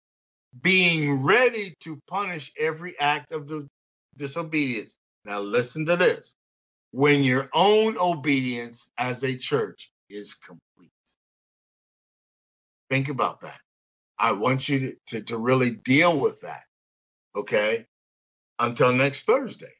being 0.62 1.24
ready 1.24 1.74
to 1.80 1.98
punish 2.08 2.52
every 2.58 2.98
act 3.00 3.32
of 3.32 3.50
disobedience. 4.18 4.96
Now, 5.24 5.40
listen 5.40 5.86
to 5.86 5.96
this 5.96 6.34
when 6.92 7.24
your 7.24 7.48
own 7.54 7.98
obedience 7.98 8.86
as 8.98 9.24
a 9.24 9.36
church 9.36 9.90
is 10.10 10.34
complete. 10.34 10.90
Think 12.90 13.08
about 13.08 13.42
that. 13.42 13.60
I 14.18 14.32
want 14.32 14.68
you 14.68 14.80
to, 14.80 14.96
to, 15.06 15.20
to 15.22 15.38
really 15.38 15.70
deal 15.70 16.18
with 16.18 16.40
that. 16.40 16.62
Okay. 17.34 17.86
Until 18.58 18.92
next 18.92 19.22
Thursday. 19.24 19.72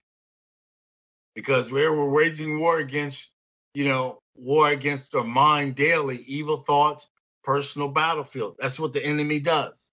Because 1.35 1.71
we're, 1.71 1.95
we're 1.97 2.11
waging 2.11 2.59
war 2.59 2.79
against, 2.79 3.31
you 3.75 3.87
know, 3.87 4.21
war 4.35 4.71
against 4.71 5.15
our 5.15 5.25
mind 5.25 5.75
daily, 5.75 6.25
evil 6.27 6.59
thoughts, 6.59 7.09
personal 7.45 7.89
battlefield. 7.89 8.57
That's 8.59 8.79
what 8.79 8.93
the 8.93 9.05
enemy 9.05 9.41
does. 9.41 9.91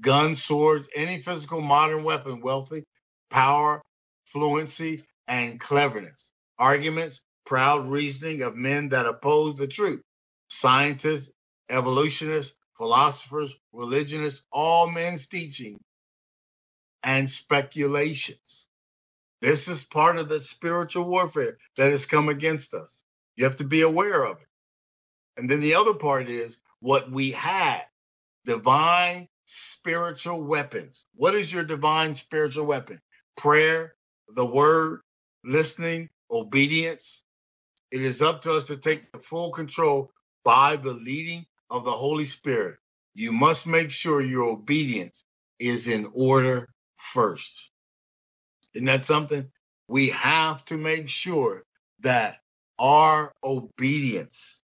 Guns, 0.00 0.42
swords, 0.42 0.88
any 0.94 1.22
physical 1.22 1.60
modern 1.60 2.04
weapon, 2.04 2.40
wealthy, 2.40 2.84
power, 3.30 3.82
fluency, 4.24 5.04
and 5.28 5.60
cleverness. 5.60 6.32
Arguments, 6.58 7.20
proud 7.44 7.86
reasoning 7.86 8.42
of 8.42 8.56
men 8.56 8.88
that 8.90 9.06
oppose 9.06 9.56
the 9.56 9.66
truth. 9.66 10.02
Scientists, 10.48 11.30
evolutionists, 11.70 12.56
philosophers, 12.78 13.54
religionists, 13.72 14.42
all 14.52 14.88
men's 14.88 15.26
teaching 15.26 15.78
and 17.02 17.30
speculations. 17.30 18.68
This 19.42 19.68
is 19.68 19.84
part 19.84 20.18
of 20.18 20.28
the 20.28 20.40
spiritual 20.40 21.04
warfare 21.04 21.58
that 21.76 21.90
has 21.90 22.06
come 22.06 22.28
against 22.28 22.74
us. 22.74 23.02
You 23.36 23.44
have 23.44 23.56
to 23.56 23.64
be 23.64 23.82
aware 23.82 24.24
of 24.24 24.38
it. 24.38 24.48
And 25.36 25.50
then 25.50 25.60
the 25.60 25.74
other 25.74 25.94
part 25.94 26.30
is 26.30 26.58
what 26.80 27.10
we 27.10 27.32
have 27.32 27.82
divine 28.46 29.28
spiritual 29.44 30.42
weapons. 30.42 31.06
What 31.14 31.34
is 31.34 31.52
your 31.52 31.64
divine 31.64 32.14
spiritual 32.14 32.66
weapon? 32.66 33.00
Prayer, 33.36 33.94
the 34.34 34.46
word, 34.46 35.00
listening, 35.44 36.08
obedience. 36.30 37.22
It 37.92 38.02
is 38.02 38.22
up 38.22 38.42
to 38.42 38.52
us 38.54 38.66
to 38.66 38.76
take 38.76 39.12
the 39.12 39.18
full 39.18 39.52
control 39.52 40.12
by 40.44 40.76
the 40.76 40.92
leading 40.94 41.46
of 41.70 41.84
the 41.84 41.92
Holy 41.92 42.26
Spirit. 42.26 42.76
You 43.14 43.32
must 43.32 43.66
make 43.66 43.90
sure 43.90 44.20
your 44.20 44.48
obedience 44.50 45.24
is 45.58 45.88
in 45.88 46.10
order 46.14 46.68
first. 46.96 47.70
Isn't 48.74 48.86
that 48.86 49.04
something? 49.04 49.50
We 49.88 50.10
have 50.10 50.64
to 50.66 50.76
make 50.76 51.08
sure 51.08 51.64
that 52.00 52.38
our 52.78 53.32
obedience, 53.42 54.60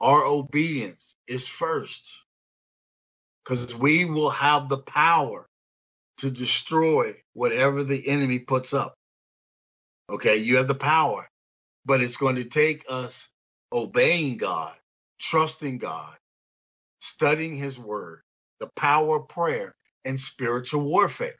our 0.00 0.24
obedience 0.24 1.14
is 1.26 1.46
first. 1.46 2.14
Because 3.44 3.74
we 3.74 4.04
will 4.04 4.30
have 4.30 4.68
the 4.68 4.78
power 4.78 5.48
to 6.18 6.30
destroy 6.30 7.14
whatever 7.34 7.82
the 7.84 8.08
enemy 8.08 8.38
puts 8.38 8.74
up. 8.74 8.94
Okay, 10.10 10.36
you 10.36 10.56
have 10.56 10.68
the 10.68 10.74
power, 10.74 11.28
but 11.84 12.02
it's 12.02 12.16
going 12.16 12.36
to 12.36 12.44
take 12.44 12.84
us 12.88 13.28
obeying 13.72 14.36
God, 14.36 14.74
trusting 15.22 15.78
God, 15.78 16.16
studying 17.00 17.56
His 17.56 17.78
Word, 17.78 18.22
the 18.60 18.68
power 18.76 19.18
of 19.18 19.28
prayer, 19.28 19.76
and 20.04 20.20
spiritual 20.20 20.82
warfare. 20.82 21.34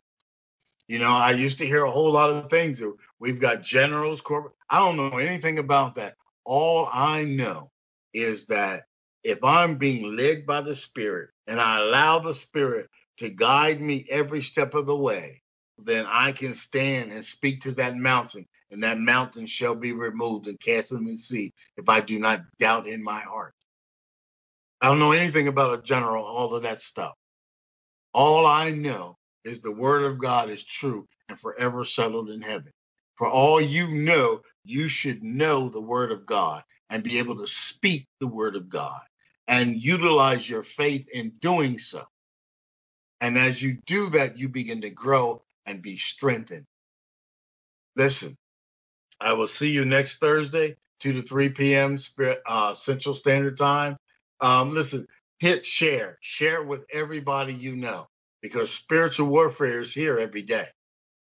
You 0.87 0.99
know, 0.99 1.11
I 1.11 1.31
used 1.31 1.59
to 1.59 1.67
hear 1.67 1.85
a 1.85 1.91
whole 1.91 2.13
lot 2.13 2.31
of 2.31 2.51
things. 2.51 2.83
We've 3.19 3.41
got 3.41 3.63
generals, 3.63 4.21
corporate. 4.21 4.55
I 4.69 4.79
don't 4.79 4.97
know 4.97 5.19
anything 5.19 5.59
about 5.59 5.95
that. 5.95 6.15
All 6.45 6.89
I 6.93 7.25
know 7.25 7.71
is 8.13 8.47
that 8.47 8.85
if 9.23 9.43
I'm 9.43 9.79
being 9.79 10.15
led 10.15 10.45
by 10.45 10.61
the 10.61 10.75
Spirit 10.75 11.31
and 11.47 11.59
I 11.59 11.79
allow 11.81 12.19
the 12.19 12.35
Spirit 12.35 12.89
to 13.19 13.31
guide 13.31 13.81
me 13.81 14.07
every 14.11 14.43
step 14.43 14.75
of 14.75 14.85
the 14.87 14.97
way, 14.97 15.41
then 15.79 16.05
I 16.07 16.33
can 16.33 16.55
stand 16.55 17.13
and 17.13 17.25
speak 17.25 17.63
to 17.63 17.73
that 17.73 17.97
mountain, 17.97 18.47
and 18.71 18.83
that 18.83 18.99
mountain 18.99 19.47
shall 19.47 19.75
be 19.75 19.93
removed 19.93 20.49
and 20.49 20.61
cast 20.61 20.93
in 20.93 21.05
the 21.07 21.17
sea 21.17 21.53
if 21.79 21.89
I 21.89 22.01
do 22.01 22.19
not 22.19 22.43
doubt 22.59 22.87
in 22.89 23.03
my 23.03 23.21
heart. 23.21 23.55
I 24.83 24.89
don't 24.89 25.01
know 25.01 25.13
anything 25.13 25.49
about 25.49 25.81
a 25.81 25.83
general, 25.83 26.27
all 26.27 26.55
of 26.55 26.65
that 26.65 26.83
stuff. 26.83 27.15
All 28.13 28.47
I 28.47 28.71
know 28.71 29.19
is 29.45 29.61
the 29.61 29.73
word 29.73 30.03
of 30.05 30.19
God 30.19 30.51
is 30.51 30.65
true 30.65 31.07
and 31.29 31.39
forever 31.39 31.85
settled 31.85 32.31
in 32.31 32.43
heaven. 32.43 32.73
For 33.17 33.29
all 33.29 33.61
you 33.61 33.89
know, 33.89 34.41
you 34.65 34.89
should 34.89 35.23
know 35.23 35.69
the 35.69 35.81
word 35.81 36.11
of 36.13 36.27
God 36.27 36.63
and 36.91 37.05
be 37.05 37.19
able 37.19 37.37
to 37.39 37.47
speak 37.47 38.07
the 38.21 38.27
word 38.27 38.57
of 38.57 38.69
God 38.69 39.01
and 39.47 39.81
utilize 39.83 40.49
your 40.49 40.63
faith 40.63 41.09
in 41.13 41.31
doing 41.41 41.79
so. 41.79 42.05
And 43.21 43.39
as 43.39 43.63
you 43.63 43.79
do 43.87 44.11
that, 44.11 44.39
you 44.39 44.49
begin 44.51 44.83
to 44.83 44.91
grow 44.91 45.43
and 45.67 45.83
be 45.83 45.99
strengthened. 45.99 46.67
Listen, 47.97 48.37
I 49.21 49.35
will 49.35 49.49
see 49.49 49.71
you 49.71 49.85
next 49.87 50.19
Thursday, 50.19 50.77
2 51.01 51.15
to 51.15 51.23
3 51.23 51.51
p.m. 51.51 51.97
Uh, 52.47 52.75
Central 52.75 53.15
Standard 53.17 53.59
Time. 53.59 53.97
Um, 54.43 54.73
listen, 54.75 55.09
hit 55.41 55.67
share, 55.67 56.19
share 56.23 56.65
with 56.65 56.87
everybody 56.93 57.55
you 57.55 57.77
know 57.77 58.09
because 58.43 58.73
spiritual 58.73 59.29
warfare 59.29 59.81
is 59.81 59.95
here 59.95 60.19
every 60.19 60.43
day. 60.43 60.67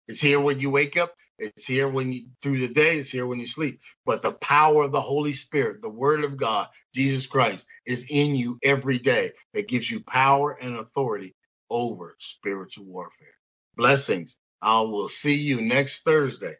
It's 0.10 0.22
here 0.22 0.42
when 0.42 0.62
you 0.62 0.72
wake 0.72 0.98
up. 0.98 1.16
It's 1.40 1.68
here 1.68 1.90
when 1.90 2.14
you 2.14 2.28
through 2.44 2.60
the 2.60 2.70
day. 2.74 3.00
It's 3.00 3.12
here 3.12 3.28
when 3.28 3.42
you 3.42 3.48
sleep. 3.48 3.82
But 4.06 4.24
the 4.24 4.34
power 4.34 4.86
of 4.86 4.94
the 4.94 5.02
Holy 5.02 5.34
Spirit, 5.34 5.84
the 5.84 5.90
Word 5.90 6.26
of 6.26 6.38
God, 6.38 6.70
Jesus 6.96 7.28
Christ, 7.28 7.68
is 7.88 8.06
in 8.10 8.36
you 8.36 8.60
every 8.64 9.00
day. 9.00 9.34
That 9.56 9.70
gives 9.70 9.92
you 9.92 10.02
power 10.06 10.54
and 10.54 10.78
authority 10.78 11.36
over 11.72 12.18
spiritual 12.22 12.86
warfare. 12.86 13.36
Blessings. 13.78 14.38
I 14.64 14.82
will 14.82 15.10
see 15.10 15.36
you 15.36 15.62
next 15.62 16.04
Thursday, 16.06 16.56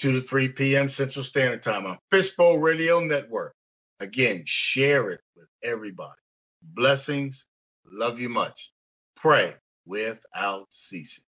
2 0.00 0.20
to 0.20 0.22
3 0.22 0.50
p.m. 0.50 0.90
Central 0.90 1.24
Standard 1.24 1.64
Time 1.64 1.86
on 1.86 1.98
Fishbowl 2.12 2.60
Radio 2.60 3.00
Network. 3.00 3.55
Again, 4.00 4.44
share 4.46 5.10
it 5.12 5.20
with 5.36 5.48
everybody. 5.64 6.20
Blessings. 6.62 7.46
Love 7.86 8.20
you 8.20 8.30
much. 8.30 8.72
Pray 9.16 9.54
without 9.86 10.68
ceasing. 10.70 11.24